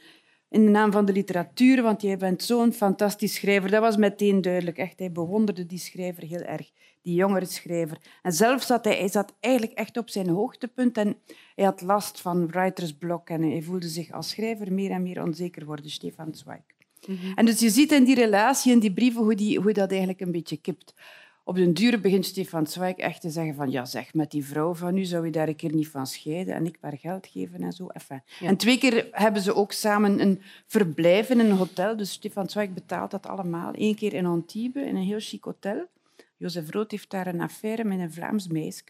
in 0.49 0.65
de 0.65 0.71
naam 0.71 0.91
van 0.91 1.05
de 1.05 1.11
literatuur, 1.11 1.82
want 1.82 2.01
jij 2.01 2.17
bent 2.17 2.43
zo'n 2.43 2.73
fantastisch 2.73 3.34
schrijver. 3.34 3.69
Dat 3.71 3.82
was 3.82 3.97
meteen 3.97 4.41
duidelijk. 4.41 4.78
Echt, 4.78 4.99
hij 4.99 5.11
bewonderde 5.11 5.65
die 5.65 5.80
schrijver 5.80 6.23
heel 6.23 6.41
erg, 6.41 6.71
die 7.01 7.15
jongere 7.15 7.45
schrijver. 7.45 7.97
En 8.21 8.32
zelf 8.32 8.63
zat 8.63 8.86
hij, 8.86 8.97
hij 8.97 9.09
zat 9.09 9.34
eigenlijk 9.39 9.78
echt 9.78 9.97
op 9.97 10.09
zijn 10.09 10.30
hoogtepunt 10.30 10.97
en 10.97 11.17
hij 11.55 11.65
had 11.65 11.82
last 11.82 12.21
van 12.21 12.47
writersblok 12.47 13.30
en 13.30 13.41
hij 13.41 13.61
voelde 13.61 13.88
zich 13.89 14.11
als 14.11 14.30
schrijver 14.30 14.73
meer 14.73 14.91
en 14.91 15.03
meer 15.03 15.23
onzeker 15.23 15.65
worden, 15.65 15.89
Stefan 15.89 16.36
Zweig. 16.36 16.76
En 17.36 17.45
dus 17.45 17.60
je 17.60 17.70
ziet 17.70 17.91
in 17.91 18.04
die 18.04 18.16
relatie, 18.16 18.72
in 18.72 18.80
die 18.80 18.93
brieven, 18.93 19.22
hoe, 19.22 19.36
die, 19.36 19.60
hoe 19.60 19.74
dat 19.74 19.89
eigenlijk 19.89 20.22
een 20.22 20.32
beetje 20.32 20.58
kipt. 20.58 20.93
Op 21.43 21.56
den 21.56 21.74
duur 21.74 22.00
begint 22.00 22.26
Stefan 22.26 22.68
Zweig 22.68 22.95
echt 22.95 23.22
te 23.22 23.30
zeggen 23.30 23.56
van 23.56 23.72
ja 23.72 23.86
zeg, 23.86 24.14
met 24.14 24.32
die 24.32 24.45
vrouw 24.45 24.74
van 24.74 24.98
u 24.98 25.06
zou 25.06 25.26
je 25.26 25.32
daar 25.32 25.48
een 25.48 25.56
keer 25.56 25.74
niet 25.74 25.88
van 25.88 26.08
scheiden 26.08 26.54
en 26.54 26.66
ik 26.66 26.78
haar 26.82 26.98
geld 26.98 27.28
geven 27.28 27.62
en 27.62 27.72
zo. 27.72 27.88
Enfin. 27.88 28.22
Ja. 28.39 28.48
En 28.48 28.58
twee 28.58 28.78
keer 28.78 29.08
hebben 29.12 29.41
ze 29.41 29.56
ook 29.56 29.72
samen 29.72 30.20
een 30.20 30.41
verblijf 30.66 31.30
in 31.30 31.39
een 31.39 31.52
hotel. 31.52 31.98
Dus 31.98 32.12
Stefan 32.12 32.50
Zweig 32.50 32.74
betaalt 32.74 33.12
dat 33.12 33.28
allemaal. 33.28 33.72
Eén 33.74 33.95
keer 33.95 34.14
in 34.14 34.26
Antibes, 34.26 34.86
in 34.86 34.95
een 34.95 35.04
heel 35.04 35.20
chic 35.20 35.43
hotel. 35.43 35.86
Jozef 36.38 36.72
Rood 36.72 36.91
heeft 36.91 37.10
daar 37.10 37.28
een 37.28 37.41
affaire 37.41 37.84
met 37.84 38.00
een 38.00 38.14
Vlaams 38.14 38.48
meisje. 38.48 38.84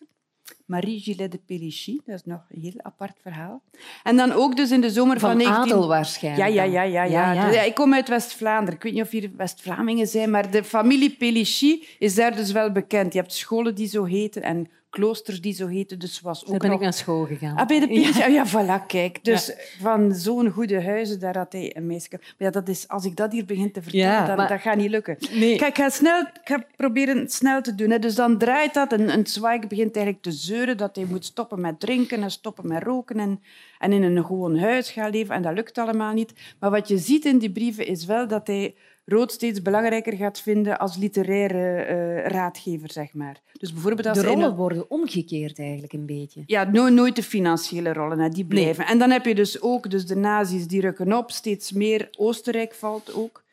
Marie 0.66 1.00
Gillet 1.00 1.32
de 1.32 1.40
Pélichy, 1.46 1.98
dat 2.06 2.16
is 2.16 2.26
nog 2.26 2.46
een 2.50 2.62
heel 2.62 2.74
apart 2.78 3.18
verhaal. 3.22 3.62
En 4.04 4.16
dan 4.16 4.32
ook 4.32 4.56
dus 4.56 4.72
in 4.72 4.82
de 4.82 4.90
zomer 4.90 5.20
van, 5.20 5.30
Van 5.30 5.38
19... 5.38 5.64
adel 5.64 5.88
waarschijnlijk. 5.88 6.50
Ja, 6.50 6.64
ja, 6.64 6.82
ja, 6.82 6.82
ja, 6.82 7.04
ja. 7.04 7.52
Ja, 7.52 7.62
Ik 7.62 7.76
kom 7.76 7.94
uit 7.94 8.08
West-Vlaanderen. 8.08 8.76
Ik 8.76 8.84
weet 8.84 8.94
niet 8.94 9.02
of 9.02 9.10
hier 9.10 9.32
West-Vlamingen 9.38 10.08
zijn, 10.08 10.30
maar 10.30 10.52
de 10.52 10.64
familie 10.64 11.16
Pélichy 11.16 11.84
is 12.00 12.16
daar 12.16 12.36
dus 12.36 12.52
wel 12.52 12.72
bekend. 12.72 13.14
Je 13.14 13.20
hebt 13.20 13.34
scholen 13.34 13.76
die 13.76 13.88
zo 13.88 14.04
heten 14.04 14.42
en 14.42 14.70
kloosters 14.90 15.42
die 15.42 15.54
zo 15.54 15.68
heten. 15.68 16.00
Dus 16.00 16.22
was 16.22 16.44
Daar 16.44 16.54
ook 16.54 16.60
ben 16.62 16.70
nog... 16.70 16.78
ik 16.80 16.84
naar 16.84 16.94
school 16.94 17.26
gegaan. 17.26 17.56
Ah, 17.58 17.68
bij 17.68 17.80
de? 17.80 17.88
Ja. 18.18 18.26
ja, 18.26 18.48
voilà, 18.48 18.86
kijk. 18.88 19.24
Dus 19.24 19.54
van 19.82 20.16
zo'n 20.16 20.50
goede 20.50 20.84
huizen, 20.84 21.20
daar 21.20 21.38
had 21.38 21.52
hij 21.54 21.76
een 21.76 21.86
meisje. 21.88 22.08
Maar 22.12 22.22
ja, 22.38 22.50
dat 22.50 22.68
is, 22.68 22.88
als 22.88 23.06
ik 23.06 23.16
dat 23.16 23.32
hier 23.32 23.46
begin 23.46 23.72
te 23.72 23.82
vertellen, 23.82 24.06
Ja, 24.08 24.26
dan, 24.26 24.36
maar- 24.38 24.48
dat 24.48 24.62
gaat 24.62 24.76
niet 24.76 24.90
lukken. 24.90 25.18
Nee. 25.32 25.58
Kijk, 25.58 25.78
ik 25.78 25.84
ga, 25.84 25.90
snel, 25.90 26.22
ik 26.22 26.40
ga 26.44 26.64
proberen 26.76 27.18
het 27.18 27.34
snel 27.34 27.62
te 27.62 27.76
doen. 27.76 27.90
Hè. 27.90 28.00
Dus 28.00 28.16
dan 28.16 28.38
draait 28.38 28.74
dat 28.74 28.94
en, 28.94 29.10
en 29.10 29.26
Zweig 29.28 29.68
begint 29.68 29.96
eigenlijk 29.96 30.24
te 30.26 30.32
zeuren 30.32 30.78
dat 30.78 30.96
hij 30.96 31.06
moet 31.06 31.26
stoppen 31.26 31.62
met 31.62 31.80
drinken 31.80 32.22
en 32.24 32.32
stoppen 32.32 32.68
met 32.68 32.84
roken 32.84 33.20
en, 33.20 33.42
en 33.80 33.92
in 33.92 34.04
een 34.04 34.26
gewoon 34.26 34.58
huis 34.60 34.92
gaan 34.92 35.12
leven. 35.12 35.36
En 35.36 35.42
dat 35.42 35.54
lukt 35.54 35.78
allemaal 35.78 36.14
niet. 36.14 36.34
Maar 36.60 36.72
wat 36.72 36.88
je 36.88 36.98
ziet 36.98 37.26
in 37.26 37.38
die 37.38 37.52
brieven 37.52 37.88
is 37.88 38.06
wel 38.06 38.28
dat 38.28 38.48
hij 38.48 38.76
Rood 39.10 39.32
steeds 39.32 39.62
belangrijker 39.62 40.14
gaat 40.14 40.42
vinden 40.42 40.80
als 40.80 40.98
literaire 40.98 41.82
eh, 41.82 42.28
raadgever, 42.32 42.92
zeg 42.92 43.14
maar. 43.14 43.42
Dus 43.54 43.74
bijvoorbeeld 43.74 44.08
als 44.08 44.18
De 44.18 44.24
rollen 44.26 44.50
een- 44.50 44.56
worden 44.56 44.90
omgekeerd 44.90 45.60
eigenlijk 45.60 45.94
een 45.94 46.06
beetje. 46.06 46.44
ja, 46.46 46.64
no- 46.64 46.90
nooit 46.90 47.16
de 47.16 47.24
financiële 47.24 47.94
rollen, 47.94 48.20
hè, 48.20 48.30
die 48.30 48.46
blijven. 48.46 48.86
En 48.86 48.98
dan 49.00 49.10
heb 49.10 49.26
je 49.26 49.36
dus 49.36 49.62
ook 49.62 49.90
dus 49.90 50.06
de 50.06 50.16
nazi's 50.16 50.68
die 50.68 50.82
rukken 50.82 51.14
op, 51.14 51.32
steeds 51.32 51.72
meer. 51.72 52.08
Oostenrijk 52.18 52.74
valt 52.74 53.14
ook. 53.14 53.44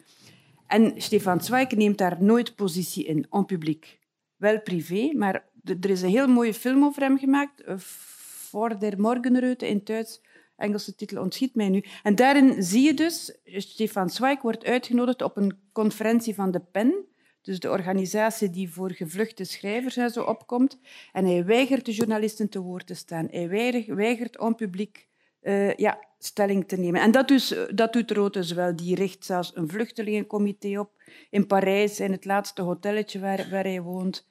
En 0.66 0.92
Stefan 0.96 1.40
Zweig 1.40 1.70
neemt 1.70 1.98
daar 1.98 2.16
nooit 2.22 2.54
positie 2.54 3.04
in, 3.04 3.26
en 3.30 3.44
publiek. 3.44 3.98
Wel 4.36 4.60
privé, 4.60 5.10
maar 5.16 5.44
er 5.80 5.90
is 5.90 6.02
een 6.02 6.08
heel 6.08 6.28
mooie 6.28 6.54
film 6.54 6.84
over 6.84 7.02
hem 7.02 7.18
gemaakt, 7.18 7.60
eh, 7.60 7.74
Voor 7.78 8.78
der 8.78 8.94
Morgenröte 8.98 9.66
in 9.66 9.80
Duits. 9.84 10.20
Engelse 10.56 10.94
titel 10.94 11.22
ontschiet 11.22 11.54
mij 11.54 11.68
nu. 11.68 11.84
En 12.02 12.14
daarin 12.14 12.62
zie 12.62 12.82
je 12.82 12.94
dus, 12.94 13.38
Stefan 13.44 14.10
Zweig 14.10 14.42
wordt 14.42 14.64
uitgenodigd 14.64 15.22
op 15.22 15.36
een 15.36 15.58
conferentie 15.72 16.34
van 16.34 16.50
de 16.50 16.60
PEN, 16.60 17.06
dus 17.42 17.60
de 17.60 17.70
organisatie 17.70 18.50
die 18.50 18.72
voor 18.72 18.90
gevluchte 18.90 19.44
schrijvers 19.44 19.96
en 19.96 20.10
zo 20.10 20.22
opkomt. 20.22 20.78
En 21.12 21.24
hij 21.24 21.44
weigert 21.44 21.84
de 21.84 21.92
journalisten 21.92 22.48
te 22.48 22.60
woord 22.60 22.86
te 22.86 22.94
staan. 22.94 23.28
Hij 23.30 23.48
weigert, 23.86 24.38
om 24.38 24.54
publiek 24.54 25.08
eh, 25.40 25.74
ja, 25.74 25.98
stelling 26.18 26.68
te 26.68 26.76
nemen. 26.76 27.00
En 27.00 27.10
dat, 27.10 27.28
dus, 27.28 27.54
dat 27.74 27.92
doet 27.92 28.10
Rood 28.10 28.32
dus 28.32 28.52
wel. 28.52 28.76
Die 28.76 28.94
richt 28.94 29.24
zelfs 29.24 29.52
een 29.54 29.68
vluchtelingencomité 29.68 30.78
op 30.78 30.90
in 31.30 31.46
Parijs, 31.46 32.00
in 32.00 32.12
het 32.12 32.24
laatste 32.24 32.62
hotelletje 32.62 33.20
waar, 33.20 33.46
waar 33.50 33.64
hij 33.64 33.80
woont, 33.80 34.26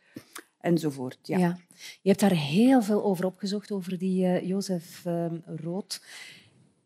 enzovoort. 0.64 1.18
Ja. 1.22 1.38
Ja. 1.38 1.58
Je 2.02 2.10
hebt 2.10 2.20
daar 2.20 2.32
heel 2.32 2.82
veel 2.82 3.04
over 3.04 3.26
opgezocht, 3.26 3.72
over 3.72 3.98
die 3.98 4.26
eh, 4.26 4.48
Jozef 4.48 5.06
ehm, 5.06 5.36
Rood. 5.46 6.02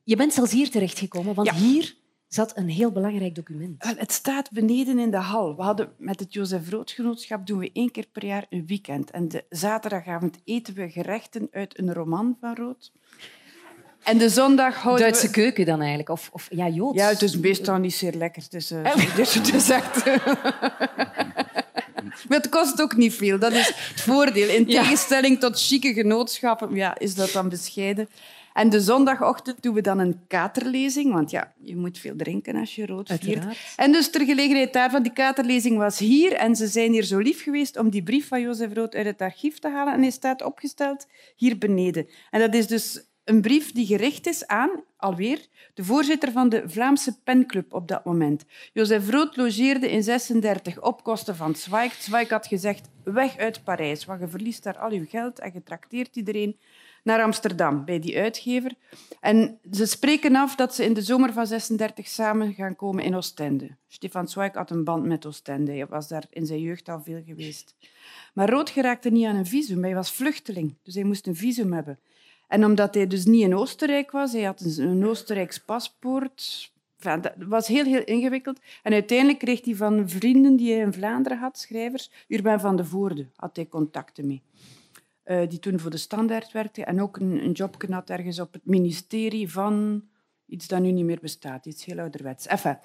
Je 0.03 0.15
bent 0.15 0.34
zelfs 0.34 0.51
hier 0.51 0.69
terechtgekomen, 0.69 1.34
want 1.36 1.47
Ja. 1.47 1.53
hier 1.53 1.95
zat 2.28 2.57
een 2.57 2.69
heel 2.69 2.91
belangrijk 2.91 3.36
document. 3.36 3.84
Wel, 3.84 3.95
Het 3.95 4.11
staat 4.11 4.51
beneden 4.51 4.99
in 4.99 5.11
de 5.11 5.17
hal. 5.17 5.55
We 5.55 5.61
hadden 5.61 5.89
met 5.97 6.19
het 6.19 6.34
Jozef 6.34 6.69
Roodgenootschap 6.69 7.47
doen 7.47 7.59
we 7.59 7.69
één 7.73 7.91
keer 7.91 8.05
per 8.11 8.25
jaar 8.25 8.45
een 8.49 8.65
weekend. 8.65 9.11
En 9.11 9.28
de 9.28 9.45
zaterdagavond 9.49 10.38
eten 10.43 10.73
we 10.73 10.89
gerechten 10.89 11.47
uit 11.51 11.80
een 11.80 11.93
roman 11.93 12.38
van 12.41 12.55
Rood. 12.55 12.91
En 14.03 14.17
de 14.17 14.30
zondag 14.30 14.75
houden 14.75 15.03
Duitse 15.05 15.28
we... 15.28 15.34
keuken 15.34 15.65
dan 15.65 15.80
eigenlijk? 15.80 16.09
Of, 16.09 16.30
of 16.34 16.47
ja, 16.51 16.67
Joods? 16.69 16.97
Ja, 16.97 17.07
het 17.07 17.21
is 17.21 17.38
meestal 17.38 17.78
niet 17.78 17.93
zeer 17.93 18.13
lekker. 18.13 18.43
Het 18.43 18.53
is, 18.53 18.67
dus 19.15 19.34
het 19.34 19.53
is 19.53 19.69
echt... 19.69 20.03
Maar 22.28 22.38
het 22.38 22.49
kost 22.49 22.82
ook 22.82 22.95
niet 22.95 23.14
veel. 23.14 23.39
Dat 23.39 23.51
is 23.51 23.68
het 23.68 24.01
voordeel. 24.01 24.49
In 24.49 24.66
tegenstelling 24.66 25.39
tot 25.39 25.60
chique 25.62 25.93
genootschappen 25.93 26.76
ja, 26.76 26.97
is 26.97 27.16
dat 27.16 27.32
dan 27.32 27.49
bescheiden. 27.49 28.10
En 28.53 28.70
de 28.70 28.82
zondagochtend 28.82 29.62
doen 29.64 29.74
we 29.74 29.82
dan 29.82 29.99
een 29.99 30.20
katerlezing. 30.28 31.14
Want 31.14 31.32
ja, 31.32 31.53
je 31.62 31.76
moet 31.76 31.97
veel 31.99 32.16
drinken 32.16 32.55
als 32.55 32.76
je 32.76 32.86
rood 32.86 33.08
viert. 33.08 33.24
Uiteraard. 33.24 33.58
En 33.76 33.91
dus 33.91 34.10
ter 34.10 34.26
gelegenheid 34.26 34.74
daarvan, 34.74 35.03
die 35.03 35.14
katerlezing 35.14 35.78
was 35.78 35.99
hier. 35.99 36.34
En 36.34 36.55
ze 36.55 36.68
zijn 36.68 36.91
hier 36.91 37.03
zo 37.03 37.18
lief 37.18 37.43
geweest 37.43 37.78
om 37.78 37.89
die 37.89 38.03
brief 38.03 38.28
van 38.28 38.41
Jozef 38.41 38.74
Rood 38.74 38.95
uit 38.95 39.05
het 39.05 39.22
archief 39.22 39.60
te 39.60 39.70
halen. 39.70 39.93
En 39.93 40.01
hij 40.01 40.12
staat 40.12 40.43
opgesteld 40.43 41.08
hier 41.36 41.58
beneden. 41.58 42.08
En 42.30 42.39
dat 42.39 42.53
is 42.53 42.68
dus 42.68 43.03
een 43.28 43.41
brief 43.41 43.71
die 43.71 43.86
gericht 43.86 44.28
is 44.28 44.47
aan, 44.47 44.69
alweer, 44.97 45.47
de 45.73 45.84
voorzitter 45.84 46.32
van 46.32 46.49
de 46.49 46.63
Vlaamse 46.65 47.21
penclub 47.23 47.73
op 47.73 47.88
dat 47.88 48.05
moment. 48.05 48.45
Jozef 48.73 49.09
Rood 49.09 49.36
logeerde 49.38 49.91
in 49.91 50.03
36 50.03 50.82
op 50.82 51.03
kosten 51.03 51.36
van 51.36 51.55
Zweig. 51.55 51.93
Zweig 51.93 52.30
had 52.30 52.47
gezegd, 52.47 52.89
weg 53.03 53.38
uit 53.38 53.63
Parijs, 53.63 54.05
want 54.05 54.19
je 54.19 54.28
verliest 54.28 54.63
daar 54.63 54.78
al 54.78 54.91
je 54.91 55.05
geld 55.05 55.39
en 55.39 55.51
je 55.53 55.63
trakteert 55.63 56.15
iedereen 56.15 56.57
naar 57.03 57.23
Amsterdam, 57.23 57.86
bij 57.86 57.99
die 57.99 58.17
uitgever. 58.17 58.71
En 59.19 59.59
ze 59.71 59.86
spreken 59.86 60.36
af 60.36 60.55
dat 60.55 60.75
ze 60.75 60.84
in 60.84 60.93
de 60.93 61.01
zomer 61.01 61.34
van 61.34 61.47
36 61.47 62.07
samen 62.07 62.53
gaan 62.53 62.75
komen 62.75 63.03
in 63.03 63.15
Oostende. 63.15 63.69
Stefan 63.88 64.28
Zweig 64.28 64.53
had 64.53 64.71
een 64.71 64.84
band 64.84 65.05
met 65.05 65.25
Oostende. 65.25 65.71
Hij 65.71 65.88
was 65.88 66.07
daar 66.07 66.25
in 66.30 66.45
zijn 66.45 66.61
jeugd 66.61 66.89
al 66.89 67.01
veel 67.01 67.21
geweest. 67.25 67.75
Maar 68.34 68.49
Rood 68.49 68.69
geraakte 68.69 69.09
niet 69.09 69.25
aan 69.25 69.36
een 69.36 69.45
visum. 69.45 69.84
Hij 69.84 69.95
was 69.95 70.11
vluchteling, 70.11 70.75
dus 70.84 70.93
hij 70.93 71.03
moest 71.03 71.28
een 71.28 71.36
visum 71.36 71.73
hebben. 71.73 71.99
En 72.48 72.66
omdat 72.66 72.93
hij 72.93 73.08
dus 73.08 73.26
niet 73.26 73.43
in 73.43 73.56
Oostenrijk 73.56 74.12
was, 74.12 74.32
hij 74.32 74.43
had 74.43 74.62
een, 74.78 75.06
Oostenrijks 75.06 75.60
paspoort. 75.60 76.72
Dat 76.98 77.34
was 77.38 77.68
heel, 77.68 77.84
heel 77.84 78.04
ingewikkeld. 78.04 78.60
En 78.84 78.93
uiteindelijk 78.93 79.39
kreeg 79.39 79.66
hij 79.66 79.76
van 79.76 80.10
vrienden 80.10 80.56
die 80.56 80.72
hij 80.72 80.82
in 80.82 80.93
Vlaanderen 80.93 81.38
had, 81.38 81.60
schrijvers, 81.60 82.12
Urbain 82.28 82.60
van 82.60 82.76
de 82.76 82.86
Voorde, 82.86 83.28
had 83.36 83.56
hij 83.56 83.68
contacten 83.68 84.28
mee. 84.28 84.41
Eh, 85.24 85.50
die 85.50 85.60
toen 85.60 85.80
voor 85.80 85.91
de 85.91 85.98
Standaard 85.98 86.52
werkte 86.52 86.84
en 86.84 87.02
ook 87.02 87.18
een, 87.18 87.43
een 87.43 87.52
job 87.52 87.84
had 87.89 88.10
ergens 88.10 88.39
op 88.39 88.54
het 88.54 88.66
ministerie 88.66 89.52
van 89.52 90.04
iets 90.48 90.68
dat 90.68 90.82
nu 90.82 90.91
niet 90.91 91.06
meer 91.06 91.20
bestaat, 91.22 91.66
iets 91.66 91.86
heel 91.86 92.00
ouderwets. 92.00 92.48
Enfin. 92.48 92.78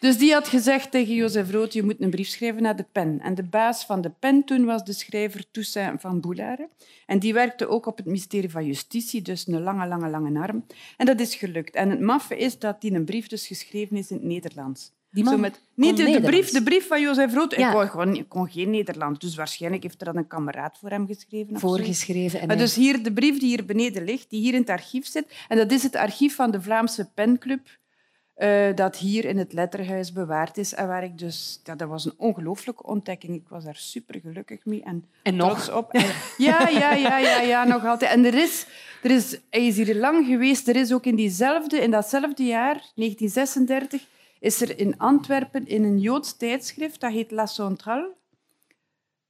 Dus 0.00 0.18
die 0.18 0.32
had 0.32 0.48
gezegd 0.48 0.90
tegen 0.90 1.14
Jozef 1.14 1.50
Rood, 1.50 1.72
je 1.72 1.82
moet 1.82 2.00
een 2.00 2.10
brief 2.10 2.28
schrijven 2.28 2.62
naar 2.62 2.76
de 2.76 2.86
pen. 2.92 3.20
En 3.20 3.34
de 3.34 3.42
baas 3.42 3.84
van 3.84 4.00
de 4.00 4.10
pen 4.10 4.44
toen 4.44 4.64
was 4.64 4.84
de 4.84 4.92
schrijver 4.92 5.44
Toussaint 5.50 6.00
van 6.00 6.20
Boulare. 6.20 6.68
En 7.06 7.18
die 7.18 7.32
werkte 7.32 7.68
ook 7.68 7.86
op 7.86 7.96
het 7.96 8.06
ministerie 8.06 8.50
van 8.50 8.66
Justitie, 8.66 9.22
dus 9.22 9.46
een 9.46 9.62
lange, 9.62 9.86
lange, 9.86 10.08
lange 10.08 10.40
arm. 10.40 10.66
En 10.96 11.06
dat 11.06 11.20
is 11.20 11.34
gelukt. 11.34 11.74
En 11.74 11.90
het 11.90 12.00
maffe 12.00 12.36
is 12.36 12.58
dat 12.58 12.80
die 12.80 12.92
een 12.92 13.04
brief 13.04 13.26
dus 13.26 13.46
geschreven 13.46 13.96
is 13.96 14.10
in 14.10 14.16
het 14.16 14.24
Nederlands. 14.24 14.92
Die 15.14 15.24
man 15.24 15.32
Zo 15.32 15.38
met, 15.38 15.60
niet 15.74 15.96
de, 15.96 16.10
de 16.10 16.20
brief, 16.20 16.50
de 16.50 16.62
brief 16.62 16.86
van 16.86 17.00
Jozef 17.00 17.34
Rood. 17.34 17.56
Ja. 17.56 17.68
Ik 17.68 17.74
kon, 17.74 17.88
gewoon, 17.88 18.16
ik 18.16 18.28
kon 18.28 18.48
geen 18.50 18.70
Nederlands. 18.70 19.18
Dus 19.18 19.34
waarschijnlijk 19.34 19.82
heeft 19.82 20.00
er 20.00 20.06
dan 20.06 20.16
een 20.16 20.26
kameraad 20.26 20.78
voor 20.78 20.90
hem 20.90 21.06
geschreven. 21.06 21.58
voorgeschreven. 21.58 22.40
En 22.40 22.46
Maar 22.46 22.56
dus 22.56 22.74
hier, 22.74 23.02
de 23.02 23.12
brief 23.12 23.38
die 23.38 23.48
hier 23.48 23.64
beneden 23.64 24.04
ligt, 24.04 24.30
die 24.30 24.40
hier 24.40 24.54
in 24.54 24.60
het 24.60 24.70
archief 24.70 25.06
zit. 25.06 25.26
En 25.48 25.56
dat 25.56 25.72
is 25.72 25.82
het 25.82 25.96
archief 25.96 26.34
van 26.34 26.50
de 26.50 26.62
Vlaamse 26.62 27.08
Penclub, 27.14 27.66
eh, 28.34 28.74
dat 28.74 28.96
hier 28.96 29.24
in 29.24 29.38
het 29.38 29.52
Letterhuis 29.52 30.12
bewaard 30.12 30.56
is. 30.58 30.74
En 30.74 30.86
waar 30.86 31.04
ik 31.04 31.18
dus... 31.18 31.60
Ja, 31.64 31.74
dat 31.74 31.88
was 31.88 32.04
een 32.04 32.14
ongelooflijke 32.16 32.82
ontdekking. 32.82 33.34
Ik 33.34 33.48
was 33.48 33.64
daar 33.64 33.76
super 33.76 34.20
gelukkig 34.20 34.64
mee 34.64 34.82
en, 34.82 35.04
En 35.22 35.36
nog? 35.36 35.50
trots 35.52 35.70
op. 35.70 35.92
En- 35.92 36.12
ja, 36.36 36.68
ja, 36.68 36.92
ja, 36.94 37.18
ja, 37.18 37.40
ja, 37.40 37.64
nog 37.64 37.84
altijd. 37.84 38.10
En 38.10 38.24
er 38.24 38.34
is, 38.34 38.66
er 39.02 39.10
is... 39.10 39.38
Hij 39.50 39.66
is 39.66 39.76
hier 39.76 39.94
lang 39.96 40.26
geweest. 40.26 40.68
Er 40.68 40.76
is 40.76 40.92
ook 40.92 41.04
in, 41.06 41.16
diezelfde, 41.16 41.80
in 41.80 41.90
datzelfde 41.90 42.44
jaar, 42.44 42.74
1936, 42.94 44.06
is 44.44 44.60
er 44.60 44.78
in 44.78 44.98
Antwerpen 44.98 45.66
in 45.66 45.84
een 45.84 45.98
Joods 45.98 46.36
tijdschrift, 46.36 47.00
dat 47.00 47.12
heet 47.12 47.30
La 47.30 47.46
Centrale, 47.46 48.14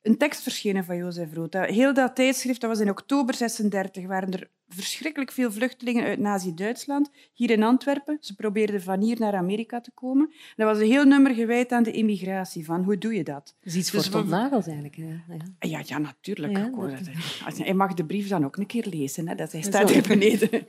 een 0.02 0.16
tekst 0.18 0.42
verschenen 0.42 0.84
van 0.84 0.96
Jozef 0.96 1.34
Rood. 1.34 1.54
Heel 1.54 1.94
dat 1.94 2.14
tijdschrift, 2.14 2.60
dat 2.60 2.70
was 2.70 2.80
in 2.80 2.90
oktober 2.90 3.34
36, 3.34 4.06
waren 4.06 4.32
er 4.32 4.50
verschrikkelijk 4.68 5.32
veel 5.32 5.52
vluchtelingen 5.52 6.04
uit 6.04 6.18
Nazi-Duitsland, 6.18 7.10
hier 7.32 7.50
in 7.50 7.62
Antwerpen. 7.62 8.16
Ze 8.20 8.34
probeerden 8.34 8.82
van 8.82 9.00
hier 9.00 9.16
naar 9.20 9.34
Amerika 9.34 9.80
te 9.80 9.90
komen. 9.90 10.32
Dat 10.56 10.66
was 10.68 10.78
een 10.78 10.90
heel 10.90 11.04
nummer 11.04 11.34
gewijd 11.34 11.72
aan 11.72 11.82
de 11.82 11.90
immigratie, 11.90 12.64
van 12.64 12.82
hoe 12.84 12.98
doe 12.98 13.14
je 13.14 13.24
dat? 13.24 13.56
Dat 13.60 13.72
is 13.72 13.74
iets 13.76 13.90
voor 13.90 13.98
Dus 14.00 14.08
Tom 14.08 14.22
we- 14.22 14.28
Nagels 14.28 14.66
eigenlijk. 14.66 14.96
hè. 14.96 15.04
Ja. 15.04 15.38
Ja, 15.58 15.82
ja 15.86 15.98
natuurlijk. 15.98 16.56
Ja, 16.56 16.70
dat-. 16.70 17.58
Hij 17.58 17.74
mag 17.74 17.94
de 17.94 18.04
brief 18.04 18.28
dan 18.28 18.44
ook 18.44 18.56
een 18.56 18.66
keer 18.66 18.86
lezen. 18.90 19.28
Hè. 19.28 19.34
Dat 19.34 19.52
hij 19.52 19.62
staat 19.62 19.90
hier 19.90 20.02
beneden. 20.08 20.66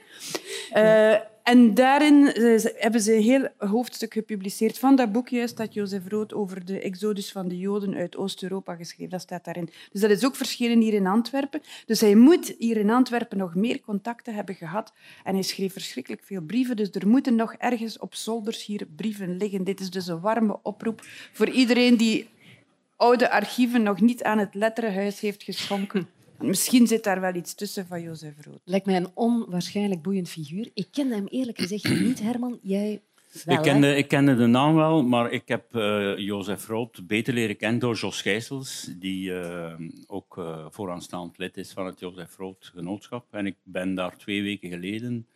Eh, 0.71 1.15
en 1.45 1.73
daarin 1.73 2.33
eh, 2.33 2.63
hebben 2.75 3.01
ze 3.01 3.15
een 3.15 3.21
heel 3.21 3.47
hoofdstuk 3.57 4.13
gepubliceerd 4.13 4.79
van 4.79 4.95
dat 4.95 5.11
boek 5.11 5.29
juist 5.29 5.57
dat 5.57 5.73
Jozef 5.73 6.07
Rood 6.07 6.33
over 6.33 6.65
de 6.65 6.79
exodus 6.79 7.31
van 7.31 7.47
de 7.47 7.57
Joden 7.57 7.95
uit 7.95 8.17
Oost-Europa 8.17 8.75
geschreven. 8.75 9.09
Dat 9.09 9.21
staat 9.21 9.45
daarin. 9.45 9.69
Dus 9.91 10.01
dat 10.01 10.09
is 10.09 10.25
ook 10.25 10.35
verschenen 10.35 10.81
hier 10.81 10.93
in 10.93 11.07
Antwerpen. 11.07 11.61
Dus 11.85 12.01
hij 12.01 12.15
moet 12.15 12.55
hier 12.57 12.77
in 12.77 12.89
Antwerpen 12.89 13.37
nog 13.37 13.55
meer 13.55 13.81
contacten 13.81 14.33
hebben 14.33 14.55
gehad. 14.55 14.93
En 15.23 15.33
hij 15.33 15.43
schreef 15.43 15.73
verschrikkelijk 15.73 16.23
veel 16.23 16.41
brieven. 16.41 16.75
Dus 16.75 16.89
er 16.91 17.07
moeten 17.07 17.35
nog 17.35 17.53
ergens 17.53 17.99
op 17.99 18.15
zolders 18.15 18.65
hier 18.65 18.87
brieven 18.95 19.37
liggen. 19.37 19.63
Dit 19.63 19.79
is 19.79 19.89
dus 19.89 20.07
een 20.07 20.19
warme 20.19 20.59
oproep 20.61 21.01
voor 21.31 21.49
iedereen 21.49 21.97
die 21.97 22.29
oude 22.95 23.29
archieven 23.29 23.83
nog 23.83 24.01
niet 24.01 24.23
aan 24.23 24.37
het 24.37 24.53
letterenhuis 24.53 25.19
heeft 25.19 25.43
geschonken. 25.43 26.07
Misschien 26.45 26.87
zit 26.87 27.03
daar 27.03 27.21
wel 27.21 27.35
iets 27.35 27.53
tussen 27.55 27.87
van 27.87 28.01
Jozef 28.01 28.33
Rood. 28.45 28.59
Lijkt 28.63 28.85
mij 28.85 28.95
een 28.95 29.11
onwaarschijnlijk 29.13 30.01
boeiend 30.01 30.29
figuur. 30.29 30.69
Ik 30.73 30.87
kende 30.91 31.15
hem 31.15 31.27
eerlijk 31.27 31.59
gezegd 31.59 31.99
niet, 32.05 32.21
Herman. 32.21 32.59
Jij 32.61 33.01
wel, 33.43 33.55
Ik 33.57 33.61
kende, 33.63 33.95
ik 33.95 34.07
kende 34.07 34.35
de 34.35 34.45
naam 34.45 34.75
wel, 34.75 35.03
maar 35.03 35.31
ik 35.31 35.47
heb 35.47 35.75
eh 35.75 36.17
Jozef 36.17 36.67
Rood 36.67 37.07
beter 37.07 37.33
leren 37.33 37.57
kennen 37.57 37.79
door 37.79 37.95
Jos 37.95 38.21
Gijsels, 38.21 38.89
die 38.99 39.39
eh, 39.39 39.73
ook 40.07 40.37
eh, 40.37 40.65
vooraanstaand 40.69 41.37
lid 41.37 41.57
is 41.57 41.71
van 41.71 41.85
het 41.85 41.99
Jozef 41.99 42.37
Rood 42.37 42.71
Genootschap. 42.75 43.25
En 43.31 43.45
ik 43.45 43.55
ben 43.63 43.95
daar 43.95 44.17
twee 44.17 44.41
weken 44.41 44.69
geleden... 44.69 45.27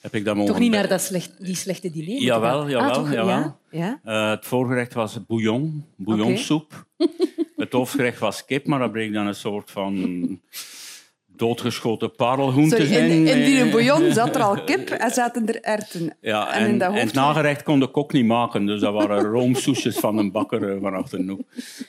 Heb 0.00 0.14
ik 0.14 0.24
dat 0.24 0.34
mogen 0.34 0.52
Toch 0.52 0.60
niet 0.62 0.70
naar 0.70 0.88
dat 0.88 1.00
slecht, 1.00 1.44
die 1.44 1.54
slechte 1.54 1.90
diner? 1.90 2.22
Jawel, 2.22 2.60
gaan? 2.60 2.70
jawel, 2.70 2.88
Ah, 2.88 2.94
toch? 2.94 3.12
jawel. 3.12 3.36
Ja? 3.36 3.58
ja? 3.70 4.00
Eh, 4.04 4.30
het 4.30 4.46
voorgerecht 4.46 4.94
was 4.94 5.26
bouillon, 5.26 5.84
bouillonsoep. 5.96 6.86
Het 7.66 7.74
hoofdgerecht 7.74 8.18
was 8.18 8.44
kip, 8.44 8.66
maar 8.66 8.78
dat 8.78 8.92
bleek 8.92 9.12
dan 9.12 9.26
een 9.26 9.34
soort 9.34 9.70
van 9.70 10.40
doodgeschoten 11.38 12.10
Sorry, 12.16 12.86
zijn. 12.86 13.10
in, 13.10 13.26
in 13.26 13.44
die 13.44 13.60
Eh, 13.62 13.70
bouillon 13.72 14.12
zat 14.20 14.34
er 14.34 14.42
al 14.42 14.64
kip 14.64 14.88
en 14.90 15.10
zaten 15.10 15.46
er 15.46 15.60
erwten. 15.62 16.16
Ja, 16.20 16.52
En 16.54 16.62
en, 16.64 16.70
in 16.70 16.78
dat 16.78 16.94
en 16.94 17.06
het 17.06 17.12
nagerecht 17.14 17.62
kon 17.62 17.80
de 17.80 17.86
kok 17.90 18.12
niet 18.12 18.24
maken, 18.24 18.66
dus 18.66 18.80
dat 18.80 18.92
waren 18.94 19.22
roomsoesjes 19.36 19.96
van 19.98 20.18
een 20.18 20.30
bakker 20.32 20.70
eh, 20.74 20.80
van 20.80 20.94
achternoe. 20.94 21.44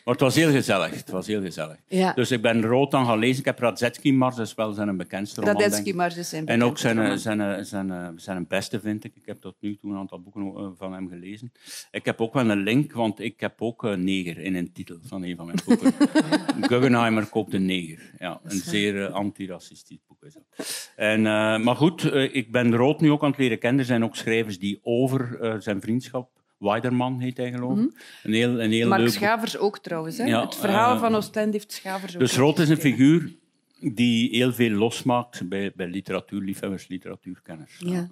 Maar 0.06 0.14
het 0.14 0.20
was 0.20 0.36
heel 0.36 0.52
gezellig. 0.52 0.90
Het 0.96 1.10
was 1.10 1.28
heel 1.28 1.42
gezellig. 1.42 1.76
Ja. 1.88 2.14
Dus 2.14 2.32
ik 2.32 2.42
ben 2.42 2.62
rood 2.62 2.94
aan 2.94 3.06
gaan 3.06 3.20
lezen. 3.20 3.40
Ik 3.40 3.46
heb 3.46 3.60
Radetzky 3.60 4.12
Mars, 4.12 4.38
is 4.38 4.56
wel 4.56 4.72
zijn 4.74 4.98
bekendste 4.98 5.42
roman. 5.42 5.56
Radetzky, 5.62 5.92
maar 5.94 6.12
ze 6.12 6.24
zijn 6.24 6.46
En 6.48 6.64
ook 6.64 6.78
zijn, 6.78 6.98
roman. 6.98 7.20
zijn, 7.20 7.66
zijn, 7.66 7.66
zijn, 7.66 8.14
zijn 8.16 8.46
beste, 8.48 8.80
vind 8.80 9.04
ik. 9.04 9.12
Ik 9.16 9.26
heb 9.26 9.42
tot 9.42 9.56
nu 9.60 9.78
toe 9.82 9.92
een 9.92 9.98
aantal 9.98 10.20
boeken 10.22 10.42
eh, 10.56 10.68
van 10.78 10.94
hem 10.94 11.10
gelezen. 11.10 11.52
Ik 11.92 12.06
heb 12.06 12.22
ook 12.22 12.34
wel 12.34 12.50
een 12.50 12.64
link, 12.64 12.94
want 12.94 13.20
ik 13.20 13.40
heb 13.40 13.62
ook 13.62 13.84
eh, 13.86 13.94
Neger 13.94 14.40
in 14.40 14.56
een 14.56 14.72
titel 14.72 14.98
van 15.04 15.24
een 15.24 15.36
van 15.36 15.46
mijn 15.46 15.58
boeken. 15.66 15.94
Guggenheimer 16.70 17.26
koopt 17.26 17.54
een 17.54 17.66
neger. 17.66 18.00
Ja, 18.20 18.40
een 18.44 18.58
zeer 18.66 19.06
eh, 19.06 19.14
antiracistisch 19.38 20.00
boek 20.08 20.24
is 20.24 20.34
dat. 20.34 20.92
En, 20.96 21.26
eh, 21.26 21.60
maar 21.60 21.76
goed, 21.76 22.04
eh, 22.04 22.36
ik 22.36 22.52
ben 22.52 22.76
Rood 22.76 23.02
nu 23.02 23.12
ook 23.12 23.24
aan 23.24 23.30
het 23.30 23.40
leren 23.40 23.60
kennen. 23.60 23.80
Er 23.80 23.86
zijn 23.86 24.04
ook 24.04 24.16
schrijvers 24.16 24.60
die 24.60 24.80
over 24.84 25.40
eh, 25.42 25.56
zijn 25.60 25.82
vriendschap... 25.82 26.36
Weiderman 26.58 27.20
heet 27.20 27.38
hij, 27.38 27.52
geloof 27.52 27.80
ik. 27.80 27.92
Een 28.24 28.34
heel, 28.34 28.62
een 28.62 28.72
heel 28.72 28.88
Mark 28.88 29.02
leuk 29.02 29.10
boek. 29.10 29.18
Schavers 29.18 29.58
ook 29.58 29.80
trouwens. 29.80 30.18
Hè? 30.18 30.26
Ja, 30.26 30.42
het 30.46 30.56
verhaal 30.56 30.98
van 30.98 31.16
Oostende 31.16 31.52
heeft 31.52 31.72
Schavers 31.72 32.14
ook 32.14 32.20
Dus 32.20 32.38
Rood 32.38 32.60
is 32.60 32.70
een 32.70 32.78
figuur 32.78 33.36
die 33.80 34.30
heel 34.30 34.54
veel 34.54 34.70
losmaakt 34.70 35.50
bij, 35.50 35.72
bij 35.76 35.88
literatuurliefhebbers, 35.88 36.88
literatuurkenners. 36.88 37.76
Ja. 37.80 38.08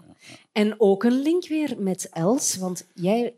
En 0.52 0.76
ook 0.78 1.04
een 1.04 1.22
link 1.22 1.48
weer 1.48 1.76
met 1.78 2.10
Els, 2.10 2.56
want 2.56 2.88
jij 2.94 3.34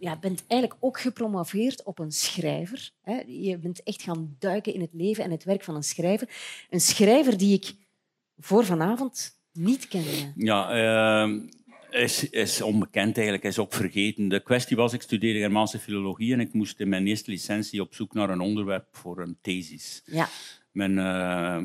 ja, 0.00 0.16
bent 0.16 0.44
eigenlijk 0.46 0.84
ook 0.84 1.00
gepromoveerd 1.00 1.82
op 1.82 1.98
een 1.98 2.12
schrijver. 2.12 2.90
Hè? 3.02 3.22
Je 3.26 3.58
bent 3.58 3.82
echt 3.82 4.02
gaan 4.02 4.36
duiken 4.38 4.74
in 4.74 4.80
het 4.80 4.92
leven 4.92 5.24
en 5.24 5.30
het 5.30 5.44
werk 5.44 5.64
van 5.64 5.74
een 5.74 5.82
schrijver. 5.82 6.28
Een 6.70 6.80
schrijver 6.80 7.38
die 7.38 7.54
ik 7.54 7.74
voor 8.38 8.64
vanavond 8.64 9.38
niet 9.52 9.88
kende. 9.88 10.32
Ja, 10.36 10.70
eh, 10.70 11.30
is, 11.90 12.30
is 12.30 12.62
onbekend 12.62 13.16
eigenlijk, 13.16 13.44
is 13.44 13.58
ook 13.58 13.72
vergeten. 13.72 14.28
De 14.28 14.42
kwestie 14.42 14.76
was, 14.76 14.92
ik 14.92 15.02
studeerde 15.02 15.38
Germaanse 15.38 15.78
filologie 15.78 16.32
en 16.32 16.40
ik 16.40 16.52
moest 16.52 16.80
in 16.80 16.88
mijn 16.88 17.06
eerste 17.06 17.30
licentie 17.30 17.80
op 17.80 17.94
zoek 17.94 18.14
naar 18.14 18.30
een 18.30 18.40
onderwerp 18.40 18.86
voor 18.92 19.20
een 19.20 19.38
thesis. 19.40 20.02
Ja. 20.04 20.28
Mijn 20.72 20.98
eh, 20.98 21.56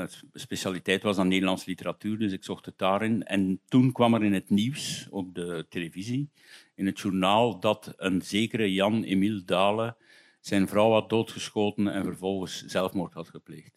eh, 0.00 0.08
specialiteit 0.32 1.02
was 1.02 1.16
dan 1.16 1.28
Nederlands 1.28 1.64
literatuur, 1.64 2.18
dus 2.18 2.32
ik 2.32 2.44
zocht 2.44 2.66
het 2.66 2.78
daarin. 2.78 3.24
En 3.24 3.60
toen 3.68 3.92
kwam 3.92 4.14
er 4.14 4.24
in 4.24 4.32
het 4.32 4.50
nieuws, 4.50 5.06
op 5.10 5.34
de 5.34 5.66
televisie, 5.68 6.30
in 6.74 6.86
het 6.86 7.00
journaal, 7.00 7.60
dat 7.60 7.94
een 7.96 8.22
zekere 8.22 8.72
Jan-Emile 8.72 9.44
Dalen 9.44 9.96
zijn 10.40 10.68
vrouw 10.68 10.90
had 10.90 11.10
doodgeschoten 11.10 11.88
en 11.88 12.04
vervolgens 12.04 12.64
zelfmoord 12.64 13.14
had 13.14 13.28
gepleegd. 13.28 13.74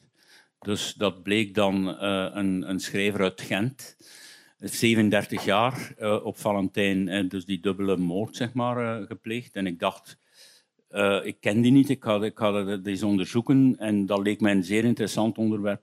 Dus 0.60 0.94
dat 0.94 1.24
bleek 1.24 1.54
dan 1.54 1.98
eh, 1.98 2.30
een, 2.34 2.70
een 2.70 2.80
schrijver 2.80 3.22
uit 3.22 3.42
Gent, 3.42 3.98
37 4.60 5.46
jaar, 5.46 5.94
eh, 5.98 6.26
op 6.26 6.38
Valentijn, 6.38 7.08
eh, 7.08 7.30
dus 7.30 7.46
die 7.46 7.60
dubbele 7.60 7.98
moord 7.98 8.36
zeg 8.36 8.54
maar, 8.54 9.00
eh, 9.02 9.08
gepleegd. 9.08 9.56
En 9.56 9.68
ik 9.68 9.80
dacht, 9.80 10.18
ik 11.24 11.38
ken 11.40 11.62
die 11.62 11.72
niet, 11.72 11.90
ik 11.90 12.04
ga, 12.04 12.24
ik 12.24 12.38
ga 12.38 12.64
dat 12.64 12.86
eens 12.86 13.04
onderzoeken. 13.04 13.76
En 13.78 14.06
dat 14.06 14.20
leek 14.20 14.40
mij 14.40 14.52
een 14.52 14.64
zeer 14.64 14.84
interessant 14.84 15.38
onderwerp 15.38 15.82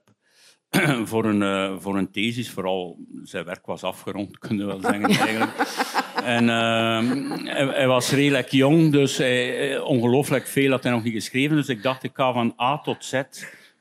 voor 1.09 1.25
een, 1.25 1.81
voor 1.81 1.97
een 1.97 2.11
thesis. 2.11 2.49
Vooral 2.49 2.99
zijn 3.23 3.45
werk 3.45 3.65
was 3.65 3.83
afgerond, 3.83 4.37
kunnen 4.47 4.67
we 4.67 4.77
wel 4.79 4.81
zeggen. 4.81 5.49
En 6.23 6.47
hij, 7.73 7.87
was 7.87 8.11
redelijk 8.11 8.51
jong, 8.51 8.91
dus 8.91 9.19
ongelooflijk 9.81 10.47
veel 10.47 10.71
had 10.71 10.83
hij 10.83 10.91
nog 10.91 11.03
niet 11.03 11.13
geschreven. 11.13 11.55
Dus 11.55 11.69
ik 11.69 11.83
dacht, 11.83 12.03
ik 12.03 12.11
ga 12.13 12.33
van 12.33 12.53
A 12.61 12.79
tot 12.79 13.05
Z, 13.05 13.21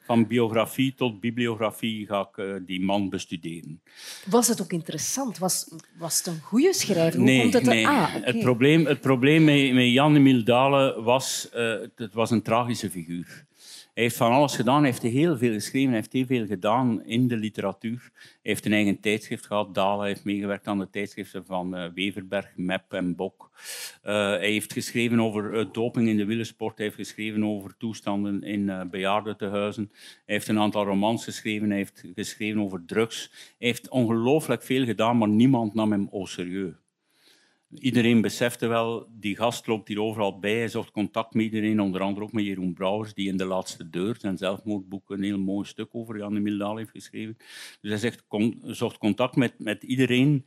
van 0.07 0.27
biografie 0.27 0.95
tot 0.95 1.21
bibliografie, 1.21 2.07
ga 2.07 2.21
ik 2.33 2.39
eh, 2.39 2.55
die 2.67 2.81
man 2.81 3.09
bestuderen. 3.09 3.81
Was 4.27 4.49
het 4.49 4.63
ook 4.63 4.73
interessant? 4.73 5.39
Was, 5.39 5.69
was 5.99 6.19
het 6.19 6.27
een 6.27 6.41
goede 6.41 6.75
schrijver? 6.75 7.17
Hoe 7.19 7.29
Nee, 7.29 7.41
komt 7.41 7.53
het 7.53 7.65
nee. 7.65 7.87
Ah, 7.87 8.15
het 8.15 8.39
probleem, 8.41 8.87
het 8.87 9.01
probleem 9.01 9.45
met, 9.45 9.73
met 9.73 9.87
Jan-Emile 9.93 10.43
Dalen 10.43 11.05
was, 11.05 11.49
eh, 11.53 11.75
het 11.97 12.15
was 12.15 12.31
een 12.31 12.43
tragische 12.43 12.91
figuur. 12.91 13.45
Heeft 13.97 14.17
van 14.17 14.33
alles 14.33 14.57
gedaan, 14.57 14.85
heeft 14.85 15.03
heel 15.03 15.37
veel 15.37 15.53
geschreven, 15.53 15.93
heeft 15.93 16.13
heel 16.13 16.27
veel 16.27 16.47
gedaan 16.47 17.05
in 17.05 17.29
de 17.29 17.37
literatuur. 17.37 18.11
Heeft 18.43 18.67
een 18.67 18.73
eigen 18.73 19.01
tijdschrift 19.01 19.47
gehad, 19.47 19.75
Dalen 19.75 20.07
heeft 20.07 20.25
meegewerkt 20.25 20.67
aan 20.67 20.79
de 20.79 20.91
tijdschriften 20.91 21.47
van 21.47 21.77
eh, 21.77 21.91
Weverberg, 21.95 22.53
Mep 22.57 22.93
en 22.93 23.15
Bok. 23.15 23.51
Eh, 24.03 24.15
hij 24.15 24.51
heeft 24.51 24.73
geschreven 24.73 25.21
over 25.21 25.59
eh, 25.59 25.67
doping 25.73 26.09
in 26.09 26.17
de 26.17 26.25
wielersport, 26.25 26.77
hij 26.77 26.87
heeft 26.87 26.99
geschreven 26.99 27.45
over 27.45 27.77
toestanden 27.77 28.43
in 28.43 28.89
bejaardentehuizen. 28.91 29.91
Hij 29.93 30.35
heeft 30.35 30.49
een 30.49 30.59
aantal 30.59 30.85
romans 30.85 31.25
geschreven, 31.25 31.69
hij 31.69 31.79
heeft 31.79 32.05
geschreven 32.15 32.61
over 32.61 32.85
drugs. 32.85 33.31
Hij 33.59 33.69
heeft 33.69 33.89
ongelooflijk 33.89 34.63
veel 34.63 34.85
gedaan, 34.85 35.19
maar 35.19 35.29
niemand 35.29 35.75
nam 35.75 35.93
hem 35.93 36.09
au 36.13 36.27
serieus. 36.27 36.86
Iedereen 37.75 38.21
besefte 38.21 38.67
wel, 38.67 39.09
die 39.11 39.37
gast 39.37 39.67
loopt 39.67 39.89
hier 39.89 40.01
overal 40.01 40.39
bij. 40.39 40.55
Hij 40.55 40.69
zocht 40.69 40.91
contact 40.91 41.35
met 41.35 41.45
iedereen, 41.45 41.81
onder 41.81 42.01
andere 42.01 42.27
ook 42.27 42.33
met 42.33 42.45
Jeroen 42.45 42.73
Brouwers, 42.73 43.15
die 43.15 43.29
in 43.29 43.37
De 43.37 43.45
Laatste 43.45 43.91
Deur, 43.91 44.17
zijn 44.19 44.39
zelfmoordboek, 44.39 45.11
een 45.11 45.23
heel 45.23 45.39
mooi 45.39 45.67
stuk 45.67 45.89
over 45.93 46.17
Jan 46.19 46.37
Emile 46.37 46.57
Daal 46.59 46.77
heeft 46.77 46.91
geschreven. 46.91 47.37
Dus 47.81 47.91
hij 47.91 47.99
zegt, 47.99 48.25
zocht 48.63 48.99
contact 48.99 49.37
met, 49.37 49.55
met 49.59 49.83
iedereen 49.83 50.45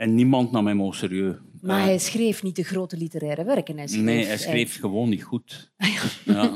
en 0.00 0.14
niemand 0.14 0.50
nam 0.50 0.66
hem 0.66 0.80
au 0.80 0.92
serieus. 0.92 1.36
Maar 1.60 1.78
Uh, 1.78 1.84
hij 1.84 1.98
schreef 1.98 2.42
niet 2.42 2.56
de 2.56 2.62
grote 2.62 2.96
literaire 2.96 3.44
werken. 3.44 3.76
Hij 3.76 3.86
schreef, 3.86 4.02
Nee, 4.02 4.24
hij 4.24 4.38
schreef 4.38 4.78
gewoon 4.80 5.08
niet 5.08 5.22
goed. 5.22 5.72
Ja. 6.24 6.52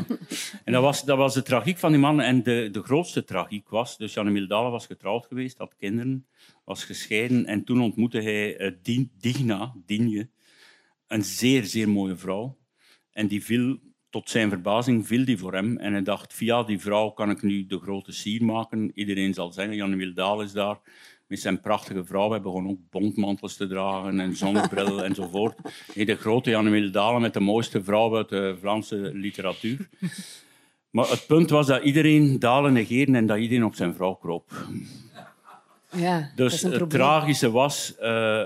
En 0.65 0.73
dat 0.73 0.83
was, 0.83 1.05
dat 1.05 1.17
was 1.17 1.35
de 1.35 1.43
tragiek 1.43 1.79
van 1.79 1.91
die 1.91 2.01
man. 2.01 2.21
En 2.21 2.43
de, 2.43 2.69
de 2.73 2.83
grootste 2.83 3.25
tragiek 3.25 3.69
was... 3.69 3.97
Dus 3.97 4.15
Jan-Emile 4.15 4.47
Dalen 4.47 4.71
was 4.71 4.87
getrouwd 4.87 5.27
geweest, 5.27 5.59
had 5.59 5.75
kinderen, 5.79 6.27
was 6.65 6.85
gescheiden. 6.85 7.47
En 7.47 7.65
toen 7.65 7.81
ontmoette 7.81 8.21
hij 8.21 8.61
uh, 8.61 8.71
Dien, 8.83 9.11
Digna, 9.21 9.75
Digne, 9.87 10.29
een 11.07 11.25
zeer, 11.25 11.65
zeer 11.65 11.89
mooie 11.89 12.17
vrouw. 12.17 12.59
En 13.13 13.27
die 13.27 13.45
viel, 13.45 13.79
tot 14.11 14.31
zijn 14.31 14.49
verbazing, 14.49 15.07
viel 15.07 15.25
die 15.25 15.39
voor 15.39 15.53
hem. 15.53 15.79
En 15.79 15.93
hij 15.93 16.03
dacht, 16.03 16.35
via 16.35 16.63
die 16.63 16.79
vrouw 16.79 17.11
kan 17.11 17.31
ik 17.31 17.43
nu 17.43 17.67
de 17.67 17.79
grote 17.79 18.13
sier 18.13 18.45
maken. 18.45 18.91
Iedereen 18.95 19.35
zal 19.35 19.53
zeggen, 19.53 19.77
Jan 19.77 19.97
Wildaal 19.97 20.43
is 20.43 20.53
daar 20.53 20.79
met 21.35 21.43
zijn 21.43 21.61
prachtige 21.61 22.05
vrouw. 22.05 22.31
We 22.31 22.41
begonnen 22.41 22.71
ook 22.71 22.91
bontmantels 22.91 23.57
te 23.57 23.67
dragen 23.67 24.21
en 24.21 24.37
zonnebril 24.37 25.05
enzovoort. 25.05 25.57
De 25.95 26.17
grote 26.17 26.51
Jan 26.51 26.71
Wildaal 26.71 27.21
met 27.21 27.33
de 27.33 27.41
mooiste 27.41 27.85
vrouw 27.85 28.17
uit 28.17 28.29
de 28.29 28.57
Vlaamse 28.61 28.97
literatuur. 28.97 29.89
Maar 30.91 31.09
het 31.09 31.27
punt 31.27 31.51
was 31.51 31.67
dat 31.67 31.83
iedereen 31.83 32.39
Dalen 32.39 32.73
negeerde 32.73 33.17
en 33.17 33.27
dat 33.27 33.39
iedereen 33.39 33.65
op 33.65 33.75
zijn 33.75 33.95
vrouw 33.95 34.15
kroop. 34.15 34.67
Ja, 35.91 36.31
Dus 36.35 36.63
het 36.63 36.91
tragische 36.91 37.51
was 37.51 37.95
uh, 38.01 38.43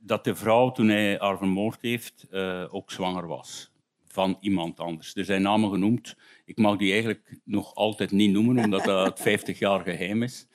dat 0.00 0.24
de 0.24 0.34
vrouw, 0.34 0.72
toen 0.72 0.88
hij 0.88 1.16
haar 1.18 1.38
vermoord 1.38 1.82
heeft, 1.82 2.26
uh, 2.30 2.64
ook 2.70 2.90
zwanger 2.90 3.26
was 3.26 3.70
van 4.06 4.36
iemand 4.40 4.80
anders. 4.80 5.16
Er 5.16 5.24
zijn 5.24 5.42
namen 5.42 5.70
genoemd. 5.70 6.16
Ik 6.44 6.58
mag 6.58 6.76
die 6.76 6.90
eigenlijk 6.92 7.40
nog 7.44 7.74
altijd 7.74 8.10
niet 8.10 8.32
noemen, 8.32 8.64
omdat 8.64 8.84
dat 8.84 9.20
50 9.20 9.58
jaar 9.66 9.80
geheim 9.80 10.22
is. 10.22 10.46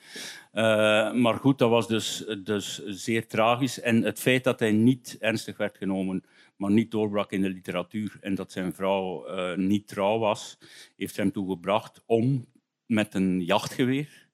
Uh, 0.52 1.12
maar 1.12 1.34
goed, 1.34 1.58
dat 1.58 1.70
was 1.70 1.88
dus, 1.88 2.24
dus 2.44 2.84
zeer 2.86 3.26
tragisch. 3.26 3.80
En 3.80 4.02
het 4.02 4.20
feit 4.20 4.44
dat 4.44 4.60
hij 4.60 4.72
niet 4.72 5.16
ernstig 5.20 5.56
werd 5.56 5.76
genomen, 5.76 6.24
maar 6.56 6.70
niet 6.70 6.90
doorbrak 6.90 7.32
in 7.32 7.42
de 7.42 7.50
literatuur 7.50 8.16
en 8.20 8.34
dat 8.34 8.52
zijn 8.52 8.74
vrouw 8.74 9.28
uh, 9.28 9.56
niet 9.56 9.88
trouw 9.88 10.18
was, 10.18 10.58
heeft 10.96 11.16
hem 11.16 11.32
toegebracht 11.32 12.02
om 12.06 12.46
met 12.86 13.14
een 13.14 13.44
jachtgeweer 13.44 14.28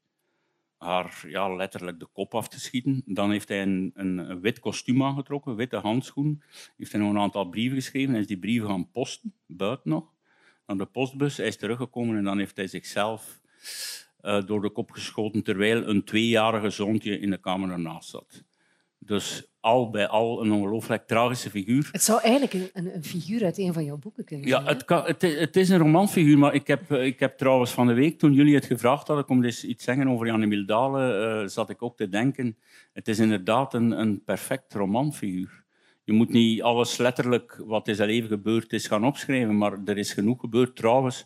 haar 0.85 1.25
ja, 1.29 1.55
letterlijk 1.55 1.99
de 2.01 2.07
kop 2.12 2.35
af 2.35 2.49
te 2.49 2.61
schieten. 2.61 3.03
Dan 3.07 3.31
heeft 3.31 3.49
hij 3.49 3.62
een, 3.62 3.93
een, 3.95 4.41
wit 4.41 4.59
kostuum 4.59 5.03
aangetrokken, 5.03 5.57
witte 5.57 5.77
handschoen. 5.77 6.43
Heeft 6.77 6.93
hij 6.93 7.01
nog 7.01 7.11
een 7.11 7.19
aantal 7.19 7.49
brieven 7.49 7.77
geschreven 7.77 8.15
en 8.15 8.21
is 8.21 8.27
die 8.27 8.39
brieven 8.39 8.69
gaan 8.69 8.91
posten, 8.91 9.35
buiten 9.47 9.91
nog, 9.91 10.12
aan 10.67 10.79
de 10.79 10.87
postbus. 10.87 11.37
Hij 11.37 11.47
is 11.47 11.57
teruggekomen 11.57 12.17
en 12.17 12.25
dan 12.25 12.39
heeft 12.39 12.57
hij 12.57 12.67
zichzelf 12.67 13.41
uh, 14.25 14.43
door 14.47 14.61
de 14.61 14.70
kop 14.70 14.91
geschoten, 14.91 15.43
terwijl 15.43 15.89
een 15.89 16.05
tweejarige 16.05 16.70
zoontje 16.70 17.18
in 17.18 17.31
de 17.31 17.41
kamer 17.41 17.70
ernaast 17.70 18.09
zat. 18.09 18.45
Dus 18.99 19.53
al 19.61 19.91
bij 19.91 20.07
al 20.07 20.45
een 20.45 20.53
ongelooflijk 20.53 21.07
tragische 21.07 21.51
figuur. 21.51 21.89
Het 21.93 22.03
zou 22.03 22.20
eigenlijk 22.20 22.70
een, 22.72 22.95
een, 22.95 23.05
figuur 23.05 23.45
uit 23.45 23.59
een 23.59 23.72
van 23.72 23.85
jouw 23.85 23.97
boeken 23.97 24.25
kunnen 24.25 24.49
zijn. 24.49 24.62
Ja, 24.62 24.68
het, 24.68 24.85
kan, 24.85 25.05
het, 25.05 25.22
het, 25.22 25.57
is 25.57 25.68
een 25.68 25.79
romanfiguur, 25.79 26.39
maar 26.39 26.55
ik 26.55 26.66
heb, 26.66 26.93
ik 26.93 27.20
heb 27.20 27.39
trouwens 27.39 27.70
van 27.70 27.87
de 27.87 27.95
week, 27.95 28.18
toen 28.18 28.33
jullie 28.33 28.55
het 28.55 28.64
gevraagd 28.64 29.07
hadden, 29.07 29.29
om 29.29 29.45
eens 29.45 29.64
iets 29.64 29.85
zeggen 29.85 30.09
over 30.09 30.27
Jan-Emil 30.27 30.66
Dalen, 30.66 31.43
uh, 31.43 31.49
zat 31.49 31.70
ik 31.70 31.83
ook 31.83 31.97
te 31.97 32.09
denken, 32.09 32.57
het 32.93 33.09
is 33.09 33.18
inderdaad 33.18 33.75
een, 33.75 33.91
een 33.91 34.22
perfect 34.25 34.75
romanfiguur. 34.75 35.64
Je 36.05 36.12
moet 36.12 36.28
niet 36.28 36.62
alles 36.62 36.96
letterlijk 36.96 37.62
wat 37.64 37.88
in 37.88 37.94
zijn 37.94 38.09
leven 38.09 38.28
gebeurd 38.28 38.72
is 38.72 38.86
gaan 38.86 39.05
opschrijven, 39.05 39.59
maar 39.59 39.78
er 39.84 39.98
is 39.98 40.12
genoeg 40.12 40.40
gebeurd. 40.40 40.76
Trouwens, 40.76 41.24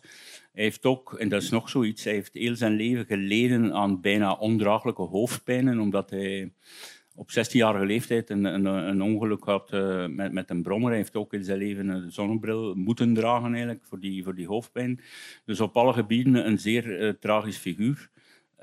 hij 0.53 0.63
heeft 0.63 0.85
ook, 0.85 1.13
en 1.13 1.29
dat 1.29 1.41
is 1.41 1.49
nog 1.49 1.69
zoiets, 1.69 2.03
hij 2.03 2.13
heeft 2.13 2.33
heel 2.33 2.55
zijn 2.55 2.73
leven 2.73 3.05
geleden 3.05 3.73
aan 3.73 4.01
bijna 4.01 4.33
ondraaglijke 4.33 5.01
hoofdpijnen, 5.01 5.79
omdat 5.79 6.09
hij 6.09 6.51
op 7.19 7.29
16-jarige 7.29 7.85
leeftijd 7.85 8.29
een, 8.29 8.43
een, 8.65 9.01
ongeluk 9.01 9.43
had 9.43 9.73
uh, 9.73 10.05
met, 10.07 10.31
met 10.31 10.49
een 10.49 10.61
brommer. 10.61 10.89
Hij 10.89 10.97
heeft 10.97 11.15
ook 11.15 11.33
in 11.33 11.43
zijn 11.43 11.57
leven 11.57 11.87
een 11.87 12.11
zonnebril 12.11 12.75
moeten 12.75 13.13
dragen 13.13 13.51
eigenlijk, 13.51 13.85
voor, 13.85 13.99
die, 13.99 14.23
voor 14.23 14.35
die 14.35 14.47
hoofdpijn. 14.47 15.01
Dus 15.45 15.59
op 15.59 15.77
alle 15.77 15.93
gebieden 15.93 16.47
een 16.47 16.59
zeer 16.59 17.01
uh, 17.01 17.13
tragisch 17.19 17.57
figuur. 17.57 18.09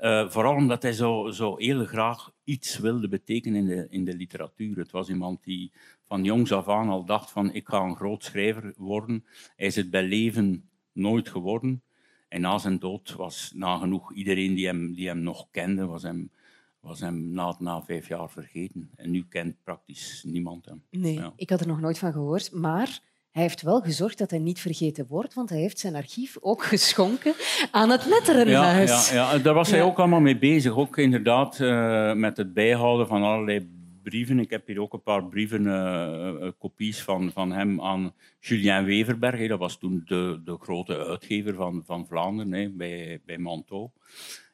Uh, 0.01 0.29
vooral 0.29 0.55
omdat 0.55 0.81
hij 0.81 0.91
zo, 0.93 1.29
zo 1.29 1.57
heel 1.57 1.85
graag 1.85 2.31
iets 2.43 2.77
wilde 2.77 3.07
betekenen 3.07 3.59
in 3.59 3.65
de, 3.65 3.87
in 3.89 4.05
de 4.05 4.15
literatuur. 4.15 4.77
Het 4.77 4.91
was 4.91 5.09
iemand 5.09 5.43
die 5.43 5.71
van 6.07 6.23
jongs 6.23 6.51
af 6.51 6.67
aan 6.67 6.89
al 6.89 7.05
dacht 7.05 7.31
van 7.31 7.53
ik 7.53 7.67
ga 7.67 7.79
een 7.79 7.95
groot 7.95 8.23
schrijver 8.23 8.73
worden. 8.77 9.25
Hij 9.55 9.67
is 9.67 9.75
het 9.75 9.89
bij 9.89 10.03
leven 10.03 10.69
nooit 10.91 11.29
geworden. 11.29 11.81
En 12.29 12.41
na 12.41 12.57
zijn 12.57 12.79
dood 12.79 13.15
was 13.15 13.51
nagenoeg 13.55 14.13
iedereen 14.13 14.55
die 14.55 14.65
hem, 14.65 14.93
die 14.93 15.07
hem 15.07 15.19
nog 15.19 15.47
kende, 15.51 15.85
was 15.85 16.03
hem 16.03 16.31
was 16.79 16.99
hem 16.99 17.31
na, 17.31 17.55
na 17.59 17.83
vijf 17.83 18.07
jaar 18.07 18.29
vergeten. 18.29 18.89
En 18.95 19.11
nu 19.11 19.25
kent 19.29 19.55
praktisch 19.63 20.23
niemand 20.27 20.65
hem. 20.65 20.83
Nee, 20.89 21.21
ik 21.35 21.49
had 21.49 21.59
er 21.59 21.67
nog 21.67 21.79
nooit 21.79 21.97
van 21.97 22.11
gehoord. 22.11 22.51
Maar 22.51 22.99
hij 23.31 23.41
heeft 23.41 23.61
wel 23.61 23.81
gezorgd 23.81 24.17
dat 24.17 24.29
hij 24.29 24.39
niet 24.39 24.59
vergeten 24.59 25.05
wordt, 25.07 25.33
want 25.33 25.49
hij 25.49 25.59
heeft 25.59 25.79
zijn 25.79 25.95
archief 25.95 26.37
ook 26.39 26.63
geschonken 26.63 27.33
aan 27.71 27.89
het 27.89 28.05
Letterenhuis. 28.05 29.09
Ja, 29.09 29.15
ja, 29.15 29.33
ja, 29.33 29.39
daar 29.39 29.53
was 29.53 29.71
hij 29.71 29.81
ook 29.83 29.97
allemaal 29.97 30.19
mee 30.19 30.37
bezig. 30.37 30.75
Ook 30.77 30.97
inderdaad 30.97 31.59
uh, 31.59 32.13
met 32.13 32.37
het 32.37 32.53
bijhouden 32.53 33.07
van 33.07 33.23
allerlei 33.23 33.76
brieven. 34.09 34.39
Ik 34.39 34.49
heb 34.49 34.67
hier 34.67 34.81
ook 34.81 34.93
een 34.93 35.01
paar 35.01 35.25
brieven, 35.25 35.63
uh, 35.63 36.49
kopies 36.59 37.03
van, 37.03 37.31
van 37.31 37.51
hem 37.51 37.81
aan 37.81 38.13
Julien 38.39 38.85
Weverberg. 38.85 39.47
Dat 39.47 39.59
was 39.59 39.77
toen 39.77 40.01
de, 40.05 40.41
de 40.43 40.57
grote 40.59 41.05
uitgever 41.05 41.53
van, 41.53 41.83
van 41.85 42.07
Vlaanderen 42.07 42.77
bij, 42.77 43.21
bij 43.25 43.37
Manteau. 43.37 43.89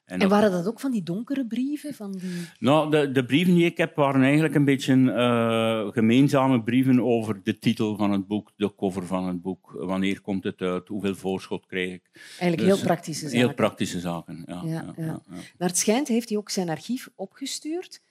En, 0.06 0.30
waren 0.30 0.52
dat 0.52 0.68
ook 0.68 0.80
van 0.80 0.92
die 0.92 1.04
donkere 1.04 1.46
brieven? 1.46 1.94
Van 1.94 2.12
die... 2.12 2.48
Nou, 2.60 2.92
de, 2.92 3.12
de 3.12 3.26
brieven 3.26 3.54
die 3.54 3.66
ik 3.66 3.78
heb 3.78 3.96
waren 3.96 4.22
eigenlijk 4.22 4.56
een 4.56 4.66
beetje 4.66 4.96
uh, 4.96 5.88
gemeenzame 5.92 6.64
brieven 6.64 7.04
over 7.04 7.40
de 7.44 7.60
titel 7.60 7.96
van 7.96 8.12
het 8.12 8.28
boek, 8.28 8.52
de 8.56 8.76
cover 8.76 9.06
van 9.06 9.28
het 9.28 9.42
boek, 9.42 9.72
wanneer 9.72 10.22
komt 10.22 10.44
het 10.44 10.62
uit, 10.62 10.88
hoeveel 10.88 11.16
voorschot 11.16 11.66
krijg 11.66 11.94
ik. 11.94 12.10
Eigenlijk 12.14 12.58
dus, 12.58 12.68
heel 12.68 12.86
praktische 12.86 13.24
zaken. 13.30 13.38
Heel 13.38 13.54
praktische 13.54 14.00
zaken, 14.00 14.44
ja. 14.48 14.62
ja, 14.66 14.94
ja, 14.98 15.22
het 15.58 15.78
schijnt, 15.78 16.08
heeft 16.08 16.30
hij 16.30 16.38
ook 16.38 16.50
zijn 16.50 16.70
archief 16.70 17.10
opgestuurd 17.16 18.02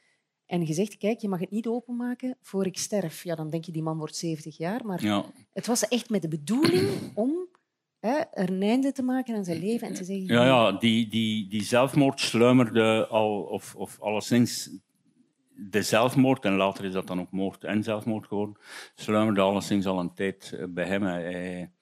en 0.47 0.66
gezegd, 0.66 0.97
kijk, 0.97 1.20
je 1.20 1.28
mag 1.28 1.40
het 1.40 1.51
niet 1.51 1.66
openmaken 1.66 2.36
voor 2.40 2.66
ik 2.66 2.78
sterf. 2.78 3.24
Ja, 3.24 3.34
dan 3.34 3.51
denk 3.51 3.64
je, 3.64 3.72
die 3.72 3.82
man 3.82 3.99
wordt 3.99 4.16
70 4.16 4.57
jaar. 4.57 4.86
Maar 4.86 5.24
het 5.53 5.66
was 5.66 5.88
echt 5.88 6.11
met 6.11 6.22
de 6.22 6.28
bedoeling 6.28 6.88
om 7.14 7.49
hè, 8.01 8.18
er 8.32 8.51
een 8.51 8.62
einde 8.62 8.93
te 8.93 9.03
maken 9.03 9.36
aan 9.36 9.45
zijn 9.45 9.61
leven 9.61 9.88
en 9.88 9.95
te 9.95 10.05
zeggen... 10.05 10.34
Ja, 10.34 10.45
ja 10.45 10.72
die, 10.72 11.09
die, 11.09 11.49
die 11.49 11.62
zelfmoord 11.62 12.20
sluimerde 12.20 13.07
al, 13.07 13.43
of, 13.43 13.74
of 13.74 14.01
alleszins 14.01 14.70
de 15.70 15.82
zelfmoord, 15.82 16.45
en 16.45 16.57
later 16.57 16.84
is 16.84 16.93
dat 16.93 17.07
dan 17.07 17.20
ook 17.20 17.30
moord 17.30 17.64
en 17.64 17.82
zelfmoord 17.82 18.26
geworden, 18.26 18.57
sluimerde 18.95 19.40
alleszins 19.40 19.86
al 19.86 19.99
een 19.99 20.14
tijd 20.14 20.53
eh, 20.53 20.64
bij 20.68 20.86
hem. 20.86 21.03
Hij, 21.03 21.72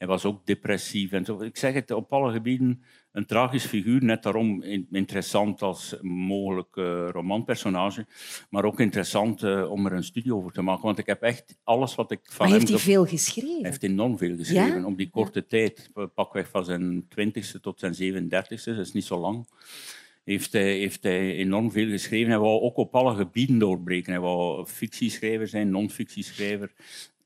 hij 0.00 0.08
was 0.08 0.24
ook 0.24 0.46
depressief. 0.46 1.12
En 1.12 1.24
zo. 1.24 1.42
Ik 1.42 1.56
zeg 1.56 1.74
het, 1.74 1.90
op 1.90 2.12
alle 2.12 2.32
gebieden 2.32 2.82
een 3.12 3.26
tragisch 3.26 3.66
figuur. 3.66 4.04
Net 4.04 4.22
daarom 4.22 4.62
interessant 4.90 5.62
als 5.62 5.96
mogelijk 6.00 6.76
uh, 6.76 7.08
romanpersonage. 7.10 8.06
Maar 8.50 8.64
ook 8.64 8.80
interessant 8.80 9.42
uh, 9.42 9.70
om 9.70 9.86
er 9.86 9.92
een 9.92 10.04
studie 10.04 10.34
over 10.34 10.52
te 10.52 10.62
maken. 10.62 10.82
Want 10.82 10.98
ik 10.98 11.06
heb 11.06 11.22
echt 11.22 11.58
alles 11.64 11.94
wat 11.94 12.10
ik 12.10 12.20
van 12.22 12.46
maar 12.46 12.56
heeft 12.56 12.68
hij 12.68 12.78
veel 12.78 13.06
geschreven? 13.06 13.60
Hij 13.60 13.70
heeft 13.70 13.82
enorm 13.82 14.18
veel 14.18 14.36
geschreven. 14.36 14.80
Ja? 14.80 14.86
Op 14.86 14.96
die 14.96 15.10
korte 15.10 15.46
tijd, 15.46 15.90
pakweg 16.14 16.48
van 16.48 16.64
zijn 16.64 17.06
twintigste 17.08 17.60
tot 17.60 17.78
zijn 17.78 17.94
37 17.94 18.64
dat 18.64 18.78
is 18.78 18.92
niet 18.92 19.04
zo 19.04 19.18
lang 19.18 19.46
heeft 20.24 20.52
hij, 20.52 20.78
heeft 20.78 21.02
hij 21.02 21.34
enorm 21.34 21.72
veel 21.72 21.88
geschreven. 21.88 22.30
Hij 22.30 22.38
wou 22.38 22.60
ook 22.60 22.76
op 22.76 22.94
alle 22.94 23.14
gebieden 23.14 23.58
doorbreken. 23.58 24.12
Hij 24.12 24.20
wou 24.20 24.66
fictieschrijver 24.66 25.48
zijn, 25.48 25.70
non-fictieschrijver. 25.70 26.72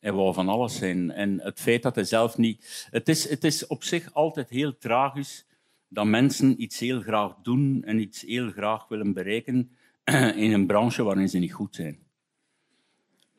Hij 0.05 0.12
wou 0.12 0.34
van 0.34 0.48
alles 0.48 0.76
zijn. 0.76 1.11
En 1.11 1.40
het 1.40 1.61
feit 1.61 1.82
dat 1.82 1.94
hij 1.94 2.05
zelf 2.05 2.36
niet... 2.36 2.86
Het 2.90 3.09
is, 3.09 3.28
het 3.28 3.44
is 3.44 3.66
op 3.66 3.84
zich 3.84 4.12
altijd 4.12 4.50
heel 4.50 4.78
tragisch 4.78 5.46
dat 5.88 6.07
mensen 6.07 6.62
iets 6.62 6.78
heel 6.78 7.00
graag 7.00 7.34
doen 7.42 7.82
en 7.84 7.98
iets 7.98 8.22
heel 8.22 8.50
graag 8.50 8.88
willen 8.88 9.12
bereiken 9.12 9.70
in 10.44 10.52
een 10.52 10.66
branche 10.66 11.02
waarin 11.02 11.28
ze 11.28 11.38
niet 11.38 11.52
goed 11.52 11.74
zijn. 11.74 12.03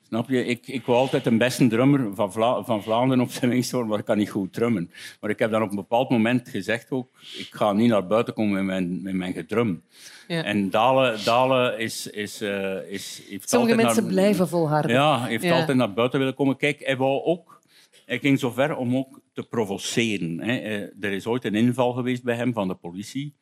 Snap 0.08 0.30
je? 0.30 0.45
Ik, 0.45 0.68
ik 0.68 0.86
wil 0.86 0.95
altijd 0.95 1.26
een 1.26 1.38
beste 1.38 1.68
drummer 1.68 2.16
van, 2.16 2.32
Vla 2.32 2.64
van 2.64 2.84
Vlaanderen 2.84 3.24
op 3.24 3.32
zijn 3.32 3.49
minst 3.49 3.72
worden, 3.72 3.89
maar 3.89 3.99
ik 3.99 4.06
kan 4.06 4.18
niet 4.18 4.30
goed 4.30 4.53
drummen. 4.53 4.91
Maar 5.22 5.30
ik 5.30 5.39
heb 5.39 5.51
dan 5.51 5.62
op 5.62 5.70
een 5.70 5.76
bepaald 5.76 6.10
moment 6.10 6.49
gezegd 6.49 6.91
ook, 6.91 7.10
ik 7.38 7.47
ga 7.51 7.74
niet 7.74 7.89
naar 7.89 8.08
buiten 8.08 8.34
komen 8.34 8.53
met 8.53 8.64
mijn, 8.64 9.01
met 9.01 9.14
mijn 9.14 9.34
gedrum. 9.34 9.84
Ja. 10.28 10.43
En 10.43 10.70
Dalen, 10.70 11.24
Dalen 11.24 11.80
is, 11.80 12.08
is, 12.08 12.41
uh, 12.41 12.91
is, 12.91 13.22
heeft 13.30 13.49
Sommige 13.49 13.72
altijd 13.72 13.76
mensen 13.76 14.03
naar, 14.03 14.12
blijven 14.12 14.47
volharden. 14.47 14.91
Ja, 14.91 15.26
heeft 15.26 15.43
ja. 15.43 15.60
altijd 15.60 15.78
naar 15.78 15.93
buiten 15.93 16.20
willen 16.20 16.36
komen. 16.36 16.58
Kijk, 16.58 16.80
hij 16.86 16.97
wou 16.97 17.24
ook... 17.24 17.53
Hij 18.06 18.20
ging 18.20 18.39
zover 18.39 18.76
om 18.76 18.97
ook 18.97 19.20
te 19.34 19.43
provoceren. 19.43 20.39
Hè. 20.39 20.53
Er 20.99 21.12
is 21.12 21.26
ooit 21.26 21.45
een 21.45 21.56
inval 21.56 21.93
geweest 21.93 22.24
bij 22.24 22.36
hem 22.36 22.53
van 22.53 22.68
de 22.68 22.76
politie. 22.76 23.34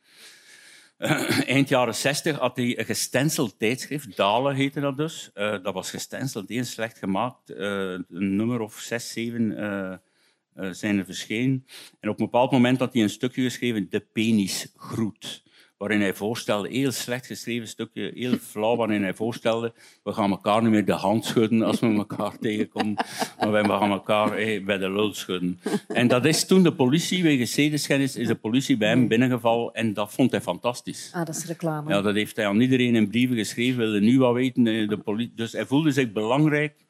eind 1.46 1.70
jaren 1.70 1.96
60 1.96 2.38
had 2.38 2.56
hij 2.56 2.80
een 2.80 2.86
gestenceld 2.86 3.60
tijdschrift, 3.60 4.18
Dalen 4.18 4.56
heette 4.56 4.80
dat 4.80 4.98
dus. 4.98 5.32
Uh, 5.36 5.64
dat 5.64 5.74
was 5.74 5.90
gestenceld, 5.90 6.50
heel 6.50 6.64
slecht 6.64 6.98
gemaakt. 6.98 7.50
Uh, 7.50 7.58
een 7.92 8.36
nummer 8.36 8.60
of 8.60 8.80
zes, 8.80 9.12
zeven 9.12 9.42
uh, 9.52 10.72
zijn 10.72 10.98
er 10.98 11.06
verschenen. 11.06 11.66
En 12.00 12.10
op 12.10 12.20
een 12.20 12.26
bepaald 12.26 12.52
moment 12.52 12.80
had 12.80 12.94
hij 12.94 13.02
een 13.02 13.10
stukje 13.10 13.44
geschreven, 13.44 13.90
De 13.90 14.00
penis 14.00 14.72
groet 14.76 15.44
waarin 15.78 16.02
hij 16.02 16.14
voorstelde, 16.14 16.70
heel 16.70 16.92
slecht 16.92 17.26
geschreven 17.26 17.68
stukje, 17.68 18.12
heel 18.16 18.38
flauw, 18.38 18.76
waarin 18.76 19.04
hij 19.04 19.14
voorstelde, 19.14 19.74
we 20.04 20.14
gaan 20.14 20.32
elkaar 20.32 20.62
niet 20.62 20.72
meer 20.72 20.86
de 20.86 20.92
hand 20.92 21.26
schudden 21.26 21.62
als 21.62 21.80
we 21.80 21.94
elkaar 21.94 22.38
tegenkomen, 22.40 22.94
maar 23.40 23.52
we 23.52 23.70
gaan 23.70 23.92
elkaar 23.92 24.32
hey, 24.32 24.64
bij 24.64 24.78
de 24.78 24.92
lul 24.92 25.14
schudden. 25.14 25.60
En 25.88 26.08
dat 26.08 26.26
is 26.26 26.46
toen 26.46 26.64
de 26.64 26.74
politie, 26.74 27.24
wegens 27.24 27.54
zedenschennis, 27.54 28.16
is 28.16 28.28
de 28.28 28.36
politie 28.36 28.78
bij 28.78 28.90
hem 28.90 29.08
binnengevallen 29.08 29.74
en 29.74 29.94
dat 29.94 30.14
vond 30.14 30.32
hij 30.32 30.42
fantastisch. 30.42 31.12
Ah, 31.14 31.26
dat 31.26 31.36
is 31.36 31.46
reclame. 31.46 31.90
Ja, 31.90 32.02
dat 32.02 32.16
heeft 32.16 32.36
hij 32.36 32.48
aan 32.48 32.62
iedereen 32.62 32.96
in 32.96 33.10
brieven 33.10 33.38
geschreven, 33.38 33.78
wilde 33.80 34.00
nu 34.00 34.20
wat 34.20 34.34
weten. 34.34 34.64
De 34.64 34.98
politie, 35.04 35.34
dus 35.36 35.52
hij 35.52 35.66
voelde 35.66 35.92
zich 35.92 36.12
belangrijk 36.12 36.84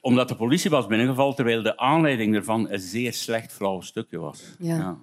omdat 0.00 0.28
de 0.28 0.34
politie 0.34 0.70
was 0.70 0.86
binnengevallen, 0.86 1.34
terwijl 1.34 1.62
de 1.62 1.76
aanleiding 1.76 2.34
ervan 2.34 2.70
een 2.70 2.80
zeer 2.80 3.12
slecht 3.12 3.52
flauw 3.52 3.80
stukje 3.80 4.18
was. 4.18 4.42
Ja. 4.58 4.98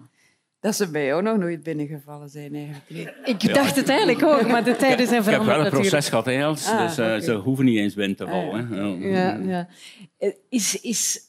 Dat 0.68 0.76
ze 0.76 0.90
bij 0.92 1.06
jou 1.06 1.22
nog 1.22 1.38
nooit 1.38 1.64
binnengevallen 1.64 2.30
zijn 2.30 2.56
eigenlijk. 2.56 3.16
Ik 3.26 3.54
dacht 3.54 3.76
het 3.76 3.90
eigenlijk 3.90 4.24
ook, 4.24 4.48
maar 4.48 4.64
de 4.64 4.76
tijden 4.76 5.08
zijn 5.08 5.20
Ik 5.22 5.30
heb 5.30 5.42
veranderd 5.42 5.58
wel 5.58 5.66
een 5.66 5.90
proces 5.90 6.10
gehad, 6.10 6.26
hè, 6.26 6.46
Ah, 6.46 6.88
dus 6.88 6.98
eh, 6.98 7.18
ze 7.20 7.34
hoeven 7.34 7.66
niet 7.66 7.78
eens 7.78 7.94
binnen 7.94 8.18
te 8.18 8.28
vallen. 8.28 8.68
hè. 8.68 8.82
Ja, 9.10 9.36
ja. 9.36 9.68
Eh, 10.18 10.34
Is, 10.50 10.82
is 10.82 11.20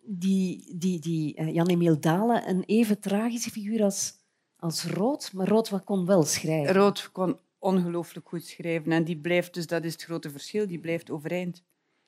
die, 0.00 0.74
die, 0.78 1.00
die 1.00 1.34
eh, 1.34 1.54
Jan-Emiel 1.54 2.00
Dalen 2.00 2.48
een 2.48 2.62
even 2.66 3.00
tragische 3.00 3.50
figuur 3.50 3.82
als, 3.82 4.12
als 4.56 4.84
Rood? 4.84 5.32
Maar 5.32 5.48
Rood 5.48 5.68
wat 5.68 5.84
kon 5.84 6.06
wel 6.06 6.22
schrijven. 6.22 6.74
Rood 6.74 7.10
kon 7.12 7.36
ongelooflijk 7.58 8.28
goed 8.28 8.46
schrijven 8.46 8.92
en 8.92 9.04
die 9.04 9.16
blijft, 9.16 9.54
dus 9.54 9.66
dat 9.66 9.84
is 9.84 9.92
het 9.92 10.02
grote 10.02 10.30
verschil, 10.30 10.66
die 10.66 10.78
blijft 10.78 11.10
overeind. 11.10 11.62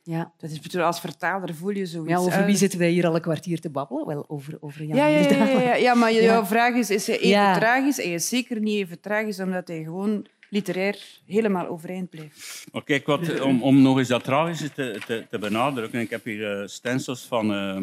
Ja. 0.07 0.33
Dat 0.39 0.51
is 0.51 0.61
bedoel, 0.61 0.83
als 0.83 1.01
vertaler 1.01 1.55
voel 1.55 1.71
je 1.71 1.87
zoiets. 1.87 2.11
Ja, 2.11 2.19
over 2.19 2.33
uit. 2.33 2.47
wie 2.47 2.57
zitten 2.57 2.79
wij 2.79 2.91
hier 2.91 3.07
al 3.07 3.15
een 3.15 3.21
kwartier 3.21 3.61
te 3.61 3.71
babbelen? 3.71 4.07
Wel, 4.07 4.25
over, 4.29 4.57
over 4.61 4.85
Ja, 4.87 4.95
ja, 5.07 5.07
ja, 5.07 5.29
ja, 5.47 5.61
ja, 5.61 5.75
ja, 5.75 5.95
maar 5.95 6.13
Ja. 6.19 6.21
jouw 6.21 6.45
vraag 6.45 6.75
is, 6.75 6.91
is 6.91 7.07
hij 7.07 7.17
even 7.17 7.29
Ja. 7.29 7.59
tragisch? 7.59 7.97
Hij 7.97 8.13
is 8.13 8.29
zeker 8.29 8.61
niet 8.61 8.75
even 8.77 9.01
tragisch, 9.01 9.41
omdat 9.41 9.69
hij 9.69 9.83
gewoon 9.83 10.27
literair 10.51 11.21
helemaal 11.27 11.67
overeind 11.67 12.11
blijft. 12.11 12.65
Maar 12.73 12.85
kijk, 12.85 13.07
wat, 13.07 13.41
om, 13.41 13.63
om 13.63 13.83
nog 13.83 13.99
eens 13.99 14.09
dat 14.09 14.25
tragische 14.25 14.73
te, 14.73 15.01
te, 15.07 15.27
te 15.31 15.39
benadrukken. 15.39 16.01
Ik 16.01 16.11
heb 16.11 16.25
hier 16.25 16.61
eh, 16.61 16.67
stencils 16.67 17.23
van... 17.23 17.53
eh, 17.55 17.81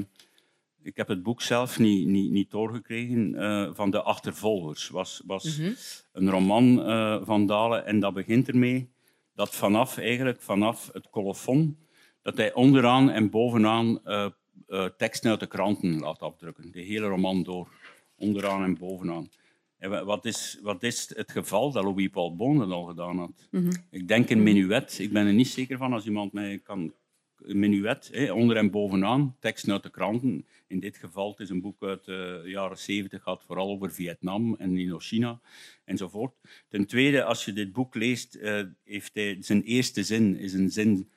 ik 0.84 0.97
heb 0.97 1.07
het 1.07 1.24
boek 1.24 1.41
zelf 1.41 1.80
niet, 1.80 2.07
niet, 2.07 2.32
niet 2.32 2.51
doorgekregen. 2.51 3.36
eh, 3.36 3.69
van 3.74 3.91
De 3.91 4.01
Achtervolgers. 4.01 4.89
was, 4.89 5.22
was 5.26 5.57
Mhm. 5.57 5.72
een 6.13 6.30
roman 6.30 6.86
eh, 6.86 7.17
van 7.24 7.45
Dalen. 7.45 7.86
En 7.86 7.99
dat 7.99 8.13
begint 8.13 8.47
ermee 8.47 8.89
dat 9.36 9.55
vanaf, 9.55 9.97
eigenlijk, 9.97 10.41
vanaf 10.41 10.89
het 10.93 11.09
colofon... 11.09 11.78
dat 12.22 12.38
hij 12.38 12.53
onderaan 12.53 13.09
en 13.09 13.30
bovenaan 13.30 14.05
eh, 14.05 14.26
eh, 14.67 14.86
teksten 14.97 15.30
uit 15.32 15.39
de 15.39 15.47
kranten 15.47 15.99
laat 15.99 16.19
afdrukken. 16.19 16.72
De 16.72 16.82
hele 16.82 17.07
roman 17.07 17.43
door. 17.43 17.67
Onderaan 18.15 18.63
en 18.63 18.78
bovenaan. 18.78 19.30
En 19.78 19.89
wa- 19.89 20.03
wat 20.05 20.26
is, 20.26 20.59
wat 20.61 20.84
is 20.84 21.11
het 21.15 21.32
geval 21.32 21.72
dat 21.72 21.84
Louis 21.84 22.07
Paul 22.09 22.36
Bon 22.36 22.57
dat 22.57 22.72
al 22.72 22.84
gedaan 22.84 23.17
had? 23.17 23.47
Ik 23.89 24.07
denk 24.07 24.30
een 24.30 24.43
menuet. 24.43 24.99
Ik 24.99 25.11
ben 25.13 25.28
er 25.28 25.34
niet 25.34 25.47
zeker 25.47 25.78
van 25.78 25.93
als 25.93 26.05
iemand 26.05 26.34
mij 26.34 26.59
kan... 26.63 26.93
Een 27.41 27.59
menuet, 27.59 28.09
hè, 28.13 28.32
onder 28.32 28.57
en 28.57 28.72
bovenaan, 28.72 29.36
teksten 29.39 29.72
uit 29.72 29.84
de 29.84 29.89
kranten. 29.89 30.45
In 30.67 30.80
dit 30.80 30.97
geval 30.97 31.30
het 31.30 31.39
is 31.39 31.49
een 31.49 31.61
boek 31.61 31.84
uit 31.84 32.05
de 32.05 32.41
jaren 32.45 32.78
70, 32.78 33.24
gaat 33.24 33.43
vooral 33.43 33.69
over 33.69 33.91
Vietnam 33.91 34.55
en 34.59 34.78
Indochina 34.78 35.39
enzovoort. 35.86 36.34
Ten 36.69 36.86
tweede, 36.86 37.24
als 37.24 37.45
je 37.45 37.53
dit 37.53 37.72
boek 37.72 37.95
leest, 37.95 38.36
eh, 38.36 38.61
heeft 38.84 39.11
hij, 39.13 39.38
zijn 39.39 39.63
eerste 39.63 40.03
zin 40.03 40.38
is 40.38 40.53
een 40.53 40.69
zin 40.69 41.09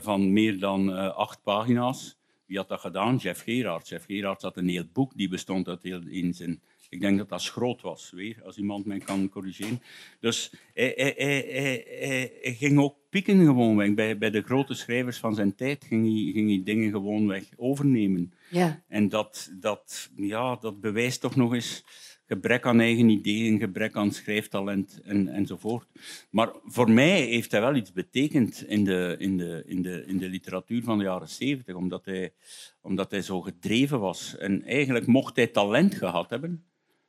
van 0.00 0.32
meer 0.32 0.58
dan 0.58 0.92
eh, 0.96 1.14
acht 1.16 1.42
pagina's. 1.42 2.16
Wie 2.46 2.56
had 2.56 2.68
dat 2.68 2.80
gedaan? 2.80 3.16
Jeff 3.16 3.42
Gerards. 3.42 3.88
Jeff 3.90 4.04
Gerards 4.06 4.42
had 4.42 4.56
een 4.56 4.68
heel 4.68 4.84
boek 4.92 5.16
die 5.16 5.28
bestond 5.28 5.68
uit 5.68 5.82
heel 5.82 6.00
één 6.10 6.34
zin. 6.34 6.60
Ik 6.88 7.00
denk 7.00 7.18
dat 7.18 7.28
dat 7.28 7.42
schroot 7.42 7.82
was, 7.82 8.10
weer, 8.10 8.40
als 8.44 8.56
iemand 8.56 8.86
mij 8.86 8.98
kan 8.98 9.28
corrigeren. 9.28 9.82
Dus 10.20 10.52
hij- 10.74 11.14
hij 12.42 12.54
ging 12.54 12.78
ook 12.78 12.96
pieken 13.22 13.44
gewoonweg. 13.44 13.94
Bij, 13.94 14.18
bij 14.18 14.30
de 14.30 14.42
grote 14.42 14.74
schrijvers 14.74 15.18
van 15.18 15.34
zijn 15.34 15.54
tijd 15.54 15.84
ging 15.84 16.04
hij, 16.04 16.32
ging 16.32 16.48
hij 16.48 16.60
dingen 16.64 16.90
gewoonweg 16.90 17.44
overnemen. 17.56 18.32
Ja. 18.50 18.82
En 18.88 19.08
dat, 19.08 19.52
dat, 19.60 20.10
ja, 20.16 20.56
dat 20.56 20.80
bewijst 20.80 21.20
toch 21.20 21.36
nog 21.36 21.54
eens 21.54 21.84
gebrek 22.26 22.66
aan 22.66 22.80
eigen 22.80 23.08
ideeën, 23.08 23.58
gebrek 23.58 23.96
aan 23.96 24.12
schrijftalent 24.12 25.00
en, 25.04 25.28
enzovoort. 25.28 25.86
Maar 26.30 26.50
voor 26.64 26.90
mij 26.90 27.20
heeft 27.20 27.50
hij 27.50 27.60
wel 27.60 27.74
iets 27.74 27.92
betekend 27.92 28.64
in 28.66 28.84
de, 28.84 29.16
in 29.18 29.36
de, 29.36 29.62
in 29.66 29.82
de, 29.82 30.04
in 30.06 30.18
de 30.18 30.28
literatuur 30.28 30.82
van 30.82 30.98
de 30.98 31.04
jaren 31.04 31.28
zeventig, 31.28 31.74
omdat 31.74 32.04
hij, 32.04 32.32
omdat 32.80 33.10
hij 33.10 33.22
zo 33.22 33.40
gedreven 33.40 34.00
was. 34.00 34.36
En 34.36 34.64
eigenlijk 34.64 35.06
mocht 35.06 35.36
hij 35.36 35.46
talent 35.46 35.94
gehad 35.94 36.30
hebben, 36.30 36.64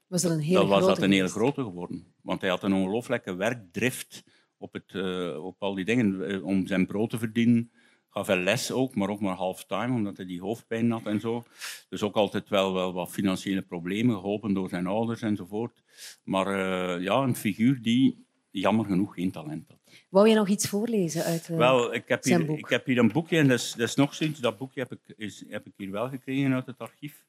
Was 0.07 0.21
dat 0.21 0.31
een 0.31 0.39
hele 0.39 0.59
dan 0.59 0.67
was 0.67 0.85
dat 0.85 0.97
een 0.97 1.11
hele 1.11 1.15
geweest. 1.15 1.35
grote 1.35 1.63
geworden. 1.63 2.05
Want 2.21 2.41
hij 2.41 2.49
had 2.49 2.63
een 2.63 2.73
ongelooflijke 2.73 3.35
werkdrift 3.35 4.23
op, 4.57 4.73
het, 4.73 4.91
eh, 4.93 5.45
op 5.45 5.55
al 5.59 5.73
die 5.75 5.85
dingen 5.85 6.27
eh, 6.29 6.45
om 6.45 6.67
zijn 6.67 6.85
brood 6.85 7.09
te 7.09 7.17
verdienen. 7.17 7.71
Gaf 8.09 8.27
hij 8.27 8.37
les 8.43 8.71
ook, 8.71 8.95
maar 8.95 9.09
ook 9.09 9.19
maar 9.19 9.35
halftime, 9.35 9.93
omdat 9.93 10.17
hij 10.17 10.25
die 10.25 10.41
hoofdpijn 10.41 10.91
had 10.91 11.05
en 11.05 11.19
zo. 11.19 11.43
Dus 11.89 12.03
ook 12.03 12.15
altijd 12.15 12.49
wel, 12.49 12.73
wel 12.73 12.93
wat 12.93 13.11
financiële 13.11 13.61
problemen, 13.61 14.15
geholpen 14.15 14.53
door 14.53 14.69
zijn 14.69 14.87
ouders 14.87 15.21
enzovoort. 15.21 15.83
Maar 16.23 16.47
eh, 16.47 17.03
ja, 17.03 17.15
een 17.15 17.35
figuur 17.35 17.81
die 17.81 18.25
jammer 18.51 18.85
genoeg 18.85 19.13
geen 19.13 19.31
talent 19.31 19.67
had. 19.67 19.77
Wou 20.09 20.29
je 20.29 20.35
nog 20.35 20.47
iets 20.47 20.69
voorlezen 20.69 21.23
uit... 21.23 21.49
eh, 21.49 21.57
Wel, 21.57 21.93
ik 21.93 22.03
heb, 22.07 22.23
zijn 22.23 22.37
hier, 22.39 22.47
boek. 22.47 22.57
ik 22.57 22.69
heb 22.69 22.85
hier 22.85 22.97
een 22.97 23.11
boekje 23.11 23.37
en 23.37 23.47
dat 23.47 23.59
is, 23.59 23.73
dat 23.77 23.87
is 23.87 23.95
nog 23.95 24.13
zoiets. 24.13 24.39
Dat 24.39 24.57
boekje 24.57 24.79
heb 24.79 24.91
ik, 24.91 25.17
is, 25.17 25.43
heb 25.47 25.65
ik 25.65 25.73
hier 25.77 25.91
wel 25.91 26.09
gekregen 26.09 26.53
uit 26.53 26.65
het 26.65 26.79
archief. 26.79 27.25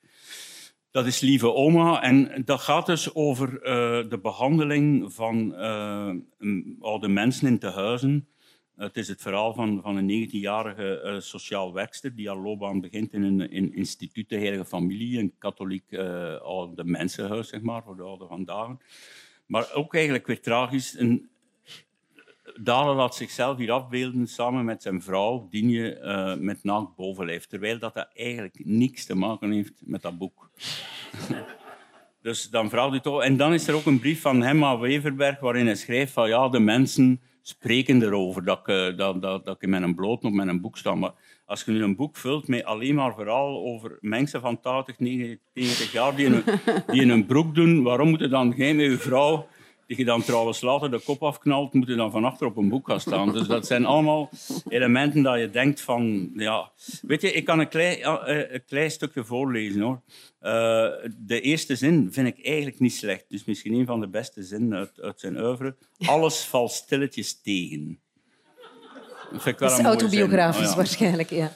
Dat 0.91 1.07
is 1.07 1.21
Lieve 1.21 1.53
Oma 1.53 2.03
en 2.03 2.43
dat 2.45 2.61
gaat 2.61 2.87
dus 2.87 3.15
over 3.15 3.63
eh, 3.63 4.09
de 4.09 4.19
behandeling 4.23 5.13
van 5.13 5.55
eh, 5.55 6.15
oude 6.81 7.09
mensen 7.09 7.49
in 7.49 7.59
tehuizen. 7.59 8.29
Het 8.77 8.97
is 8.97 9.09
het 9.09 9.23
verhaal 9.23 9.55
van, 9.55 9.81
van 9.83 9.97
een 9.97 10.29
19-jarige 10.29 11.01
eh, 11.01 11.21
sociaal 11.21 11.73
werkster 11.73 12.15
die 12.15 12.29
haar 12.29 12.37
loopbaan 12.37 12.81
begint 12.81 13.13
in 13.13 13.23
een 13.23 13.51
in 13.51 13.75
instituut 13.75 14.29
de 14.29 14.37
Heilige 14.37 14.65
Familie, 14.65 15.19
een 15.19 15.35
katholiek 15.39 15.95
oude 16.43 16.85
mensenhuis, 16.85 17.49
zeg 17.49 17.61
maar, 17.61 17.83
voor 17.83 17.97
de 17.97 18.03
oude 18.03 18.27
vandaag. 18.27 18.77
Maar 19.47 19.73
ook 19.75 19.95
eigenlijk 19.95 20.27
weer 20.27 20.41
tragisch, 20.41 20.99
een, 20.99 21.29
Dalen 22.61 22.97
laat 22.97 23.15
zichzelf 23.15 23.57
hier 23.57 23.71
afbeelden 23.71 24.27
samen 24.27 24.65
met 24.65 24.83
zijn 24.83 25.03
vrouw, 25.03 25.49
Dinje, 25.51 25.99
eh, 25.99 26.35
met 26.35 26.65
naakt 26.65 26.97
bovenlijf. 26.97 27.47
Terwijl 27.47 27.79
dat, 27.79 28.09
eigenlijk 28.15 28.61
niks 28.65 29.05
te 29.05 29.15
maken 29.15 29.51
heeft 29.51 29.73
met 29.85 30.03
dat 30.03 30.19
boek. 30.19 30.51
dus 32.23 32.51
dan 32.51 32.71
vraagt 32.71 32.91
hij 32.91 33.01
toch... 33.01 33.23
En 33.23 33.37
dan 33.37 33.53
is 33.53 33.69
er 33.69 33.75
ook 33.75 33.87
een 33.87 34.01
brief 34.01 34.21
van 34.21 34.43
hem 34.43 34.65
aan 34.65 34.81
Weverberg 34.81 35.41
waarin 35.41 35.67
hij 35.67 35.75
schrijft 35.75 36.13
van 36.13 36.29
ja, 36.29 36.49
de 36.49 36.61
mensen 36.61 37.21
spreken 37.43 38.03
erover 38.03 38.45
dat 38.45 38.59
ik, 38.59 38.69
eh, 38.69 38.97
dat, 38.97 39.23
dat, 39.23 39.49
ik 39.49 39.63
in 39.63 39.71
mijn 39.71 39.95
bloot 39.95 40.25
op 40.25 40.33
mijn 40.33 40.61
boek 40.61 40.77
sta. 40.77 40.95
Maar 40.95 41.13
als 41.47 41.65
je 41.65 41.71
nu 41.71 41.83
een 41.83 41.97
boek 41.97 42.17
vult 42.17 42.49
met 42.49 42.65
alleen 42.65 42.95
maar 42.95 43.15
verhaal 43.15 43.65
over 43.65 43.99
mensen 44.01 44.41
van 44.41 44.61
80, 44.61 44.99
90 44.99 45.93
jaar 45.93 46.17
die 46.17 46.27
in 46.27 46.33
een, 46.33 46.45
die 46.87 47.03
een 47.03 47.27
broek 47.27 47.55
doen, 47.55 47.83
waarom 47.83 48.09
moet 48.09 48.21
je 48.21 48.29
dan 48.29 48.55
jij 48.57 48.75
met 48.75 48.87
je 48.87 48.99
vrouw 48.99 49.49
die 49.89 49.97
je 49.97 50.05
dan 50.05 50.23
trouwens 50.23 50.61
later 50.61 50.91
de 50.91 51.01
kop 51.01 51.23
afknalt, 51.23 51.73
moet 51.73 51.89
je 51.89 51.95
dan 51.95 52.11
van 52.11 52.25
achter 52.25 52.47
op 52.47 52.57
een 52.57 52.69
boek 52.69 52.87
gaan 52.87 53.01
staan. 53.01 53.33
Dus 53.33 53.47
dat 53.47 53.67
zijn 53.67 53.85
allemaal 53.85 54.31
elementen 54.69 55.23
dat 55.23 55.39
je 55.39 55.51
denkt 55.51 55.81
van... 55.81 56.31
Ja. 56.35 56.71
Weet 57.03 57.21
je, 57.21 57.33
ik 57.33 57.45
kan 57.45 57.59
een 57.59 57.69
klein, 57.69 57.99
ja, 57.99 58.21
eh, 58.21 58.53
een 58.53 58.65
klein 58.65 58.91
stukje 58.91 59.25
voorlezen. 59.25 59.81
hoor. 59.81 60.01
Eh, 60.39 60.89
de 61.19 61.41
eerste 61.41 61.77
zin 61.77 62.09
vind 62.13 62.27
ik 62.27 62.45
eigenlijk 62.45 62.81
niet 62.81 62.95
slecht. 62.95 63.25
Dus 63.29 63.45
misschien 63.45 63.75
een 63.75 63.87
van 63.87 64.01
de 64.01 64.09
beste 64.09 64.43
zinnen 64.43 64.79
uit, 64.79 65.01
uit 65.01 65.21
zijn 65.21 65.41
oeuvre. 65.41 65.77
Alles 65.99 66.45
valt 66.45 66.73
stilletjes 66.73 67.41
tegen. 67.41 68.01
Dat 69.33 69.43
vind 69.43 69.55
ik 69.55 69.59
wel 69.59 69.69
dat 69.69 69.79
is 69.79 69.85
autobiografisch 69.85 70.63
Oh 70.63 70.71
ja. 70.71 70.77
waarschijnlijk, 70.77 71.31
ja. 71.31 71.53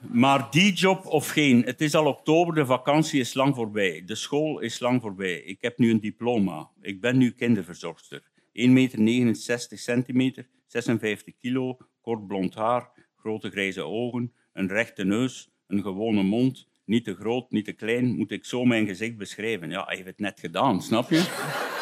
Maar 0.00 0.50
die 0.50 0.72
job 0.72 1.06
of 1.06 1.28
geen, 1.28 1.62
het 1.64 1.80
is 1.80 1.94
al 1.94 2.06
oktober, 2.06 2.54
de 2.54 2.66
vakantie 2.66 3.20
is 3.20 3.34
lang 3.34 3.54
voorbij. 3.54 4.02
De 4.06 4.14
school 4.14 4.58
is 4.60 4.78
lang 4.78 5.00
voorbij. 5.00 5.34
Ik 5.34 5.58
heb 5.60 5.78
nu 5.78 5.90
een 5.90 6.00
diploma. 6.00 6.70
Ik 6.80 7.00
ben 7.00 7.16
nu 7.16 7.30
kinderverzorgster. 7.30 8.22
1,69 8.58 8.68
meter 8.68 9.78
centimeter, 9.78 10.48
56 10.66 11.34
kilo, 11.38 11.76
kort 12.00 12.26
blond 12.26 12.54
haar, 12.54 12.90
grote 13.16 13.50
grijze 13.50 13.82
ogen, 13.82 14.32
een 14.52 14.68
rechte 14.68 15.04
neus, 15.04 15.50
een 15.66 15.82
gewone 15.82 16.22
mond. 16.22 16.66
Niet 16.84 17.04
te 17.04 17.14
groot, 17.14 17.50
niet 17.50 17.64
te 17.64 17.72
klein. 17.72 18.16
Moet 18.16 18.30
ik 18.30 18.44
zo 18.44 18.64
mijn 18.64 18.86
gezicht 18.86 19.16
beschrijven? 19.16 19.70
Ja, 19.70 19.84
hij 19.84 19.94
heeft 19.94 20.08
het 20.08 20.18
net 20.18 20.40
gedaan, 20.40 20.82
snap 20.82 21.10
je? 21.10 21.76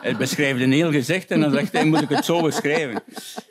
Hij 0.00 0.16
beschrijft 0.16 0.60
een 0.60 0.72
heel 0.72 0.90
gezicht 0.92 1.30
en 1.30 1.40
dan 1.40 1.52
zegt 1.52 1.72
hij, 1.72 1.84
moet 1.84 2.02
ik 2.02 2.08
het 2.08 2.24
zo 2.24 2.42
beschrijven? 2.42 3.02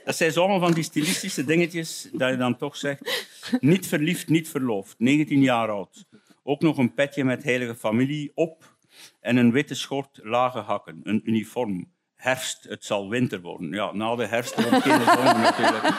Dat 0.05 0.15
zijn 0.15 0.35
allemaal 0.35 0.59
van 0.59 0.73
die 0.73 0.83
stilistische 0.83 1.45
dingetjes 1.45 2.09
dat 2.13 2.29
je 2.29 2.37
dan 2.37 2.57
toch 2.57 2.75
zegt. 2.75 3.27
Niet 3.59 3.87
verliefd, 3.87 4.29
niet 4.29 4.49
verloofd, 4.49 4.95
19 4.97 5.41
jaar 5.41 5.69
oud. 5.69 6.05
Ook 6.43 6.61
nog 6.61 6.77
een 6.77 6.93
petje 6.93 7.23
met 7.23 7.43
heilige 7.43 7.75
familie 7.75 8.31
op 8.35 8.75
en 9.21 9.37
een 9.37 9.51
witte 9.51 9.75
schort, 9.75 10.19
lage 10.23 10.59
hakken, 10.59 10.99
een 11.03 11.21
uniform. 11.23 11.93
Herfst, 12.15 12.63
het 12.63 12.85
zal 12.85 13.09
winter 13.09 13.41
worden. 13.41 13.71
Ja, 13.71 13.93
na 13.93 14.15
de 14.15 14.25
herfst 14.25 14.55
wordt 14.55 14.83
geen 14.83 15.01
zomer 15.01 15.39
natuurlijk. 15.39 15.93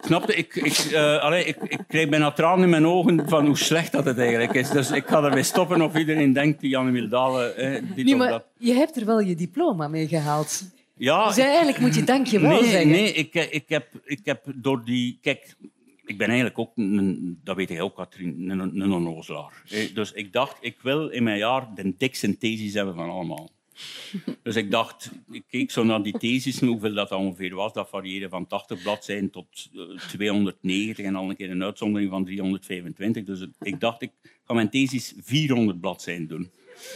Snap 0.00 0.26
je? 0.26 0.34
Ik, 0.34 0.54
ik, 0.54 0.72
eh, 0.92 1.18
allee, 1.22 1.44
ik, 1.44 1.56
ik 1.62 1.80
krijg 1.88 2.08
bijna 2.08 2.32
tranen 2.32 2.64
in 2.64 2.70
mijn 2.70 2.86
ogen 2.86 3.28
van 3.28 3.46
hoe 3.46 3.56
slecht 3.56 3.92
dat 3.92 4.04
het 4.04 4.18
eigenlijk 4.18 4.54
is. 4.54 4.70
Dus 4.70 4.90
ik 4.90 5.06
ga 5.06 5.22
ermee 5.24 5.42
stoppen 5.42 5.82
of 5.82 5.96
iedereen 5.96 6.32
denkt 6.32 6.60
die 6.60 6.70
Janne 6.70 6.90
Wildalen 6.90 7.56
eh, 7.56 7.82
dit 7.94 8.04
Nee, 8.04 8.16
maar 8.16 8.30
dat. 8.30 8.44
je 8.58 8.72
hebt 8.72 8.96
er 8.96 9.06
wel 9.06 9.20
je 9.20 9.34
diploma 9.34 9.88
mee 9.88 10.08
gehaald. 10.08 10.62
Ja, 10.96 11.26
Dus 11.26 11.36
eigenlijk 11.38 11.78
moet 11.78 11.94
je 11.94 12.04
dankjewel 12.04 12.60
nee, 12.60 12.70
zeggen. 12.70 12.88
Nee, 12.88 13.12
ik, 13.12 13.34
ik, 13.34 13.64
heb, 13.68 13.86
ik 14.04 14.20
heb 14.22 14.44
door 14.54 14.84
die... 14.84 15.18
Kijk, 15.22 15.56
ik 16.04 16.18
ben 16.18 16.26
eigenlijk 16.26 16.58
ook, 16.58 16.72
een, 16.76 17.40
dat 17.44 17.56
weet 17.56 17.68
jij 17.68 17.80
ook, 17.80 17.96
Katrien, 17.96 18.50
een, 18.50 18.80
een 18.80 18.92
onnozelaar. 18.92 19.62
Eh, 19.70 19.94
Dus 19.94 20.12
ik 20.12 20.32
dacht, 20.32 20.56
ik 20.60 20.76
wil 20.82 21.08
in 21.08 21.22
mijn 21.22 21.38
jaar 21.38 21.68
de 21.74 21.94
dikste 21.98 22.38
thesis 22.38 22.74
hebben 22.74 22.94
van 22.94 23.10
allemaal. 23.10 23.50
Dus 24.42 24.56
ik 24.56 24.70
dacht, 24.70 25.10
ik 25.30 25.44
keek 25.48 25.70
zo 25.70 25.84
naar 25.84 26.02
die 26.02 26.18
thesis, 26.18 26.60
hoeveel 26.60 26.94
dat 26.94 27.12
ongeveer 27.12 27.54
was. 27.54 27.72
Dat 27.72 27.88
varieerde 27.88 28.28
van 28.28 28.46
80 28.46 28.82
bladzijden 28.82 29.30
tot 29.30 29.68
290 30.08 31.04
en 31.04 31.14
al 31.14 31.30
een 31.30 31.36
keer 31.36 31.50
een 31.50 31.62
uitzondering 31.62 32.10
van 32.10 32.24
325. 32.24 33.24
Dus 33.24 33.46
ik 33.60 33.80
dacht, 33.80 34.02
ik 34.02 34.10
ga 34.44 34.54
mijn 34.54 34.70
thesis 34.70 35.14
400 35.20 35.80
bladzijden 35.80 36.28
doen. 36.28 36.50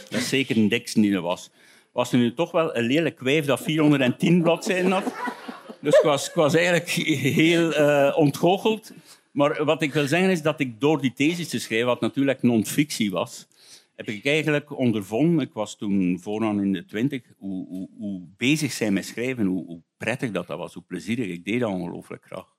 Dat 0.09 0.19
is 0.19 0.29
zeker 0.29 0.57
een 0.57 1.13
er 1.13 1.21
was. 1.21 1.49
Was 1.91 2.11
er 2.11 2.17
nu 2.17 2.33
toch 2.33 2.51
wel 2.51 2.75
een 2.75 2.85
lelijk 2.85 3.15
kwijf 3.15 3.45
dat 3.45 3.61
410 3.61 4.41
bladzijden 4.41 4.91
had. 4.91 5.13
Dus 5.81 5.95
ik 5.95 6.03
was, 6.03 6.27
ik 6.27 6.33
was 6.33 6.53
eigenlijk 6.53 6.89
heel 6.89 7.71
uh, 7.71 8.13
ontgoocheld. 8.15 8.93
Maar 9.31 9.65
wat 9.65 9.81
ik 9.81 9.93
wil 9.93 10.07
zeggen 10.07 10.29
is 10.29 10.41
dat 10.41 10.59
ik 10.59 10.79
door 10.79 11.01
die 11.01 11.13
thesis 11.13 11.47
te 11.47 11.59
schrijven, 11.59 11.87
wat 11.87 12.01
natuurlijk 12.01 12.41
non-fictie 12.41 13.11
was, 13.11 13.47
heb 13.95 14.07
ik 14.07 14.25
eigenlijk 14.25 14.77
ondervonden, 14.77 15.45
ik 15.45 15.53
was 15.53 15.77
toen 15.77 16.19
vooraan 16.19 16.61
in 16.61 16.73
de 16.73 16.85
twintig, 16.85 17.23
hoe, 17.37 18.27
bezig 18.37 18.71
zijn 18.71 18.93
met 18.93 19.05
schrijven, 19.05 19.45
hoe, 19.45 19.65
hoe, 19.65 19.81
prettig 19.97 20.31
dat, 20.31 20.47
dat 20.47 20.57
was, 20.57 20.73
hoe 20.73 20.83
plezierig. 20.83 21.27
Ik 21.27 21.45
deed 21.45 21.59
dat 21.59 21.71
ongelooflijk 21.71 22.25
graag. 22.25 22.55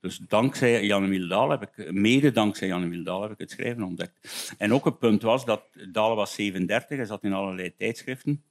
Dus 0.00 0.18
dankzij 0.18 0.84
Jan 0.84 1.28
Daal 1.28 1.50
heb 1.50 1.62
ik, 1.62 1.92
mede 1.92 2.30
dankzij 2.30 2.68
Jan 2.68 3.02
Daal 3.02 3.22
heb 3.22 3.30
ik 3.30 3.38
het 3.38 3.50
schrijven 3.50 3.82
ontdekt. 3.82 4.54
En 4.58 4.72
ook 4.72 4.86
een 4.86 4.98
punt 4.98 5.22
was 5.22 5.44
dat 5.44 5.62
Daal 5.92 6.16
was 6.16 6.34
37, 6.34 6.96
hij 6.96 7.06
zat 7.06 7.24
in 7.24 7.32
allerlei 7.32 7.74
tijdschriften. 7.76 8.42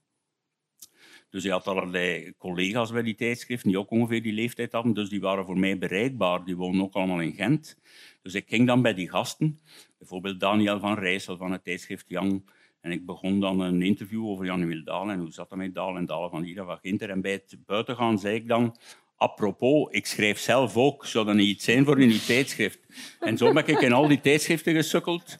Dus 1.29 1.43
hij 1.43 1.51
had 1.51 1.67
allerlei 1.67 2.33
collega's 2.37 2.91
bij 2.91 3.01
die 3.01 3.15
tijdschriften 3.15 3.69
die 3.69 3.79
ook 3.79 3.91
ongeveer 3.91 4.23
die 4.23 4.33
leeftijd 4.33 4.71
hadden. 4.71 4.93
Dus 4.93 5.09
die 5.09 5.19
waren 5.19 5.45
voor 5.45 5.59
mij 5.59 5.77
bereikbaar. 5.77 6.45
Die 6.45 6.55
woonden 6.55 6.81
ook 6.81 6.93
allemaal 6.93 7.21
in 7.21 7.33
Gent. 7.33 7.77
Dus 8.21 8.33
ik 8.33 8.47
ging 8.47 8.67
dan 8.67 8.81
bij 8.81 8.93
die 8.93 9.09
gasten, 9.09 9.61
bijvoorbeeld 9.97 10.39
Daniel 10.39 10.79
van 10.79 10.99
Rijssel 10.99 11.37
van 11.37 11.51
het 11.51 11.63
tijdschrift 11.63 12.05
Jan. 12.07 12.43
En 12.81 12.91
ik 12.91 13.05
begon 13.05 13.39
dan 13.39 13.59
een 13.59 13.81
interview 13.81 14.25
over 14.25 14.45
Jan 14.45 14.81
Daal 14.83 15.09
en 15.09 15.19
hoe 15.19 15.31
zat 15.31 15.49
dat 15.49 15.57
met 15.57 15.73
Daal 15.73 15.97
en 15.97 16.05
Daal 16.05 16.29
van 16.29 16.43
hier 16.43 16.63
van 16.63 16.77
Ginter. 16.81 17.09
En 17.09 17.21
bij 17.21 17.31
het 17.31 17.57
buitengaan 17.65 18.19
zei 18.19 18.35
ik 18.35 18.47
dan, 18.47 18.75
apropos, 19.15 19.91
ik 19.91 20.05
schrijf 20.05 20.39
zelf 20.39 20.77
ook, 20.77 21.05
zou 21.05 21.25
dat 21.25 21.35
niet 21.35 21.47
iets 21.47 21.65
zijn 21.65 21.85
voor 21.85 22.01
in 22.01 22.09
die 22.09 22.25
tijdschrift? 22.25 22.79
En 23.19 23.37
zo 23.37 23.53
ben 23.53 23.67
ik 23.67 23.81
in 23.81 23.93
al 23.93 24.07
die 24.07 24.21
tijdschriften 24.21 24.73
gesukkeld. 24.73 25.37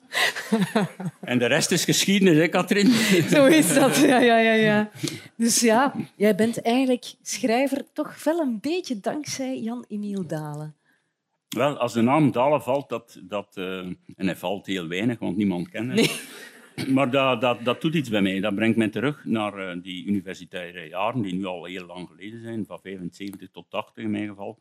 En 1.22 1.40
de 1.40 1.46
rest 1.46 1.72
is 1.72 1.84
geschiedenis, 1.84 2.38
hè, 2.38 2.48
Katrien? 2.48 2.92
Zo 3.30 3.46
is 3.46 3.74
dat, 3.74 3.98
ja, 3.98 4.20
ja, 4.20 4.38
ja, 4.38 4.54
ja. 4.54 4.90
Dus 5.36 5.60
ja, 5.60 5.94
jij 6.16 6.36
bent 6.36 6.62
eigenlijk 6.62 7.14
schrijver 7.22 7.86
toch 7.94 8.24
wel 8.24 8.40
een 8.40 8.60
beetje 8.62 9.00
dankzij 9.00 9.60
Jan-Emiel 9.60 10.28
Dalen. 10.28 10.77
Wel, 11.58 11.78
als 11.78 11.94
de 11.94 12.02
naam 12.02 12.32
Dalen 12.32 12.62
valt, 12.62 12.90
dat, 12.90 13.22
dat, 13.24 13.56
uh, 13.58 13.78
en 14.16 14.26
hij 14.26 14.36
valt 14.36 14.66
heel 14.66 14.88
weinig, 14.88 15.20
want 15.20 15.38
niemand 15.38 15.70
kent 15.70 15.88
hem. 15.88 15.96
Nee. 15.96 16.10
Maar 16.94 17.12
dat, 17.12 17.42
dat, 17.42 17.66
dat 17.66 17.82
doet 17.82 17.96
iets 17.96 18.10
bij 18.10 18.22
mij. 18.22 18.40
Dat 18.40 18.56
brengt 18.56 18.78
mij 18.78 18.90
terug 18.90 19.26
naar 19.26 19.76
uh, 19.76 19.84
die 19.84 20.06
universitaire 20.06 20.88
jaren, 20.88 21.22
die 21.22 21.34
nu 21.34 21.46
al 21.46 21.66
heel 21.66 21.86
lang 21.86 22.08
geleden 22.08 22.42
zijn, 22.42 22.66
van 22.66 22.80
75 22.82 23.50
tot 23.52 23.66
80 23.70 24.04
in 24.04 24.12
mijn 24.12 24.28
geval. 24.28 24.60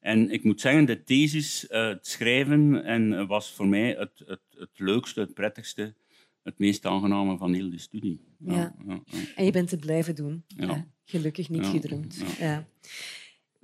En 0.00 0.30
ik 0.30 0.44
moet 0.44 0.60
zeggen, 0.60 0.84
de 0.84 1.04
thesis, 1.04 1.66
uh, 1.70 1.88
het 1.88 2.06
schrijven, 2.06 2.84
en, 2.84 3.26
was 3.26 3.52
voor 3.52 3.66
mij 3.66 3.88
het, 3.98 4.22
het, 4.26 4.40
het 4.50 4.70
leukste, 4.74 5.20
het 5.20 5.34
prettigste, 5.34 5.94
het 6.42 6.58
meest 6.58 6.86
aangename 6.86 7.36
van 7.36 7.52
heel 7.52 7.70
de 7.70 7.78
studie. 7.78 8.20
Ja. 8.38 8.54
ja, 8.54 8.74
ja, 8.86 9.00
ja. 9.04 9.18
En 9.36 9.44
je 9.44 9.52
bent 9.52 9.70
het 9.70 9.80
blijven 9.80 10.14
doen. 10.14 10.44
Gelukkig 11.04 11.48
niet 11.48 11.66
gedroomd. 11.66 12.24
Ja. 12.38 12.66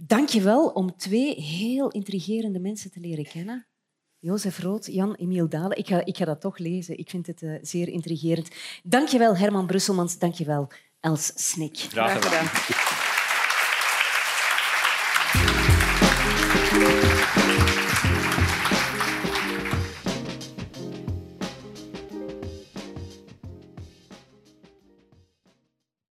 Dank 0.06 0.28
je 0.28 0.40
wel 0.40 0.66
om 0.68 0.96
twee 0.96 1.34
heel 1.34 1.90
intrigerende 1.90 2.60
mensen 2.60 2.90
te 2.90 3.00
leren 3.00 3.28
kennen. 3.28 3.66
Jozef 4.18 4.58
Rood, 4.58 4.86
Jan-Emiel 4.86 5.48
Dalen. 5.48 5.78
Ik 5.78 5.86
ga, 5.86 6.04
ik 6.04 6.16
ga 6.16 6.24
dat 6.24 6.40
toch 6.40 6.58
lezen. 6.58 6.98
Ik 6.98 7.10
vind 7.10 7.26
het 7.26 7.42
uh, 7.42 7.58
zeer 7.62 7.88
intrigerend. 7.88 8.48
Dank 8.82 9.08
je 9.08 9.18
wel, 9.18 9.36
Herman 9.36 9.66
Brusselmans. 9.66 10.18
Dank 10.18 10.34
je 10.34 10.44
wel, 10.44 10.68
Els 11.00 11.32
Snik. 11.34 11.76
Graag 11.76 12.22
gedaan. 12.22 12.87